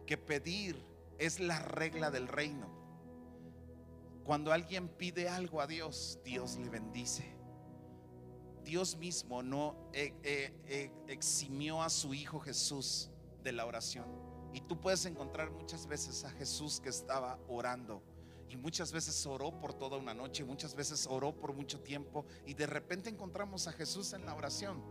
que 0.07 0.17
pedir 0.17 0.89
es 1.21 1.39
la 1.39 1.59
regla 1.59 2.09
del 2.09 2.27
reino. 2.27 2.67
Cuando 4.23 4.51
alguien 4.51 4.89
pide 4.89 5.29
algo 5.29 5.61
a 5.61 5.67
Dios, 5.67 6.19
Dios 6.25 6.57
le 6.57 6.69
bendice. 6.69 7.37
Dios 8.63 8.97
mismo 8.97 9.43
no 9.43 9.89
eh, 9.93 10.13
eh, 10.23 10.51
eh, 10.65 10.91
eximió 11.07 11.83
a 11.83 11.91
su 11.91 12.15
Hijo 12.15 12.39
Jesús 12.39 13.11
de 13.43 13.51
la 13.51 13.67
oración. 13.67 14.05
Y 14.51 14.61
tú 14.61 14.81
puedes 14.81 15.05
encontrar 15.05 15.51
muchas 15.51 15.85
veces 15.85 16.23
a 16.23 16.31
Jesús 16.31 16.79
que 16.79 16.89
estaba 16.89 17.39
orando. 17.47 18.01
Y 18.49 18.57
muchas 18.57 18.91
veces 18.91 19.23
oró 19.27 19.59
por 19.59 19.73
toda 19.75 19.97
una 19.97 20.15
noche, 20.15 20.43
muchas 20.43 20.75
veces 20.75 21.07
oró 21.07 21.33
por 21.39 21.53
mucho 21.53 21.81
tiempo. 21.81 22.25
Y 22.47 22.55
de 22.55 22.65
repente 22.65 23.11
encontramos 23.11 23.67
a 23.67 23.73
Jesús 23.73 24.13
en 24.13 24.25
la 24.25 24.33
oración. 24.33 24.83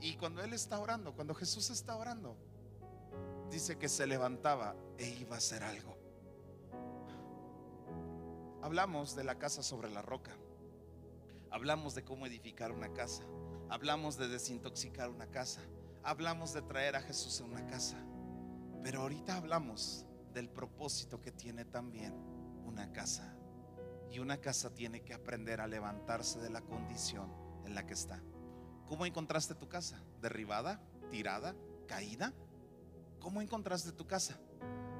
Y 0.00 0.16
cuando 0.16 0.42
Él 0.42 0.52
está 0.52 0.80
orando, 0.80 1.14
cuando 1.14 1.34
Jesús 1.34 1.70
está 1.70 1.96
orando, 1.96 2.36
dice 3.52 3.76
que 3.76 3.90
se 3.90 4.06
levantaba 4.06 4.74
e 4.96 5.06
iba 5.10 5.34
a 5.34 5.38
hacer 5.38 5.62
algo. 5.62 5.94
Hablamos 8.62 9.14
de 9.14 9.24
la 9.24 9.38
casa 9.38 9.62
sobre 9.62 9.90
la 9.90 10.00
roca. 10.00 10.32
Hablamos 11.50 11.94
de 11.94 12.02
cómo 12.02 12.26
edificar 12.26 12.72
una 12.72 12.94
casa. 12.94 13.24
Hablamos 13.68 14.16
de 14.16 14.28
desintoxicar 14.28 15.10
una 15.10 15.26
casa. 15.26 15.60
Hablamos 16.02 16.54
de 16.54 16.62
traer 16.62 16.96
a 16.96 17.02
Jesús 17.02 17.42
a 17.42 17.44
una 17.44 17.66
casa. 17.66 17.98
Pero 18.82 19.02
ahorita 19.02 19.36
hablamos 19.36 20.06
del 20.32 20.48
propósito 20.48 21.20
que 21.20 21.30
tiene 21.30 21.66
también 21.66 22.14
una 22.64 22.90
casa. 22.90 23.36
Y 24.10 24.18
una 24.18 24.38
casa 24.38 24.72
tiene 24.72 25.02
que 25.02 25.12
aprender 25.12 25.60
a 25.60 25.66
levantarse 25.66 26.40
de 26.40 26.48
la 26.48 26.62
condición 26.62 27.30
en 27.66 27.74
la 27.74 27.84
que 27.84 27.92
está. 27.92 28.22
¿Cómo 28.86 29.04
encontraste 29.04 29.54
tu 29.54 29.68
casa? 29.68 30.02
¿Derribada? 30.22 30.80
¿Tirada? 31.10 31.54
¿Caída? 31.86 32.32
¿Cómo 33.22 33.40
encontraste 33.40 33.92
tu 33.92 34.04
casa? 34.04 34.36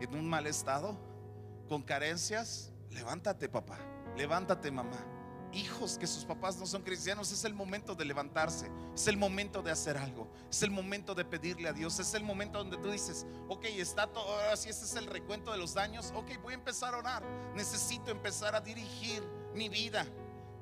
¿En 0.01 0.15
un 0.15 0.31
mal 0.31 0.47
estado? 0.47 0.97
¿Con 1.69 1.83
carencias? 1.83 2.71
Levántate, 2.91 3.49
papá. 3.49 3.79
Levántate, 4.17 4.71
mamá. 4.71 5.05
Hijos 5.53 5.99
que 5.99 6.07
sus 6.07 6.25
papás 6.25 6.57
no 6.57 6.67
son 6.67 6.83
cristianos, 6.83 7.33
es 7.33 7.45
el 7.45 7.53
momento 7.53 7.95
de 7.95 8.07
levantarse, 8.07 8.71
es 8.95 9.07
el 9.07 9.19
momento 9.19 9.61
de 9.61 9.71
hacer 9.71 9.99
algo, 9.99 10.33
es 10.49 10.63
el 10.63 10.71
momento 10.71 11.15
de 11.15 11.27
pedirle 11.27 11.69
a 11.69 11.75
Dios, 11.75 11.99
es 11.99 12.15
el 12.15 12.25
momento 12.25 12.57
donde 12.57 12.79
tú 12.79 12.91
dices, 12.91 13.27
ok, 13.49 13.67
está 13.77 14.07
todo, 14.07 14.35
así 14.51 14.71
este 14.71 14.87
es 14.87 14.95
el 14.95 15.07
recuento 15.07 15.53
de 15.53 15.59
los 15.59 15.75
daños, 15.75 16.11
ok, 16.15 16.41
voy 16.43 16.55
a 16.55 16.57
empezar 16.57 16.95
a 16.95 16.99
orar, 16.99 17.23
necesito 17.55 18.11
empezar 18.11 18.55
a 18.55 18.63
dirigir 18.63 19.23
mi 19.55 19.69
vida. 19.69 20.07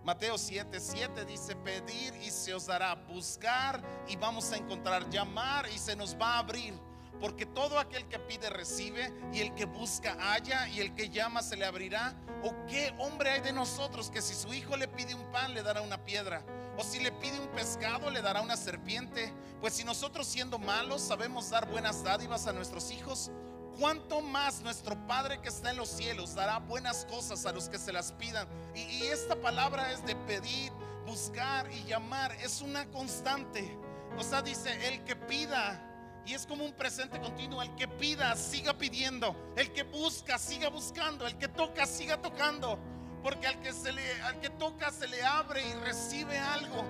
Mateo 0.03 0.37
7, 0.37 0.81
7 0.81 1.25
dice, 1.25 1.55
pedir 1.55 2.17
y 2.17 2.31
se 2.31 2.53
os 2.53 2.67
dará, 2.67 2.97
buscar 2.97 3.81
y 4.09 4.17
vamos 4.17 4.51
a 4.51 4.57
encontrar, 4.57 5.09
llamar 5.09 5.69
y 5.73 5.79
se 5.79 5.95
nos 5.95 6.17
va 6.17 6.35
a 6.35 6.39
abrir. 6.41 6.90
Porque 7.21 7.45
todo 7.45 7.79
aquel 7.79 8.07
que 8.09 8.19
pide 8.19 8.49
recibe 8.49 9.13
y 9.33 9.41
el 9.41 9.55
que 9.55 9.67
busca 9.67 10.17
halla 10.19 10.69
y 10.69 10.81
el 10.81 10.95
que 10.95 11.11
llama 11.11 11.43
se 11.43 11.57
le 11.57 11.67
abrirá. 11.67 12.15
¿O 12.43 12.55
qué 12.67 12.95
hombre 12.99 13.31
hay 13.31 13.41
de 13.41 13.53
nosotros 13.53 14.11
que 14.11 14.23
si 14.23 14.35
su 14.35 14.55
hijo 14.55 14.77
le 14.77 14.89
pide 14.89 15.15
un 15.15 15.31
pan 15.31 15.53
le 15.53 15.63
dará 15.63 15.83
una 15.83 16.03
piedra? 16.03 16.43
¿O 16.79 16.83
si 16.83 16.99
le 17.01 17.13
pide 17.13 17.39
un 17.39 17.49
pescado 17.49 18.11
le 18.11 18.23
dará 18.23 18.41
una 18.41 18.57
serpiente? 18.57 19.33
Pues 19.61 19.75
si 19.75 19.85
nosotros 19.85 20.27
siendo 20.27 20.59
malos 20.59 21.03
sabemos 21.03 21.51
dar 21.51 21.69
buenas 21.71 22.03
dádivas 22.03 22.47
a 22.47 22.55
nuestros 22.55 22.91
hijos, 22.91 23.31
¿cuánto 23.79 24.23
más 24.23 24.63
nuestro 24.63 24.97
Padre 25.07 25.43
que 25.43 25.49
está 25.49 25.71
en 25.71 25.77
los 25.77 25.91
cielos 25.91 26.35
dará 26.35 26.59
buenas 26.59 27.05
cosas 27.05 27.45
a 27.45 27.53
los 27.53 27.69
que 27.69 27.79
se 27.79 27.93
las 27.93 28.13
pidan? 28.13 28.49
Y, 28.75 28.81
y 28.81 29.03
esta 29.09 29.37
palabra 29.37 29.93
es 29.93 30.05
de 30.07 30.17
pedir, 30.17 30.73
buscar 31.05 31.71
y 31.71 31.85
llamar. 31.85 32.33
Es 32.41 32.63
una 32.63 32.87
constante. 32.87 33.77
O 34.19 34.25
sea, 34.25 34.41
dice, 34.41 34.89
el 34.89 35.05
que 35.05 35.17
pida 35.17 35.90
y 36.31 36.35
es 36.35 36.47
como 36.47 36.65
un 36.65 36.73
presente 36.73 37.19
continuo. 37.19 37.61
El 37.61 37.75
que 37.75 37.89
pida, 37.89 38.37
siga 38.37 38.73
pidiendo. 38.79 39.35
El 39.57 39.73
que 39.73 39.83
busca, 39.83 40.39
siga 40.39 40.69
buscando. 40.69 41.27
El 41.27 41.37
que 41.37 41.49
toca, 41.49 41.87
siga 41.87 42.23
tocando. 42.23 42.79
Porque 43.21 43.49
al 43.49 43.61
que, 43.61 43.73
se 43.73 43.93
le, 43.93 44.23
al 44.23 44.39
que 44.39 44.49
toca 44.51 44.93
se 44.93 45.09
le 45.09 45.25
abre 45.25 45.61
y 45.67 45.73
recibe 45.85 46.39
algo. 46.39 46.85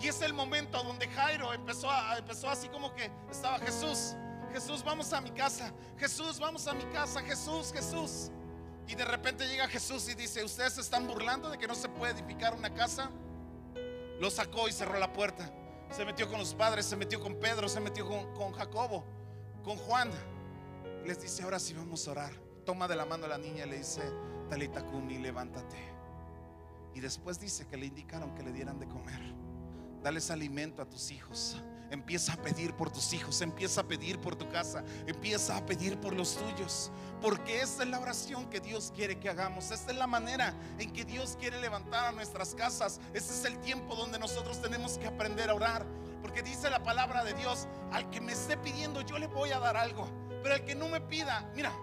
Y 0.00 0.08
es 0.08 0.20
el 0.22 0.34
momento 0.34 0.82
donde 0.82 1.06
Jairo 1.06 1.52
empezó, 1.54 1.88
empezó 2.18 2.50
así 2.50 2.68
como 2.70 2.92
que 2.92 3.08
estaba 3.30 3.60
Jesús. 3.60 4.16
Jesús, 4.52 4.82
vamos 4.82 5.12
a 5.12 5.20
mi 5.20 5.30
casa. 5.30 5.72
Jesús, 5.96 6.40
vamos 6.40 6.66
a 6.66 6.72
mi 6.72 6.84
casa. 6.86 7.22
Jesús, 7.22 7.72
Jesús. 7.72 8.32
Y 8.88 8.96
de 8.96 9.04
repente 9.04 9.46
llega 9.46 9.68
Jesús 9.68 10.08
y 10.08 10.16
dice, 10.16 10.42
¿ustedes 10.42 10.72
se 10.72 10.80
están 10.80 11.06
burlando 11.06 11.50
de 11.50 11.56
que 11.56 11.68
no 11.68 11.76
se 11.76 11.88
puede 11.88 12.14
edificar 12.14 12.52
una 12.52 12.74
casa? 12.74 13.12
Lo 14.18 14.28
sacó 14.28 14.66
y 14.66 14.72
cerró 14.72 14.98
la 14.98 15.12
puerta 15.12 15.48
se 15.92 16.04
metió 16.04 16.28
con 16.28 16.38
los 16.38 16.54
padres, 16.54 16.86
se 16.86 16.96
metió 16.96 17.20
con 17.20 17.36
Pedro, 17.36 17.68
se 17.68 17.80
metió 17.80 18.08
con, 18.08 18.52
Jacobo, 18.52 19.04
con 19.62 19.76
Juan. 19.76 20.10
Les 21.04 21.20
dice, 21.20 21.42
ahora 21.42 21.58
sí 21.58 21.74
vamos 21.74 22.06
a 22.08 22.12
orar. 22.12 22.32
Toma 22.64 22.88
de 22.88 22.96
la 22.96 23.04
mano 23.04 23.26
a 23.26 23.28
la 23.28 23.38
niña 23.38 23.66
y 23.66 23.70
le 23.70 23.78
dice, 23.78 24.02
Talita 24.48 24.84
Kumi, 24.84 25.18
levántate. 25.18 25.76
Y 26.94 27.00
después 27.00 27.40
dice 27.40 27.66
que 27.66 27.76
le 27.76 27.86
indicaron 27.86 28.34
que 28.34 28.42
le 28.42 28.52
dieran 28.52 28.78
de 28.78 28.86
comer. 28.86 29.20
Dales 30.02 30.30
alimento 30.30 30.82
a 30.82 30.86
tus 30.86 31.10
hijos. 31.10 31.62
Empieza 31.92 32.32
a 32.32 32.36
pedir 32.36 32.72
por 32.72 32.90
tus 32.90 33.12
hijos, 33.12 33.42
empieza 33.42 33.82
a 33.82 33.84
pedir 33.84 34.18
por 34.18 34.34
tu 34.34 34.48
casa, 34.48 34.82
empieza 35.06 35.58
a 35.58 35.66
pedir 35.66 36.00
por 36.00 36.14
los 36.14 36.38
tuyos. 36.38 36.90
Porque 37.20 37.60
esta 37.60 37.82
es 37.82 37.90
la 37.90 38.00
oración 38.00 38.48
que 38.48 38.60
Dios 38.60 38.90
quiere 38.96 39.20
que 39.20 39.28
hagamos. 39.28 39.70
Esta 39.70 39.92
es 39.92 39.98
la 39.98 40.06
manera 40.06 40.54
en 40.78 40.90
que 40.90 41.04
Dios 41.04 41.36
quiere 41.38 41.60
levantar 41.60 42.06
a 42.06 42.12
nuestras 42.12 42.54
casas. 42.54 42.98
Este 43.12 43.34
es 43.34 43.44
el 43.44 43.60
tiempo 43.60 43.94
donde 43.94 44.18
nosotros 44.18 44.62
tenemos 44.62 44.96
que 44.96 45.06
aprender 45.06 45.50
a 45.50 45.54
orar. 45.54 45.84
Porque 46.22 46.40
dice 46.40 46.70
la 46.70 46.82
palabra 46.82 47.24
de 47.24 47.34
Dios, 47.34 47.68
al 47.92 48.08
que 48.08 48.22
me 48.22 48.32
esté 48.32 48.56
pidiendo 48.56 49.02
yo 49.02 49.18
le 49.18 49.26
voy 49.26 49.50
a 49.50 49.58
dar 49.58 49.76
algo. 49.76 50.08
Pero 50.42 50.54
al 50.54 50.64
que 50.64 50.74
no 50.74 50.88
me 50.88 51.02
pida, 51.02 51.52
mira, 51.54 51.74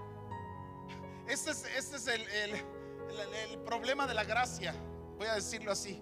este 1.27 1.51
es, 1.51 1.65
este 1.77 1.97
es 1.97 2.07
el, 2.07 2.25
el 2.27 3.59
problema 3.59 4.07
de 4.07 4.15
la 4.15 4.23
gracia. 4.23 4.73
Voy 5.19 5.27
a 5.27 5.35
decirlo 5.35 5.71
así. 5.71 6.01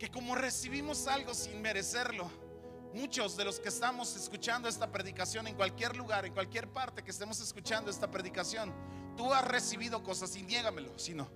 Que 0.00 0.10
como 0.10 0.34
recibimos 0.34 1.06
algo 1.06 1.32
sin 1.32 1.62
merecerlo 1.62 2.47
Muchos 2.94 3.36
de 3.36 3.44
los 3.44 3.60
que 3.60 3.68
estamos 3.68 4.16
escuchando 4.16 4.68
esta 4.68 4.90
predicación 4.90 5.46
en 5.46 5.54
cualquier 5.54 5.96
lugar, 5.96 6.24
en 6.24 6.32
cualquier 6.32 6.68
parte 6.68 7.02
que 7.02 7.10
estemos 7.10 7.40
escuchando 7.40 7.90
esta 7.90 8.10
predicación, 8.10 8.72
tú 9.16 9.32
has 9.32 9.46
recibido 9.46 10.02
cosas, 10.02 10.34
y 10.36 10.42
niégamelo, 10.42 10.98
si 10.98 11.14
no, 11.14 11.28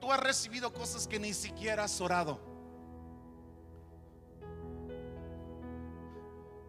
tú 0.00 0.10
has 0.10 0.20
recibido 0.20 0.72
cosas 0.72 1.06
que 1.06 1.18
ni 1.18 1.34
siquiera 1.34 1.84
has 1.84 2.00
orado. 2.00 2.40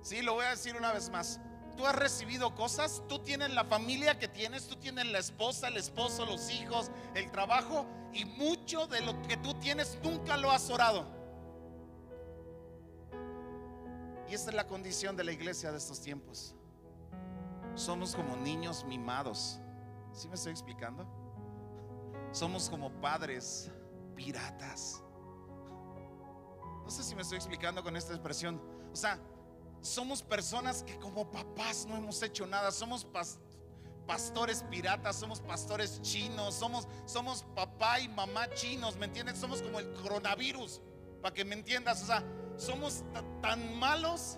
Sí, 0.02 0.22
lo 0.22 0.36
voy 0.36 0.46
a 0.46 0.50
decir 0.50 0.76
una 0.76 0.92
vez 0.92 1.10
más. 1.10 1.40
Tú 1.76 1.86
has 1.86 1.96
recibido 1.96 2.54
cosas, 2.56 3.02
tú 3.10 3.20
tienes 3.20 3.50
la 3.54 3.66
familia 3.66 4.20
que 4.20 4.28
tienes, 4.28 4.68
tú 4.68 4.76
tienes 4.76 5.08
la 5.08 5.20
esposa, 5.20 5.68
el 5.68 5.78
esposo, 5.78 6.26
los 6.26 6.50
hijos, 6.52 6.92
el 7.16 7.32
trabajo 7.32 7.86
y 8.14 8.24
mucho 8.24 8.88
de 8.88 9.02
lo 9.02 9.20
que 9.24 9.36
tú 9.38 9.54
tienes 9.56 9.98
nunca 10.04 10.38
lo 10.38 10.52
has 10.52 10.70
orado. 10.70 11.06
Y 14.30 14.34
esta 14.34 14.50
es 14.50 14.56
la 14.56 14.68
condición 14.68 15.16
de 15.16 15.24
la 15.24 15.32
iglesia 15.32 15.72
de 15.72 15.78
estos 15.78 16.02
tiempos. 16.02 16.56
Somos 17.76 18.16
como 18.16 18.36
niños 18.38 18.84
mimados. 18.86 19.60
¿Sí 20.14 20.28
me 20.28 20.36
estoy 20.36 20.52
explicando? 20.52 21.06
Somos 22.32 22.70
como 22.70 22.90
padres 23.02 23.72
piratas. 24.16 25.02
No 26.84 26.90
sé 26.90 27.04
si 27.04 27.16
me 27.16 27.22
estoy 27.22 27.38
explicando 27.38 27.84
con 27.84 27.96
esta 27.96 28.14
expresión. 28.14 28.62
O 28.92 28.96
sea, 28.96 29.20
somos 29.82 30.22
personas 30.24 30.84
que 30.84 30.98
como 31.00 31.30
papás 31.30 31.86
no 31.86 31.96
hemos 31.96 32.22
hecho 32.24 32.48
nada. 32.48 32.72
Somos 32.72 33.06
pastores 34.06 34.64
piratas, 34.64 35.16
somos 35.16 35.42
pastores 35.42 36.02
chinos, 36.02 36.56
somos, 36.56 36.88
somos 37.06 37.44
papá 37.56 38.00
y 38.00 38.08
mamá 38.08 38.50
chinos, 38.54 38.96
¿me 38.98 39.06
entiendes? 39.06 39.38
Somos 39.38 39.62
como 39.62 39.80
el 39.80 39.92
coronavirus, 39.94 40.82
para 41.22 41.34
que 41.34 41.44
me 41.44 41.56
entiendas, 41.56 42.04
o 42.04 42.06
sea, 42.06 42.24
somos 42.58 43.04
tan 43.42 43.78
malos 43.78 44.38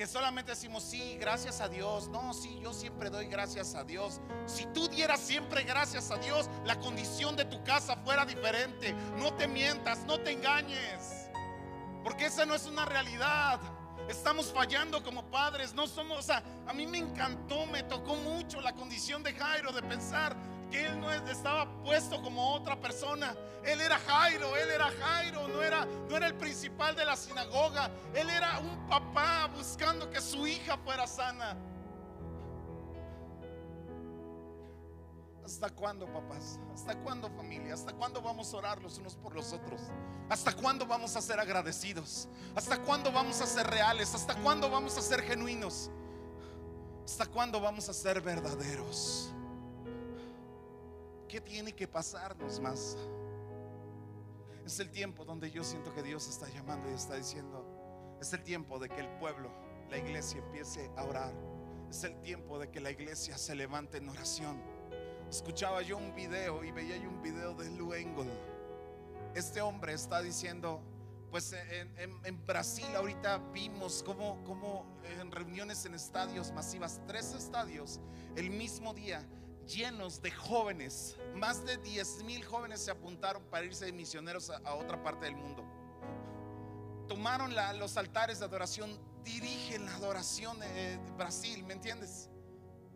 que 0.00 0.06
solamente 0.06 0.52
decimos, 0.52 0.82
sí, 0.82 1.18
gracias 1.20 1.60
a 1.60 1.68
Dios. 1.68 2.08
No, 2.08 2.32
sí, 2.32 2.58
yo 2.62 2.72
siempre 2.72 3.10
doy 3.10 3.26
gracias 3.26 3.74
a 3.74 3.84
Dios. 3.84 4.20
Si 4.46 4.64
tú 4.66 4.88
dieras 4.88 5.20
siempre 5.20 5.62
gracias 5.64 6.10
a 6.10 6.16
Dios, 6.16 6.48
la 6.64 6.78
condición 6.78 7.36
de 7.36 7.44
tu 7.44 7.62
casa 7.64 7.96
fuera 7.96 8.24
diferente. 8.24 8.94
No 9.18 9.34
te 9.34 9.46
mientas, 9.46 10.04
no 10.06 10.18
te 10.18 10.32
engañes. 10.32 11.28
Porque 12.02 12.26
esa 12.26 12.46
no 12.46 12.54
es 12.54 12.64
una 12.64 12.86
realidad. 12.86 13.60
Estamos 14.08 14.52
fallando 14.52 15.02
como 15.04 15.22
padres, 15.30 15.74
no 15.74 15.86
somos, 15.86 16.18
o 16.18 16.22
sea, 16.22 16.42
a 16.66 16.72
mí 16.72 16.86
me 16.86 16.98
encantó, 16.98 17.66
me 17.66 17.82
tocó 17.82 18.16
mucho 18.16 18.60
la 18.60 18.72
condición 18.72 19.22
de 19.22 19.34
Jairo 19.34 19.70
de 19.70 19.82
pensar 19.82 20.34
que 20.70 20.86
él 20.86 21.00
no 21.00 21.10
estaba 21.12 21.66
puesto 21.82 22.22
como 22.22 22.54
otra 22.54 22.80
persona. 22.80 23.34
Él 23.64 23.80
era 23.80 23.98
Jairo, 23.98 24.56
él 24.56 24.70
era 24.70 24.90
Jairo, 24.90 25.48
no 25.48 25.62
era, 25.62 25.84
no 25.84 26.16
era 26.16 26.26
el 26.26 26.34
principal 26.34 26.94
de 26.96 27.04
la 27.04 27.16
sinagoga. 27.16 27.90
Él 28.14 28.30
era 28.30 28.58
un 28.58 28.86
papá 28.88 29.50
buscando 29.54 30.08
que 30.10 30.20
su 30.20 30.46
hija 30.46 30.78
fuera 30.78 31.06
sana. 31.06 31.56
¿Hasta 35.44 35.68
cuándo, 35.68 36.06
papás? 36.06 36.60
¿Hasta 36.72 36.94
cuándo, 37.00 37.28
familia? 37.30 37.74
¿Hasta 37.74 37.92
cuándo 37.92 38.22
vamos 38.22 38.54
a 38.54 38.56
orar 38.56 38.80
los 38.80 38.98
unos 38.98 39.16
por 39.16 39.34
los 39.34 39.52
otros? 39.52 39.80
¿Hasta 40.28 40.54
cuándo 40.54 40.86
vamos 40.86 41.16
a 41.16 41.20
ser 41.20 41.40
agradecidos? 41.40 42.28
¿Hasta 42.54 42.78
cuándo 42.78 43.10
vamos 43.10 43.40
a 43.40 43.46
ser 43.46 43.66
reales? 43.66 44.14
¿Hasta 44.14 44.36
cuándo 44.36 44.70
vamos 44.70 44.96
a 44.96 45.02
ser 45.02 45.22
genuinos? 45.22 45.90
¿Hasta 47.04 47.26
cuándo 47.26 47.60
vamos 47.60 47.88
a 47.88 47.92
ser 47.92 48.20
verdaderos? 48.20 49.34
¿Qué 51.30 51.40
tiene 51.40 51.72
que 51.72 51.86
pasarnos 51.86 52.58
más? 52.58 52.96
Es 54.66 54.80
el 54.80 54.90
tiempo 54.90 55.24
donde 55.24 55.48
yo 55.48 55.62
siento 55.62 55.94
que 55.94 56.02
Dios 56.02 56.28
está 56.28 56.48
llamando 56.48 56.90
y 56.90 56.94
está 56.94 57.14
diciendo, 57.14 58.18
es 58.20 58.32
el 58.32 58.42
tiempo 58.42 58.80
de 58.80 58.88
que 58.88 59.00
el 59.00 59.08
pueblo, 59.18 59.48
la 59.90 59.98
iglesia 59.98 60.40
empiece 60.40 60.90
a 60.96 61.04
orar. 61.04 61.32
Es 61.88 62.02
el 62.02 62.20
tiempo 62.20 62.58
de 62.58 62.68
que 62.68 62.80
la 62.80 62.90
iglesia 62.90 63.38
se 63.38 63.54
levante 63.54 63.98
en 63.98 64.08
oración. 64.08 64.60
Escuchaba 65.28 65.82
yo 65.82 65.98
un 65.98 66.12
video 66.16 66.64
y 66.64 66.72
veía 66.72 66.96
yo 66.96 67.08
un 67.08 67.22
video 67.22 67.54
de 67.54 67.70
Lou 67.70 67.94
Engle. 67.94 68.32
Este 69.36 69.60
hombre 69.60 69.92
está 69.92 70.20
diciendo, 70.22 70.82
pues 71.30 71.54
en, 72.24 72.44
Brasil 72.44 72.88
ahorita 72.96 73.38
vimos 73.52 74.02
como, 74.02 74.42
como 74.42 74.84
en 75.04 75.30
reuniones 75.30 75.84
en 75.84 75.94
estadios 75.94 76.50
masivas, 76.50 77.00
tres 77.06 77.34
estadios, 77.34 78.00
el 78.34 78.50
mismo 78.50 78.92
día, 78.94 79.24
llenos 79.74 80.20
de 80.20 80.30
jóvenes. 80.30 81.16
Más 81.34 81.64
de 81.64 81.76
10 81.78 82.24
mil 82.24 82.44
jóvenes 82.44 82.80
se 82.84 82.90
apuntaron 82.90 83.42
para 83.44 83.64
irse 83.64 83.86
de 83.86 83.92
misioneros 83.92 84.50
a, 84.50 84.74
otra 84.74 85.02
parte 85.02 85.26
del 85.26 85.36
mundo. 85.36 85.64
Tomaron 87.08 87.54
los 87.78 87.96
altares 87.96 88.38
de 88.38 88.44
adoración, 88.44 88.90
dirigen 89.24 89.86
la 89.86 89.94
adoración 89.96 90.58
de, 90.60 90.98
Brasil, 91.16 91.64
¿me 91.64 91.74
entiendes? 91.74 92.28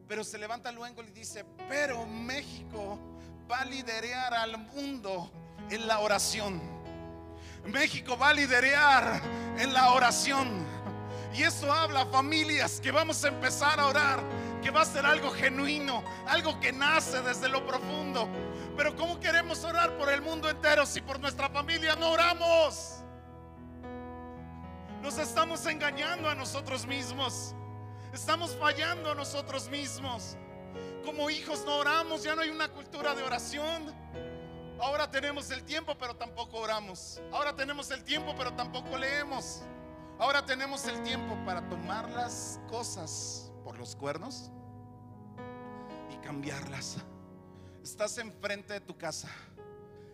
Pero 0.06 0.22
se 0.22 0.38
levanta 0.38 0.70
luego 0.70 1.02
y 1.02 1.10
dice, 1.10 1.44
pero 1.68 2.06
México 2.06 2.98
va 3.50 3.60
a 3.60 3.64
liderar 3.64 4.34
al 4.34 4.58
mundo 4.58 5.30
en 5.70 5.86
la 5.86 6.00
oración. 6.00 6.60
México 7.64 8.16
va 8.18 8.28
a 8.28 8.34
liderar 8.34 9.22
en 9.58 9.72
la 9.72 9.92
oración. 9.92 10.64
Y 11.34 11.42
eso 11.42 11.72
habla 11.72 12.06
familias 12.06 12.80
que 12.80 12.92
vamos 12.92 13.24
a 13.24 13.28
empezar 13.28 13.80
a 13.80 13.86
orar 13.86 14.22
que 14.64 14.70
va 14.70 14.80
a 14.80 14.86
ser 14.86 15.04
algo 15.04 15.30
genuino, 15.30 16.02
algo 16.26 16.58
que 16.58 16.72
nace 16.72 17.20
desde 17.20 17.50
lo 17.50 17.66
profundo. 17.66 18.26
Pero 18.78 18.96
¿cómo 18.96 19.20
queremos 19.20 19.62
orar 19.62 19.94
por 19.98 20.08
el 20.08 20.22
mundo 20.22 20.48
entero 20.48 20.86
si 20.86 21.02
por 21.02 21.20
nuestra 21.20 21.50
familia 21.50 21.94
no 21.96 22.10
oramos? 22.10 23.02
Nos 25.02 25.18
estamos 25.18 25.66
engañando 25.66 26.30
a 26.30 26.34
nosotros 26.34 26.86
mismos. 26.86 27.54
Estamos 28.14 28.56
fallando 28.56 29.10
a 29.10 29.14
nosotros 29.14 29.68
mismos. 29.68 30.38
Como 31.04 31.28
hijos 31.28 31.62
no 31.66 31.76
oramos, 31.76 32.22
ya 32.22 32.34
no 32.34 32.40
hay 32.40 32.48
una 32.48 32.68
cultura 32.68 33.14
de 33.14 33.22
oración. 33.22 33.94
Ahora 34.80 35.10
tenemos 35.10 35.50
el 35.50 35.62
tiempo, 35.64 35.94
pero 35.98 36.16
tampoco 36.16 36.56
oramos. 36.56 37.20
Ahora 37.34 37.54
tenemos 37.54 37.90
el 37.90 38.02
tiempo, 38.02 38.34
pero 38.34 38.54
tampoco 38.54 38.96
leemos. 38.96 39.60
Ahora 40.18 40.42
tenemos 40.46 40.86
el 40.86 41.02
tiempo 41.02 41.36
para 41.44 41.68
tomar 41.68 42.08
las 42.08 42.58
cosas 42.70 43.50
por 43.64 43.78
los 43.78 43.96
cuernos 43.96 44.50
y 46.12 46.16
cambiarlas. 46.18 46.98
Estás 47.82 48.18
enfrente 48.18 48.74
de 48.74 48.80
tu 48.80 48.96
casa, 48.96 49.28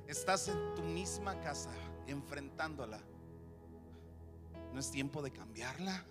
estás 0.07 0.49
en 0.49 0.75
tu 0.75 0.83
misma 0.83 1.39
casa 1.41 1.71
enfrentándola. 2.07 3.01
No 4.73 4.79
es 4.79 4.91
tiempo 4.91 5.21
de 5.21 5.33
cambiarla, 5.33 6.05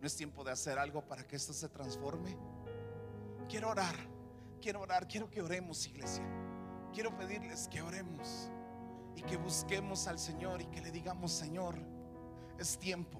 no 0.00 0.06
es 0.06 0.16
tiempo 0.16 0.42
de 0.42 0.50
hacer 0.50 0.78
algo 0.78 1.06
para 1.06 1.26
que 1.26 1.36
esto 1.36 1.52
se 1.52 1.68
transforme. 1.68 2.36
Quiero 3.48 3.70
orar, 3.70 3.94
quiero 4.60 4.80
orar, 4.80 5.06
quiero 5.06 5.30
que 5.30 5.40
oremos, 5.40 5.86
iglesia. 5.86 6.24
Quiero 6.92 7.16
pedirles 7.16 7.68
que 7.68 7.82
oremos 7.82 8.50
y 9.14 9.22
que 9.22 9.36
busquemos 9.36 10.08
al 10.08 10.18
Señor 10.18 10.60
y 10.60 10.66
que 10.66 10.80
le 10.80 10.90
digamos, 10.90 11.30
Señor, 11.30 11.76
es 12.58 12.78
tiempo 12.78 13.19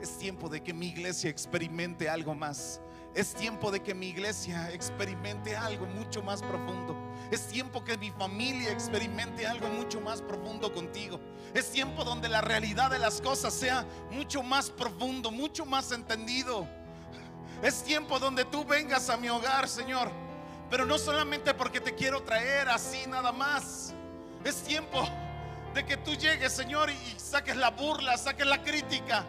es 0.00 0.18
tiempo 0.18 0.48
de 0.48 0.62
que 0.62 0.72
mi 0.72 0.88
iglesia 0.88 1.30
experimente 1.30 2.08
algo 2.08 2.34
más. 2.34 2.80
Es 3.14 3.34
tiempo 3.34 3.70
de 3.70 3.82
que 3.82 3.94
mi 3.94 4.08
iglesia 4.08 4.72
experimente 4.72 5.54
algo 5.54 5.86
mucho 5.86 6.22
más 6.22 6.40
profundo. 6.42 6.96
Es 7.30 7.46
tiempo 7.46 7.84
que 7.84 7.98
mi 7.98 8.10
familia 8.10 8.72
experimente 8.72 9.46
algo 9.46 9.68
mucho 9.68 10.00
más 10.00 10.22
profundo 10.22 10.72
contigo. 10.72 11.20
Es 11.52 11.70
tiempo 11.70 12.04
donde 12.04 12.28
la 12.28 12.40
realidad 12.40 12.90
de 12.90 12.98
las 12.98 13.20
cosas 13.20 13.52
sea 13.52 13.84
mucho 14.10 14.42
más 14.42 14.70
profundo, 14.70 15.30
mucho 15.30 15.66
más 15.66 15.92
entendido. 15.92 16.66
Es 17.62 17.84
tiempo 17.84 18.18
donde 18.18 18.46
tú 18.46 18.64
vengas 18.64 19.10
a 19.10 19.16
mi 19.18 19.28
hogar, 19.28 19.68
Señor. 19.68 20.10
Pero 20.70 20.86
no 20.86 20.96
solamente 20.96 21.52
porque 21.52 21.80
te 21.80 21.94
quiero 21.94 22.22
traer 22.22 22.70
así 22.70 23.06
nada 23.06 23.30
más. 23.30 23.92
Es 24.42 24.62
tiempo 24.62 25.06
de 25.74 25.84
que 25.84 25.98
tú 25.98 26.14
llegues, 26.14 26.52
Señor, 26.52 26.90
y 26.90 27.20
saques 27.20 27.56
la 27.56 27.70
burla, 27.70 28.16
saques 28.16 28.46
la 28.46 28.62
crítica, 28.62 29.24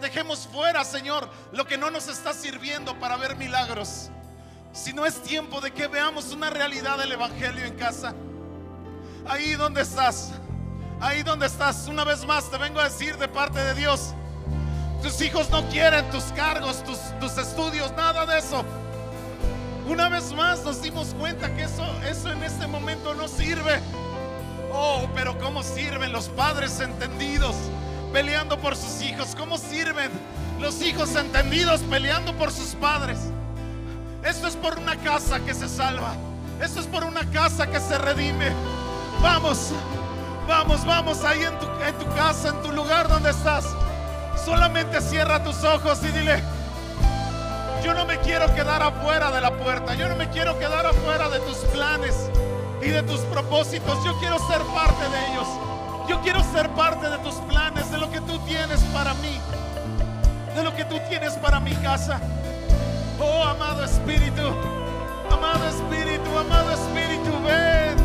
dejemos 0.00 0.46
fuera, 0.46 0.84
Señor, 0.84 1.28
lo 1.52 1.66
que 1.66 1.78
no 1.78 1.90
nos 1.90 2.08
está 2.08 2.32
sirviendo 2.32 2.98
para 2.98 3.16
ver 3.16 3.36
milagros. 3.36 4.10
Si 4.72 4.92
no 4.92 5.06
es 5.06 5.22
tiempo 5.22 5.60
de 5.60 5.72
que 5.72 5.86
veamos 5.86 6.32
una 6.32 6.50
realidad 6.50 6.98
del 6.98 7.12
Evangelio 7.12 7.64
en 7.64 7.74
casa. 7.74 8.14
Ahí 9.26 9.54
donde 9.54 9.82
estás, 9.82 10.32
ahí 11.00 11.22
donde 11.22 11.46
estás, 11.46 11.86
una 11.88 12.04
vez 12.04 12.26
más 12.26 12.50
te 12.50 12.58
vengo 12.58 12.78
a 12.80 12.84
decir 12.84 13.16
de 13.16 13.28
parte 13.28 13.58
de 13.58 13.74
Dios. 13.74 14.12
Tus 15.02 15.20
hijos 15.22 15.48
no 15.50 15.66
quieren 15.68 16.10
tus 16.10 16.24
cargos, 16.32 16.84
tus, 16.84 16.98
tus 17.18 17.38
estudios, 17.38 17.92
nada 17.92 18.26
de 18.26 18.38
eso. 18.38 18.64
Una 19.86 20.08
vez 20.08 20.32
más 20.32 20.62
nos 20.64 20.82
dimos 20.82 21.14
cuenta 21.18 21.54
que 21.54 21.64
eso, 21.64 21.84
eso 22.02 22.30
en 22.30 22.42
este 22.42 22.66
momento 22.66 23.14
no 23.14 23.28
sirve. 23.28 23.80
Oh, 24.72 25.08
pero 25.14 25.38
¿cómo 25.38 25.62
sirven 25.62 26.10
los 26.12 26.28
padres 26.28 26.80
entendidos? 26.80 27.54
Peleando 28.14 28.56
por 28.60 28.76
sus 28.76 29.02
hijos? 29.02 29.34
¿Cómo 29.36 29.58
sirven 29.58 30.08
los 30.60 30.80
hijos 30.82 31.16
entendidos 31.16 31.80
peleando 31.80 32.32
por 32.34 32.52
sus 32.52 32.76
padres? 32.76 33.18
Esto 34.22 34.46
es 34.46 34.54
por 34.54 34.78
una 34.78 34.96
casa 34.96 35.40
que 35.40 35.52
se 35.52 35.68
salva. 35.68 36.14
Esto 36.62 36.78
es 36.78 36.86
por 36.86 37.02
una 37.02 37.28
casa 37.32 37.66
que 37.66 37.80
se 37.80 37.98
redime. 37.98 38.52
Vamos, 39.20 39.72
vamos, 40.46 40.86
vamos 40.86 41.24
ahí 41.24 41.42
en 41.42 41.58
tu, 41.58 41.66
en 41.84 41.98
tu 41.98 42.14
casa, 42.14 42.50
en 42.50 42.62
tu 42.62 42.70
lugar 42.70 43.08
donde 43.08 43.30
estás. 43.30 43.64
Solamente 44.44 45.00
cierra 45.00 45.42
tus 45.42 45.64
ojos 45.64 45.98
y 46.04 46.12
dile, 46.12 46.40
yo 47.84 47.94
no 47.94 48.06
me 48.06 48.20
quiero 48.20 48.46
quedar 48.54 48.80
afuera 48.80 49.32
de 49.32 49.40
la 49.40 49.52
puerta. 49.58 49.94
Yo 49.94 50.08
no 50.08 50.14
me 50.14 50.30
quiero 50.30 50.56
quedar 50.60 50.86
afuera 50.86 51.28
de 51.30 51.40
tus 51.40 51.56
planes 51.72 52.14
y 52.80 52.90
de 52.90 53.02
tus 53.02 53.22
propósitos. 53.22 54.04
Yo 54.04 54.16
quiero 54.20 54.38
ser 54.46 54.62
parte 54.72 55.02
de 55.02 55.32
ellos. 55.32 55.73
Yo 56.08 56.20
quiero 56.20 56.42
ser 56.52 56.68
parte 56.70 57.08
de 57.08 57.18
tus 57.18 57.34
planes, 57.36 57.90
de 57.90 57.98
lo 57.98 58.10
que 58.10 58.20
tú 58.20 58.38
tienes 58.40 58.80
para 58.92 59.14
mí, 59.14 59.40
de 60.54 60.62
lo 60.62 60.74
que 60.74 60.84
tú 60.84 61.00
tienes 61.08 61.34
para 61.34 61.60
mi 61.60 61.74
casa. 61.76 62.20
Oh, 63.18 63.42
amado 63.44 63.84
Espíritu, 63.84 64.42
amado 65.30 65.66
Espíritu, 65.68 66.38
amado 66.38 66.72
Espíritu, 66.72 67.30
ven. 67.44 68.03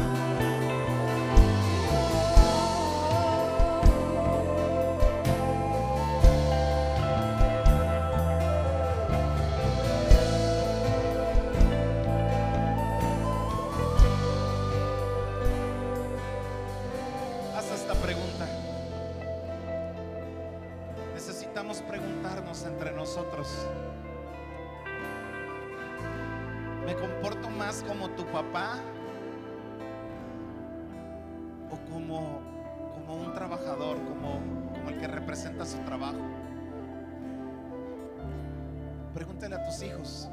Pregúntale 39.19 39.55
a 39.55 39.63
tus 39.65 39.83
hijos. 39.83 40.29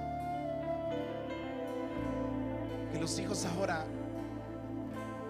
Que 2.93 3.01
los 3.01 3.19
hijos 3.19 3.45
ahora, 3.45 3.85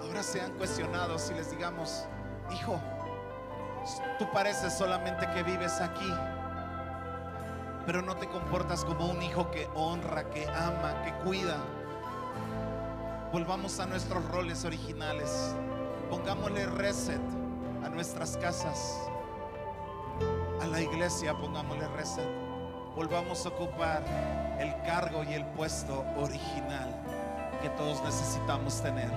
ahora 0.03 0.23
sean 0.23 0.53
cuestionados 0.59 1.31
y 1.31 1.35
les 1.35 1.51
digamos, 1.51 2.05
hijo, 2.53 2.79
tú 4.19 4.31
pareces 4.31 4.75
solamente 4.75 5.27
que 5.31 5.43
vives 5.43 5.81
aquí, 5.81 6.13
pero 7.87 8.03
no 8.03 8.15
te 8.17 8.29
comportas 8.29 8.85
como 8.85 9.07
un 9.07 9.23
hijo 9.23 9.51
que 9.51 9.67
honra, 9.75 10.29
que 10.29 10.47
ama, 10.49 11.03
que 11.03 11.15
cuida. 11.25 11.57
Volvamos 13.33 13.81
a 13.81 13.87
nuestros 13.87 14.23
roles 14.33 14.67
originales. 14.67 15.57
Pongámosle 16.11 16.67
reset 16.67 17.23
a 17.83 17.89
nuestras 17.89 18.37
casas. 18.37 18.99
A 20.61 20.67
la 20.67 20.83
iglesia 20.83 21.33
pongámosle 21.33 21.89
reset. 21.97 22.46
Volvamos 22.97 23.45
a 23.45 23.51
ocupar 23.51 24.03
el 24.59 24.75
cargo 24.87 25.23
y 25.23 25.35
el 25.35 25.45
puesto 25.45 26.03
original 26.17 26.89
que 27.61 27.69
todos 27.69 28.03
necesitamos 28.03 28.81
tener. 28.81 29.11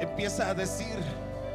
Empieza 0.00 0.48
a 0.48 0.54
decir 0.54 0.98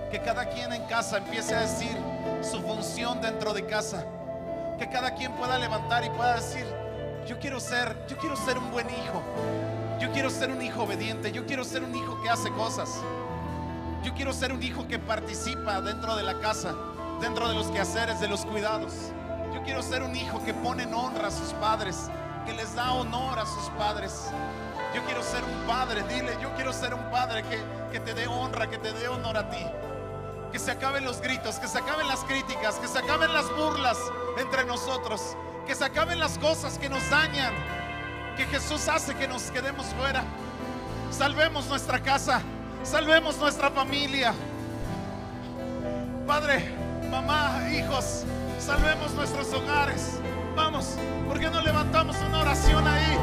que 0.10 0.22
cada 0.22 0.46
quien 0.46 0.72
en 0.72 0.86
casa 0.86 1.18
empiece 1.18 1.54
a 1.54 1.60
decir 1.60 1.98
su 2.42 2.62
función 2.62 3.20
dentro 3.20 3.54
de 3.54 3.66
casa. 3.66 4.06
Que 4.78 4.88
cada 4.88 5.16
quien 5.16 5.34
pueda 5.34 5.58
levantar 5.58 6.06
y 6.06 6.10
pueda 6.10 6.36
decir, 6.36 6.66
yo 7.28 7.38
quiero 7.40 7.60
ser, 7.60 7.94
yo 8.08 8.18
quiero 8.18 8.38
ser 8.38 8.58
un 8.58 8.72
buen 8.72 8.88
hijo. 8.90 9.22
Yo 10.00 10.10
quiero 10.14 10.30
ser 10.30 10.50
un 10.50 10.62
hijo 10.62 10.84
obediente, 10.84 11.34
yo 11.34 11.46
quiero 11.46 11.66
ser 11.66 11.84
un 11.84 11.94
hijo 11.94 12.22
que 12.24 12.30
hace 12.30 12.50
cosas. 12.52 12.90
Yo 14.02 14.14
quiero 14.14 14.32
ser 14.32 14.54
un 14.54 14.64
hijo 14.64 14.88
que 14.88 14.98
participa 14.98 15.82
dentro 15.82 16.16
de 16.16 16.24
la 16.24 16.40
casa, 16.40 16.74
dentro 17.20 17.48
de 17.48 17.56
los 17.56 17.68
quehaceres, 17.68 18.20
de 18.20 18.28
los 18.28 18.46
cuidados. 18.46 18.94
Yo 19.54 19.62
quiero 19.64 19.82
ser 19.82 20.04
un 20.04 20.16
hijo 20.16 20.44
que 20.44 20.54
pone 20.54 20.84
en 20.84 20.94
honra 20.94 21.28
a 21.28 21.32
sus 21.32 21.54
padres, 21.54 22.10
que 22.46 22.54
les 22.54 22.76
da 22.76 22.94
honor 22.94 23.40
a 23.40 23.46
sus 23.46 23.70
padres. 23.78 24.30
Yo 24.94 25.04
quiero 25.04 25.22
ser 25.22 25.44
un 25.44 25.68
padre, 25.68 26.04
dile, 26.04 26.38
yo 26.42 26.54
quiero 26.56 26.74
ser 26.74 26.94
un 26.94 27.04
padre 27.12 27.44
que, 27.44 27.62
que 27.92 28.00
te 28.00 28.14
dé 28.14 28.28
honra, 28.28 28.68
que 28.68 28.78
te 28.78 28.94
dé 28.94 29.08
honor 29.08 29.38
a 29.38 29.50
ti. 29.50 29.66
Que 30.52 30.60
se 30.60 30.72
acaben 30.72 31.06
los 31.06 31.22
gritos, 31.22 31.60
que 31.60 31.68
se 31.68 31.78
acaben 31.78 32.08
las 32.08 32.24
críticas, 32.24 32.76
que 32.76 32.88
se 32.88 32.98
acaben 32.98 33.32
las 33.34 33.46
burlas 33.56 33.98
entre 34.40 34.66
nosotros, 34.66 35.36
que 35.68 35.76
se 35.76 35.86
acaben 35.86 36.20
las 36.20 36.40
cosas 36.40 36.80
que 36.80 36.90
nos 36.90 37.08
dañan, 37.10 37.54
que 38.36 38.46
Jesús 38.46 38.88
hace 38.88 39.14
que 39.16 39.28
nos 39.28 39.44
quedemos 39.52 39.86
fuera. 39.88 40.24
Salvemos 41.12 41.68
nuestra 41.68 42.02
casa, 42.02 42.42
salvemos 42.84 43.38
nuestra 43.38 43.70
familia. 43.70 44.34
Padre, 46.26 46.79
mamá, 47.10 47.60
hijos, 47.72 48.24
salvemos 48.60 49.12
nuestros 49.14 49.52
hogares. 49.54 50.20
Vamos, 50.56 50.96
¿por 51.28 51.40
qué 51.40 51.50
no 51.50 51.62
levantamos 51.62 52.16
una 52.28 52.42
oración 52.42 52.88
ahí? 52.88 53.18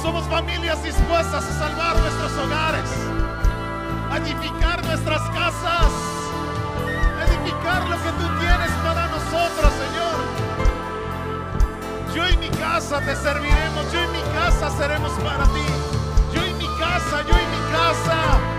Somos 0.00 0.24
familias 0.26 0.82
dispuestas 0.82 1.44
a 1.44 1.58
salvar 1.58 1.98
nuestros 1.98 2.32
hogares, 2.38 2.90
a 4.10 4.16
edificar 4.18 4.84
nuestras 4.84 5.22
casas, 5.30 5.90
a 7.18 7.24
edificar 7.26 7.88
lo 7.88 7.96
que 7.96 8.10
tú 8.10 8.38
tienes 8.38 8.70
para 8.84 9.08
nosotros, 9.08 9.72
Señor. 9.82 10.16
Yo 12.14 12.28
y 12.28 12.36
mi 12.36 12.48
casa 12.50 13.00
te 13.00 13.16
serviremos, 13.16 13.92
yo 13.92 14.02
y 14.02 14.08
mi 14.08 14.22
casa 14.34 14.70
seremos 14.78 15.12
para 15.24 15.44
ti. 15.44 15.66
Yo 16.32 16.46
y 16.46 16.54
mi 16.54 16.68
casa, 16.78 17.22
yo 17.22 17.34
y 17.34 17.46
mi 17.46 17.72
casa. 17.72 18.55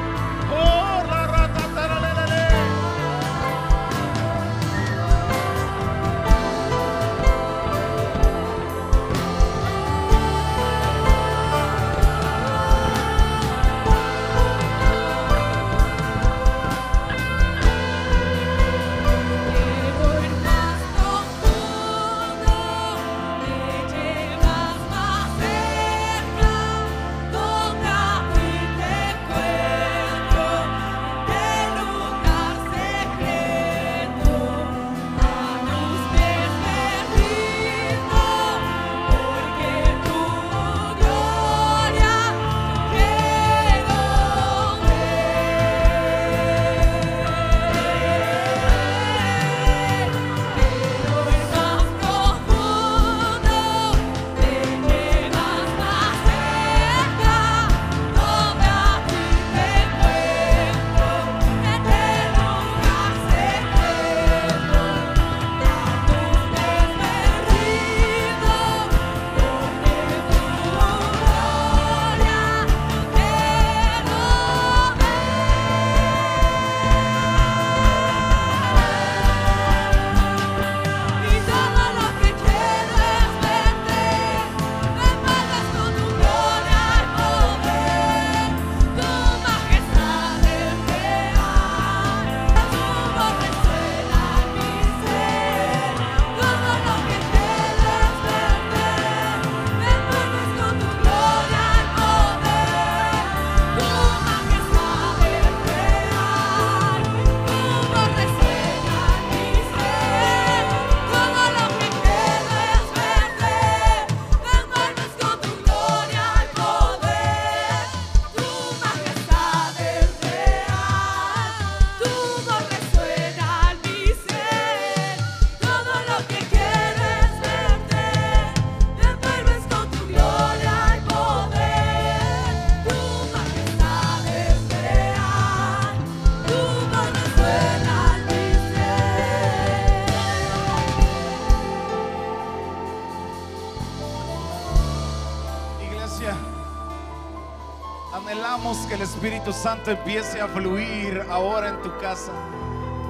Espíritu 149.48 149.64
Santo 149.64 149.92
empiece 149.92 150.42
a 150.42 150.48
fluir 150.50 151.26
ahora 151.32 151.70
en 151.70 151.82
tu 151.82 151.98
casa. 152.00 152.34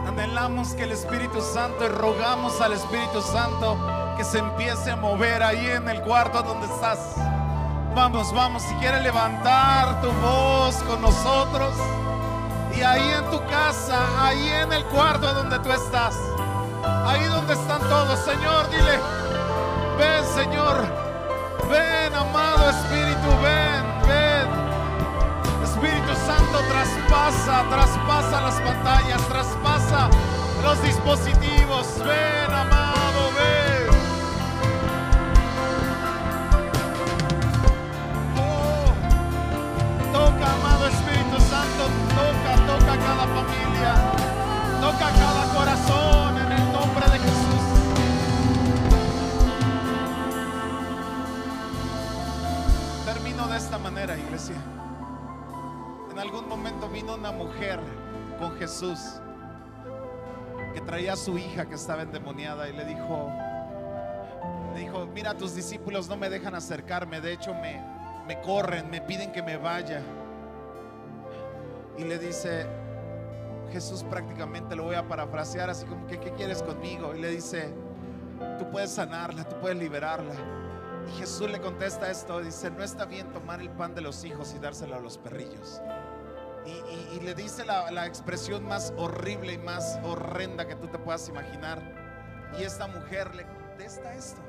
Anhelamos 0.07 0.75
que 0.75 0.83
el 0.83 0.91
Espíritu 0.91 1.41
Santo 1.41 1.85
y 1.85 1.87
rogamos 1.87 2.61
al 2.61 2.73
Espíritu 2.73 3.23
Santo 3.23 3.75
que 4.15 4.23
se 4.23 4.37
empiece 4.37 4.91
a 4.91 4.97
mover 4.97 5.41
ahí 5.41 5.65
en 5.65 5.89
el 5.89 5.99
cuarto 6.03 6.43
donde 6.43 6.67
estás. 6.67 6.99
Vamos, 7.95 8.31
vamos, 8.35 8.61
si 8.61 8.75
quieres 8.75 9.01
levantar 9.01 9.99
tu 9.99 10.11
voz 10.11 10.75
con 10.83 11.01
nosotros. 11.01 11.73
Y 12.77 12.83
ahí 12.83 13.09
en 13.17 13.31
tu 13.31 13.39
casa, 13.47 13.97
ahí 14.19 14.47
en 14.47 14.71
el 14.73 14.85
cuarto 14.85 15.33
donde 15.33 15.57
tú 15.57 15.71
estás. 15.71 16.15
Ahí 17.07 17.23
donde 17.23 17.53
están 17.53 17.81
todos, 17.81 18.19
Señor, 18.19 18.69
dile. 18.69 18.99
Ven, 19.97 20.23
Señor. 20.35 20.96
Traspasa, 27.27 27.69
traspasa 27.69 28.41
las 28.41 28.61
pantallas, 28.61 29.27
traspasa 29.27 30.09
los 30.63 30.81
dispositivos. 30.81 31.99
Ven, 31.99 32.51
amado, 32.53 33.31
ven. 33.35 33.89
Oh, 38.37 38.93
toca, 40.13 40.53
amado 40.53 40.87
Espíritu 40.87 41.39
Santo, 41.41 41.89
toca, 42.15 42.55
toca 42.65 42.97
cada 42.97 43.27
familia, 43.27 43.93
toca 44.79 45.11
cada 45.11 45.53
corazón 45.53 46.37
en 46.37 46.51
el 46.53 46.71
nombre 46.71 47.05
de 47.11 47.19
Jesús. 47.19 47.63
Termino 53.05 53.47
de 53.47 53.57
esta 53.57 53.77
manera, 53.77 54.17
iglesia. 54.17 54.76
Algún 56.27 56.49
momento 56.49 56.89
vino 56.89 57.15
una 57.15 57.31
mujer 57.31 57.79
con 58.37 58.51
Jesús 58.57 58.99
que 60.73 60.81
traía 60.81 61.13
a 61.13 61.15
su 61.15 61.37
hija 61.37 61.65
que 61.65 61.75
estaba 61.75 62.01
endemoniada 62.01 62.67
y 62.67 62.73
le 62.73 62.83
dijo, 62.83 63.31
le 64.73 64.81
dijo, 64.81 65.05
mira, 65.05 65.35
tus 65.35 65.55
discípulos 65.55 66.09
no 66.09 66.17
me 66.17 66.29
dejan 66.29 66.53
acercarme, 66.53 67.21
de 67.21 67.31
hecho 67.31 67.53
me, 67.53 67.81
me 68.27 68.41
corren, 68.41 68.89
me 68.89 68.99
piden 68.99 69.31
que 69.31 69.41
me 69.41 69.55
vaya. 69.55 70.01
Y 71.97 72.03
le 72.03 72.19
dice, 72.19 72.65
Jesús 73.71 74.03
prácticamente 74.03 74.75
lo 74.75 74.83
voy 74.83 74.95
a 74.95 75.07
parafrasear 75.07 75.69
así 75.69 75.85
como 75.85 76.07
que, 76.07 76.19
¿qué 76.19 76.33
quieres 76.33 76.61
conmigo? 76.61 77.15
Y 77.15 77.21
le 77.21 77.29
dice, 77.29 77.73
tú 78.59 78.69
puedes 78.69 78.91
sanarla, 78.91 79.45
tú 79.45 79.55
puedes 79.61 79.77
liberarla. 79.77 80.35
Y 81.07 81.19
Jesús 81.19 81.49
le 81.49 81.61
contesta 81.61 82.11
esto, 82.11 82.41
dice, 82.41 82.69
no 82.69 82.83
está 82.83 83.05
bien 83.05 83.31
tomar 83.31 83.61
el 83.61 83.69
pan 83.69 83.95
de 83.95 84.01
los 84.01 84.25
hijos 84.25 84.53
y 84.53 84.59
dárselo 84.59 84.97
a 84.97 84.99
los 84.99 85.17
perrillos. 85.17 85.81
Y, 86.67 87.19
le 87.21 87.33
dice 87.33 87.65
la, 87.65 87.89
la 87.91 88.05
expresión 88.05 88.65
más 88.65 88.93
horrible 88.97 89.53
y 89.53 89.57
más 89.57 89.99
horrenda 90.03 90.67
que 90.67 90.75
tú 90.75 90.87
te 90.87 90.99
puedas 90.99 91.27
imaginar. 91.29 91.81
Y 92.59 92.63
esta 92.63 92.87
mujer 92.87 93.33
le 93.35 93.45
contesta 93.45 94.13
esto. 94.13 94.41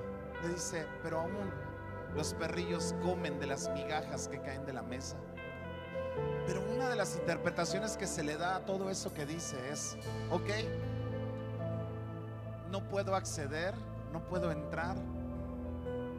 Le 0.42 0.48
dice, 0.50 0.86
pero 1.02 1.20
aún 1.20 1.50
los 2.14 2.34
perrillos 2.34 2.94
comen 3.02 3.38
de 3.38 3.46
las 3.46 3.68
migajas 3.70 4.28
que 4.28 4.40
caen 4.40 4.66
de 4.66 4.72
la 4.72 4.82
mesa. 4.82 5.16
Pero 6.46 6.62
una 6.72 6.88
de 6.88 6.96
las 6.96 7.16
interpretaciones 7.16 7.96
que 7.96 8.06
se 8.06 8.22
le 8.22 8.36
da 8.36 8.56
a 8.56 8.64
todo 8.64 8.90
eso 8.90 9.12
que 9.12 9.26
dice 9.26 9.56
es, 9.70 9.96
ok, 10.30 10.48
no 12.70 12.88
puedo 12.88 13.14
acceder, 13.14 13.74
no 14.12 14.24
puedo 14.24 14.50
entrar, 14.50 14.96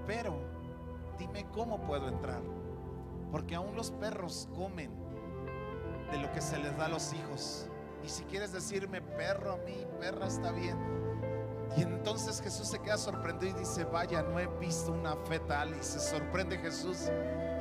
pero 0.05 0.39
dime 1.17 1.45
cómo 1.51 1.81
puedo 1.81 2.07
entrar. 2.07 2.41
Porque 3.31 3.55
aún 3.55 3.75
los 3.75 3.91
perros 3.91 4.47
comen 4.55 4.91
de 6.11 6.17
lo 6.17 6.31
que 6.31 6.41
se 6.41 6.57
les 6.57 6.75
da 6.77 6.85
a 6.85 6.89
los 6.89 7.13
hijos. 7.13 7.67
Y 8.03 8.09
si 8.09 8.23
quieres 8.23 8.51
decirme 8.51 9.01
perro 9.01 9.53
a 9.53 9.57
mí, 9.57 9.85
perra 9.99 10.27
está 10.27 10.51
bien. 10.51 10.77
Y 11.77 11.83
entonces 11.83 12.41
Jesús 12.41 12.67
se 12.67 12.79
queda 12.79 12.97
sorprendido 12.97 13.57
y 13.57 13.59
dice, 13.59 13.83
vaya, 13.83 14.23
no 14.23 14.39
he 14.39 14.47
visto 14.59 14.91
una 14.91 15.15
fe 15.15 15.39
tal. 15.39 15.75
Y 15.75 15.83
se 15.83 15.99
sorprende 15.99 16.57
Jesús. 16.57 17.11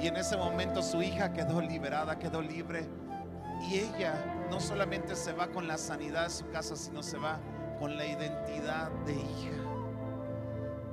Y 0.00 0.06
en 0.06 0.16
ese 0.16 0.36
momento 0.36 0.82
su 0.82 1.02
hija 1.02 1.32
quedó 1.32 1.60
liberada, 1.60 2.18
quedó 2.18 2.40
libre. 2.40 2.88
Y 3.68 3.80
ella 3.80 4.46
no 4.50 4.60
solamente 4.60 5.14
se 5.16 5.32
va 5.32 5.48
con 5.48 5.66
la 5.66 5.76
sanidad 5.76 6.24
de 6.24 6.30
su 6.30 6.48
casa, 6.50 6.76
sino 6.76 7.02
se 7.02 7.18
va 7.18 7.38
con 7.78 7.96
la 7.96 8.06
identidad 8.06 8.90
de 9.04 9.14
hija. 9.14 9.56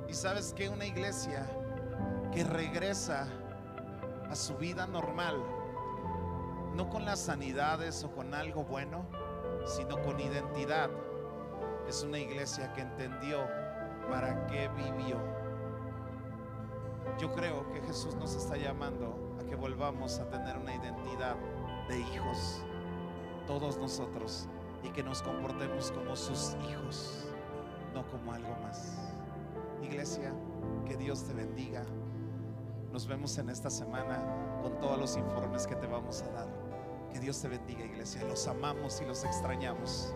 Y 0.08 0.14
sabes 0.14 0.52
que 0.52 0.68
una 0.68 0.84
iglesia 0.84 1.46
que 2.32 2.44
regresa 2.44 3.26
a 4.30 4.34
su 4.34 4.56
vida 4.56 4.86
normal, 4.86 5.42
no 6.76 6.90
con 6.90 7.06
las 7.06 7.20
sanidades 7.20 8.04
o 8.04 8.10
con 8.10 8.34
algo 8.34 8.64
bueno, 8.64 9.06
sino 9.64 10.00
con 10.02 10.20
identidad, 10.20 10.90
es 11.88 12.02
una 12.02 12.18
iglesia 12.18 12.72
que 12.74 12.82
entendió 12.82 13.46
para 14.10 14.46
qué 14.46 14.68
vivió. 14.68 15.16
Yo 17.18 17.32
creo 17.32 17.72
que 17.72 17.80
Jesús 17.80 18.14
nos 18.16 18.34
está 18.34 18.58
llamando 18.58 19.36
a 19.40 19.44
que 19.46 19.56
volvamos 19.56 20.18
a 20.18 20.28
tener 20.28 20.58
una 20.58 20.74
identidad 20.74 21.36
de 21.88 21.98
hijos, 21.98 22.62
todos 23.46 23.78
nosotros, 23.78 24.46
y 24.82 24.90
que 24.90 25.02
nos 25.02 25.22
comportemos 25.22 25.90
como 25.92 26.14
sus 26.14 26.56
hijos, 26.68 27.26
no 27.94 28.06
como 28.10 28.32
algo 28.32 28.54
más. 28.62 28.98
Iglesia, 29.82 30.34
que 30.84 30.96
Dios 30.96 31.24
te 31.24 31.32
bendiga. 31.32 31.84
Nos 32.92 33.06
vemos 33.06 33.38
en 33.38 33.48
esta 33.48 33.70
semana 33.70 34.60
con 34.62 34.78
todos 34.78 34.98
los 34.98 35.16
informes 35.16 35.66
que 35.66 35.76
te 35.76 35.86
vamos 35.86 36.22
a 36.22 36.28
dar. 36.32 36.65
Que 37.16 37.20
Dios 37.20 37.40
te 37.40 37.48
bendiga, 37.48 37.82
iglesia. 37.82 38.22
Los 38.24 38.46
amamos 38.46 39.00
y 39.00 39.06
los 39.06 39.24
extrañamos. 39.24 40.14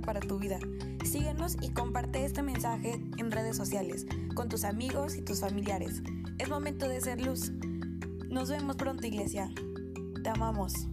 para 0.00 0.20
tu 0.20 0.38
vida. 0.38 0.58
Síguenos 1.04 1.56
y 1.60 1.70
comparte 1.70 2.24
este 2.24 2.42
mensaje 2.42 3.00
en 3.18 3.30
redes 3.30 3.56
sociales, 3.56 4.06
con 4.34 4.48
tus 4.48 4.64
amigos 4.64 5.16
y 5.16 5.22
tus 5.22 5.40
familiares. 5.40 6.02
Es 6.38 6.48
momento 6.48 6.88
de 6.88 7.00
ser 7.00 7.20
luz. 7.20 7.52
Nos 8.28 8.50
vemos 8.50 8.76
pronto, 8.76 9.06
iglesia. 9.06 9.50
Te 10.22 10.30
amamos. 10.30 10.88